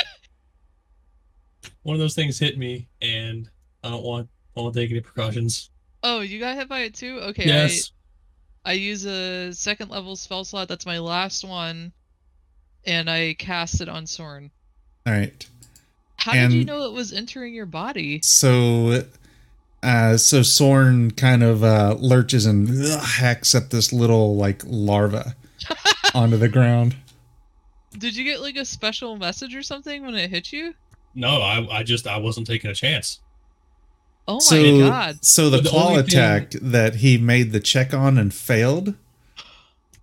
one 1.82 1.94
of 1.94 1.98
those 2.00 2.14
things 2.14 2.38
hit 2.38 2.56
me 2.56 2.86
and 3.00 3.50
I 3.82 3.90
don't 3.90 4.04
want 4.04 4.28
I 4.28 4.60
don't 4.60 4.64
want 4.66 4.74
to 4.74 4.80
take 4.80 4.92
any 4.92 5.00
precautions. 5.00 5.70
Oh, 6.04 6.20
you 6.20 6.38
got 6.38 6.54
hit 6.56 6.68
by 6.68 6.82
it 6.82 6.94
too? 6.94 7.18
Okay. 7.20 7.44
yes. 7.46 7.90
I, 8.64 8.70
I 8.70 8.72
use 8.74 9.04
a 9.06 9.52
second 9.52 9.90
level 9.90 10.14
spell 10.14 10.44
slot. 10.44 10.68
That's 10.68 10.86
my 10.86 11.00
last 11.00 11.44
one, 11.44 11.92
and 12.86 13.08
I 13.10 13.34
cast 13.34 13.80
it 13.80 13.88
on 13.88 14.06
Sorn. 14.06 14.50
All 15.06 15.12
right. 15.12 15.46
How 16.16 16.32
did 16.32 16.52
you 16.52 16.64
know 16.64 16.84
it 16.84 16.92
was 16.92 17.12
entering 17.12 17.52
your 17.54 17.66
body? 17.66 18.20
So, 18.22 19.02
uh, 19.82 20.16
so 20.16 20.42
Sorn 20.42 21.10
kind 21.10 21.42
of 21.42 21.64
uh, 21.64 21.96
lurches 21.98 22.46
and 22.46 22.68
ugh, 22.70 23.02
hacks 23.02 23.54
up 23.54 23.70
this 23.70 23.92
little 23.92 24.36
like 24.36 24.62
larva 24.64 25.34
onto 26.14 26.36
the 26.36 26.48
ground. 26.48 26.94
Did 27.98 28.14
you 28.16 28.24
get 28.24 28.40
like 28.40 28.56
a 28.56 28.64
special 28.64 29.16
message 29.16 29.54
or 29.54 29.62
something 29.62 30.04
when 30.04 30.14
it 30.14 30.30
hit 30.30 30.52
you? 30.52 30.74
No, 31.14 31.42
I 31.42 31.78
I 31.78 31.82
just 31.82 32.06
I 32.06 32.18
wasn't 32.18 32.46
taking 32.46 32.70
a 32.70 32.74
chance. 32.74 33.18
Oh 34.28 34.34
my 34.34 34.38
so, 34.40 34.78
god. 34.78 35.18
so 35.22 35.50
the 35.50 35.60
The 35.60 35.68
claw 35.70 35.88
only 35.90 36.02
thing- 36.04 36.12
attack 36.12 36.50
that 36.52 36.96
he 36.96 37.18
made 37.18 37.50
the 37.52 37.58
check 37.60 37.92
on 37.92 38.16
and 38.16 38.32
failed. 38.32 38.94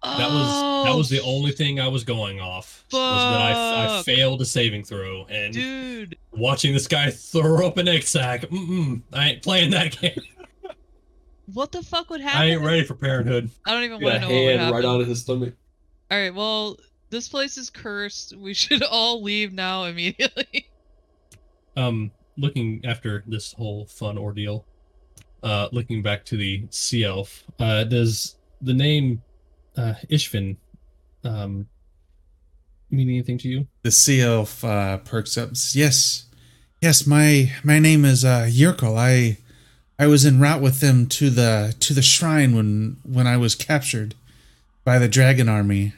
That 0.02 0.30
was 0.30 0.86
that 0.86 0.96
was 0.96 1.10
the 1.10 1.20
Oh, 1.20 1.36
only 1.38 1.52
thing 1.52 1.80
I 1.80 1.88
was 1.90 2.04
going 2.06 2.40
off. 2.40 2.86
Was 2.92 3.00
that 3.02 3.42
I, 3.42 4.00
I 4.00 4.04
failed 4.04 4.42
a 4.42 4.46
saving 4.46 4.84
throw 4.86 5.26
and 5.30 5.54
Dude, 5.54 6.18
watching 6.32 6.74
this 6.74 6.88
guy 6.88 7.10
throw 7.12 7.68
up 7.68 7.78
an 7.78 7.88
egg 7.90 8.04
sack. 8.04 8.42
Mm-mm, 8.44 9.02
I 9.12 9.30
ain't 9.32 9.44
playing 9.44 9.72
that 9.72 9.92
game. 10.02 10.22
what 11.54 11.72
the 11.74 11.84
fuck 11.84 12.10
would 12.10 12.22
happen? 12.22 12.42
I 12.42 12.46
ain't 12.52 12.62
ready 12.62 12.84
for 12.86 12.94
parenthood. 12.96 13.50
I 13.66 13.74
don't 13.74 13.84
even 13.84 14.02
want 14.02 14.16
to 14.16 14.22
know 14.22 14.28
what 14.28 14.34
would 14.46 14.60
happen. 14.60 14.74
right 14.76 14.86
out 14.86 15.02
of 15.02 15.08
his 15.08 15.22
stomach. 15.22 15.54
All 16.12 16.18
right, 16.18 16.34
well, 16.34 16.78
this 17.10 17.28
place 17.28 17.58
is 17.58 17.70
cursed. 17.70 18.36
We 18.38 18.54
should 18.56 18.84
all 18.84 19.22
leave 19.22 19.52
now 19.54 19.84
immediately. 19.84 20.68
Um, 21.76 22.12
looking 22.38 22.82
after 22.86 23.24
this 23.28 23.54
whole 23.54 23.86
fun 23.86 24.18
ordeal, 24.18 24.66
uh, 25.44 25.68
looking 25.72 26.02
back 26.02 26.24
to 26.26 26.38
the 26.38 26.66
sea 26.70 27.04
elf, 27.04 27.44
uh, 27.60 27.84
does 27.84 28.38
the 28.62 28.74
name 28.74 29.22
uh, 29.80 29.94
Ishvin 30.10 30.58
um, 31.24 31.68
mean 32.92 33.10
anything 33.10 33.38
to 33.40 33.48
you? 33.48 33.68
The 33.84 33.92
sea 33.92 34.22
elf 34.22 34.64
uh, 34.64 34.98
perks 34.98 35.38
up. 35.38 35.52
Yes, 35.74 36.26
yes. 36.82 37.08
My 37.08 37.52
my 37.64 37.80
name 37.80 38.06
is 38.06 38.26
uh, 38.26 38.48
Yerkel. 38.50 38.98
I 38.98 39.38
I 39.98 40.08
was 40.08 40.26
en 40.26 40.40
route 40.40 40.62
with 40.62 40.80
them 40.80 41.08
to 41.08 41.30
the 41.30 41.76
to 41.80 41.94
the 41.94 42.02
shrine 42.02 42.56
when 42.56 42.98
when 43.04 43.28
I 43.28 43.38
was 43.38 43.56
captured 43.56 44.16
by 44.84 45.00
the 45.00 45.08
dragon 45.08 45.48
army 45.50 45.94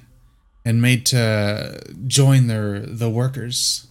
and 0.65 0.81
made 0.81 1.05
to 1.07 1.81
join 2.07 2.47
their 2.47 2.79
the 2.79 3.09
workers. 3.09 3.87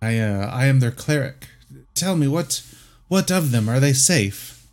I 0.00 0.18
uh, 0.18 0.46
I 0.52 0.66
am 0.66 0.80
their 0.80 0.90
cleric. 0.90 1.48
Tell 1.94 2.16
me 2.16 2.28
what 2.28 2.62
what 3.08 3.30
of 3.30 3.50
them 3.50 3.68
are 3.68 3.80
they 3.80 3.92
safe? 3.92 4.66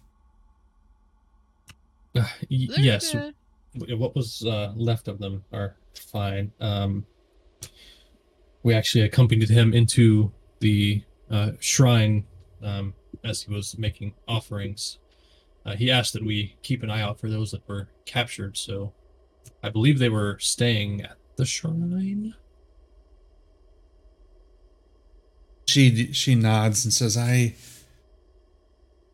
Uh, 2.16 2.26
y- 2.50 2.68
yes. 2.78 3.12
good. 3.12 3.36
What 3.76 4.16
was 4.16 4.44
uh, 4.46 4.74
left 4.76 5.08
of 5.08 5.20
them 5.20 5.44
are 5.54 5.76
fine. 5.94 6.52
Um, 6.60 7.06
we 8.64 8.74
actually 8.74 9.04
accompanied 9.04 9.50
him 9.50 9.74
into 9.74 10.32
the 10.60 11.04
uh, 11.30 11.52
shrine 11.60 12.26
um, 12.64 12.94
as 13.24 13.42
he 13.44 13.54
was 13.54 13.78
making 13.78 14.14
offerings. 14.28 15.00
Uh, 15.66 15.76
he 15.76 15.92
asked 15.92 16.14
that 16.14 16.26
we 16.26 16.56
keep 16.64 16.84
an 16.84 16.90
eye 16.90 17.02
out 17.02 17.20
for 17.20 17.30
those 17.30 17.52
that 17.52 17.68
were 17.68 17.90
captured, 18.06 18.58
so 18.58 18.94
I 19.62 19.70
believe 19.70 20.00
they 20.00 20.10
were 20.10 20.38
staying 20.40 21.04
at 21.04 21.18
the 21.36 21.46
shrine. 21.46 22.34
She 25.68 26.12
she 26.14 26.34
nods 26.34 26.84
and 26.86 26.94
says, 26.94 27.16
"I 27.16 27.56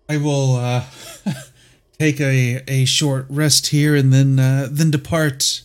I 0.07 0.17
will 0.17 0.55
uh, 0.55 0.85
take 1.99 2.19
a 2.19 2.63
a 2.67 2.85
short 2.85 3.25
rest 3.29 3.67
here 3.67 3.95
and 3.95 4.11
then 4.11 4.39
uh, 4.39 4.67
then 4.71 4.91
depart 4.91 5.61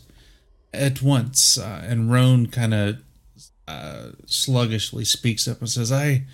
at 0.72 1.02
once." 1.02 1.58
Uh, 1.58 1.84
and 1.86 2.10
Roan 2.10 2.46
kind 2.46 2.74
of 2.74 2.98
uh, 3.68 4.10
sluggishly 4.26 5.04
speaks 5.04 5.46
up 5.46 5.60
and 5.60 5.68
says, 5.68 5.92
"I 5.92 6.24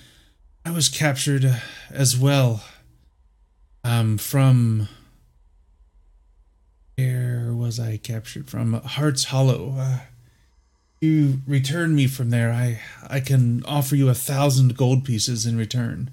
I 0.64 0.70
was 0.70 0.88
captured 0.88 1.44
uh, 1.44 1.58
as 1.90 2.16
well. 2.16 2.64
Um, 3.84 4.18
from 4.18 4.88
where 6.96 7.52
was 7.52 7.78
I 7.78 7.96
captured 7.96 8.48
from? 8.50 8.74
Hearts 8.74 9.24
Hollow." 9.24 9.74
Uh, 9.78 9.98
you 11.00 11.40
return 11.46 11.94
me 11.94 12.06
from 12.06 12.30
there, 12.30 12.50
I 12.50 12.80
I 13.06 13.20
can 13.20 13.62
offer 13.64 13.96
you 13.96 14.08
a 14.08 14.14
thousand 14.14 14.76
gold 14.76 15.04
pieces 15.04 15.46
in 15.46 15.56
return. 15.56 16.10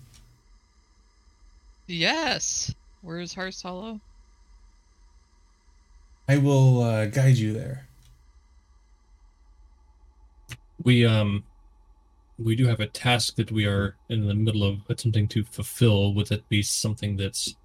Yes. 1.88 2.74
Where's 3.04 3.34
Hearst 3.34 3.62
Hollow? 3.62 4.00
I 6.30 6.38
will 6.38 6.82
uh, 6.82 7.06
guide 7.08 7.36
you 7.36 7.52
there. 7.52 7.86
We 10.82 11.06
um 11.06 11.44
we 12.40 12.56
do 12.56 12.66
have 12.66 12.80
a 12.80 12.88
task 12.88 13.36
that 13.36 13.52
we 13.52 13.66
are 13.66 13.98
in 14.08 14.26
the 14.26 14.34
middle 14.34 14.64
of 14.64 14.80
attempting 14.90 15.28
to 15.30 15.44
fulfill. 15.44 16.14
Would 16.14 16.28
that 16.28 16.48
be 16.48 16.62
something 16.62 17.18
that's 17.18 17.56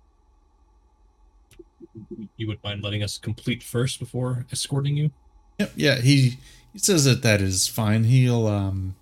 you 2.37 2.49
would 2.49 2.63
mind 2.65 2.83
letting 2.83 3.05
us 3.05 3.17
complete 3.17 3.63
first 3.63 4.01
before 4.01 4.45
escorting 4.51 4.97
you? 4.97 5.11
Yep, 5.61 5.73
yeah, 5.77 6.01
he 6.01 6.39
he 6.73 6.79
says 6.81 7.05
that 7.05 7.23
that 7.23 7.41
is 7.41 7.69
fine. 7.69 8.05
He'll 8.05 8.49
um 8.49 8.97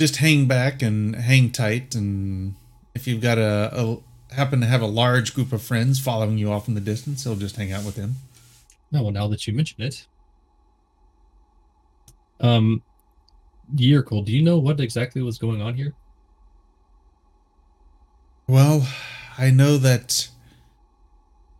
just 0.00 0.16
hang 0.16 0.46
back 0.46 0.82
and 0.82 1.14
hang 1.14 1.52
tight 1.52 1.94
and 1.94 2.56
if 2.94 3.06
you've 3.06 3.22
got 3.22 3.38
a, 3.38 3.70
a 3.72 3.98
happen 4.32 4.60
to 4.60 4.66
have 4.66 4.82
a 4.82 4.86
large 4.86 5.34
group 5.34 5.52
of 5.52 5.62
friends 5.62 5.98
following 5.98 6.38
you 6.38 6.52
off 6.52 6.68
in 6.68 6.74
the 6.74 6.80
distance, 6.80 7.24
he'll 7.24 7.36
just 7.36 7.56
hang 7.56 7.72
out 7.72 7.84
with 7.84 7.94
them. 7.94 8.16
No, 8.90 9.02
well, 9.02 9.12
now 9.12 9.28
that 9.28 9.46
you 9.46 9.52
mention 9.52 9.82
it. 9.82 10.06
Um 12.40 12.82
Yirkle, 13.74 14.24
do 14.24 14.32
you 14.32 14.42
know 14.42 14.58
what 14.58 14.80
exactly 14.80 15.20
was 15.20 15.38
going 15.38 15.60
on 15.60 15.74
here? 15.74 15.94
Well, 18.46 18.88
I 19.36 19.50
know 19.50 19.76
that 19.76 20.28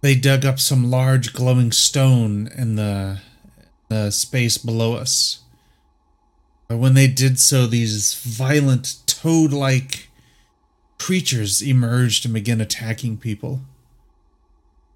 they 0.00 0.14
dug 0.14 0.44
up 0.44 0.58
some 0.58 0.90
large 0.90 1.32
glowing 1.32 1.72
stone 1.72 2.48
in 2.56 2.76
the 2.76 3.20
the 3.88 4.10
space 4.10 4.58
below 4.58 4.94
us. 4.94 5.40
But 6.68 6.76
when 6.76 6.94
they 6.94 7.08
did 7.08 7.40
so, 7.40 7.66
these 7.66 8.14
violent 8.14 8.96
toad-like 9.06 10.07
creatures 10.98 11.62
emerged 11.62 12.24
and 12.24 12.34
began 12.34 12.60
attacking 12.60 13.16
people. 13.16 13.60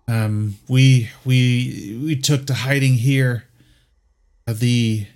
Um, 0.09 0.57
we 0.69 1.11
we 1.25 2.01
we 2.03 2.17
took 2.17 2.47
to 2.47 2.55
hiding 2.55 2.95
here. 2.95 3.45
The 4.47 5.07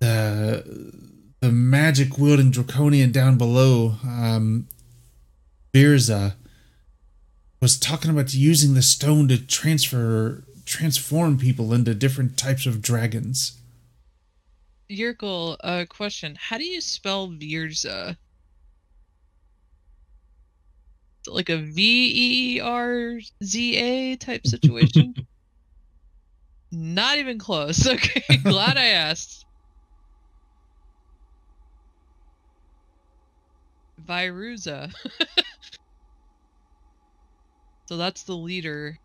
the 0.00 1.02
the 1.40 1.50
magic 1.50 2.18
wielding 2.18 2.50
draconian 2.50 3.10
down 3.10 3.38
below, 3.38 3.96
um, 4.04 4.68
Birza, 5.72 6.34
was 7.60 7.78
talking 7.78 8.10
about 8.10 8.34
using 8.34 8.74
the 8.74 8.82
stone 8.82 9.28
to 9.28 9.38
transfer 9.38 10.44
transform 10.64 11.38
people 11.38 11.72
into 11.72 11.94
different 11.94 12.36
types 12.36 12.66
of 12.66 12.80
dragons. 12.80 13.58
Yurkel, 14.90 15.56
uh, 15.64 15.84
question. 15.88 16.36
How 16.38 16.58
do 16.58 16.64
you 16.64 16.80
spell 16.80 17.28
Virza? 17.28 18.16
Is 21.22 21.28
it 21.28 21.34
Like 21.34 21.48
a 21.50 21.58
V 21.58 22.56
E 22.56 22.60
R 22.60 23.20
Z 23.42 23.76
A 23.76 24.16
type 24.16 24.46
situation? 24.46 25.14
Not 26.72 27.18
even 27.18 27.38
close. 27.38 27.86
Okay, 27.92 28.38
glad 28.38 28.76
I 28.76 28.86
asked. 28.86 29.44
Viruza. 34.04 34.92
so 37.86 37.96
that's 37.96 38.24
the 38.24 38.34
leader. 38.34 38.98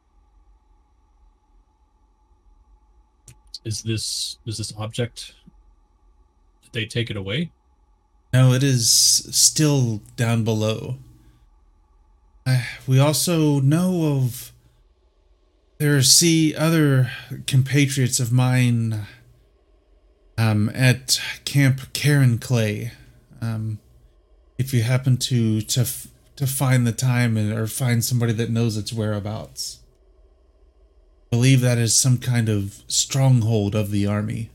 Is 3.64 3.84
this 3.84 4.38
is 4.46 4.58
this 4.58 4.74
object 4.78 5.34
did 6.64 6.72
they 6.74 6.86
take 6.86 7.10
it 7.10 7.18
away? 7.18 7.52
No, 8.34 8.54
it 8.54 8.64
is 8.64 8.90
still 9.32 10.02
down 10.16 10.44
below. 10.44 10.98
We 12.88 13.00
also 13.00 13.60
know 13.60 14.18
of 14.18 14.52
there 15.80 15.98
are 15.98 16.02
see 16.02 16.56
other 16.56 17.12
compatriots 17.46 18.20
of 18.20 18.32
mine 18.32 19.06
um, 20.38 20.70
at 20.74 21.20
Camp 21.46 21.94
Karen 21.94 22.38
Clay. 22.38 22.92
Um, 23.42 23.80
if 24.58 24.74
you 24.74 24.82
happen 24.84 25.18
to 25.18 25.62
to 25.62 25.82
f- 25.82 26.08
to 26.36 26.48
find 26.48 26.88
the 26.88 26.92
time 26.92 27.38
and, 27.38 27.52
or 27.52 27.68
find 27.68 28.04
somebody 28.04 28.34
that 28.34 28.50
knows 28.50 28.78
its 28.78 28.94
whereabouts, 28.94 29.80
believe 31.30 31.62
that 31.62 31.78
is 31.78 32.00
some 32.00 32.18
kind 32.18 32.50
of 32.50 32.84
stronghold 32.88 33.76
of 33.76 33.92
the 33.92 34.06
army. 34.08 34.50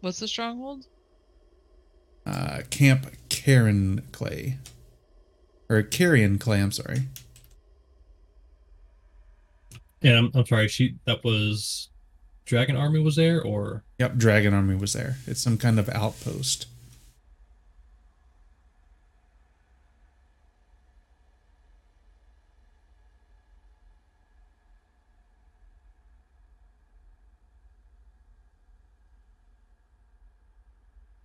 What's 0.00 0.18
the 0.18 0.28
stronghold? 0.28 0.86
uh, 2.26 2.62
Camp 2.70 3.06
Karen 3.28 4.02
Clay. 4.12 4.58
Or 5.72 5.80
Carrion 5.80 6.38
Clay, 6.38 6.60
I'm 6.60 6.70
sorry. 6.70 7.04
Yeah, 10.02 10.18
I'm, 10.18 10.30
I'm 10.34 10.44
sorry. 10.44 10.68
She 10.68 10.96
that 11.06 11.24
was 11.24 11.88
Dragon 12.44 12.76
Army 12.76 13.00
was 13.00 13.16
there, 13.16 13.40
or 13.42 13.82
Yep, 13.98 14.16
Dragon 14.18 14.52
Army 14.52 14.74
was 14.74 14.92
there. 14.92 15.16
It's 15.26 15.40
some 15.40 15.56
kind 15.56 15.78
of 15.78 15.88
outpost. 15.88 16.66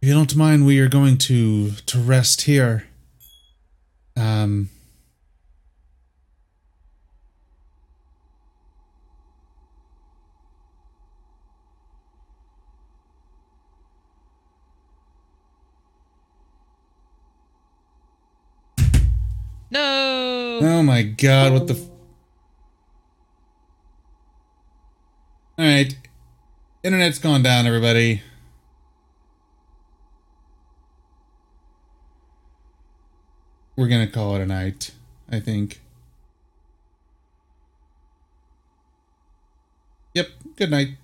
If 0.01 0.07
you 0.07 0.13
don't 0.13 0.33
mind, 0.37 0.65
we 0.65 0.79
are 0.79 0.87
going 0.87 1.17
to 1.17 1.71
to 1.71 1.99
rest 1.99 2.43
here. 2.43 2.85
Um, 4.37 4.69
No. 19.69 20.59
oh 20.61 20.83
my 20.83 21.03
god, 21.03 21.51
what 21.53 21.67
the? 21.67 21.73
F- 21.73 21.89
All 25.59 25.65
right, 25.65 25.93
internet's 26.83 27.19
gone 27.19 27.43
down, 27.43 27.65
everybody. 27.67 28.21
We're 33.77 33.87
gonna 33.87 34.07
call 34.07 34.35
it 34.35 34.41
a 34.41 34.45
night, 34.47 34.89
I 35.29 35.39
think. 35.39 35.81
Yep, 40.15 40.29
good 40.55 40.71
night. 40.71 40.97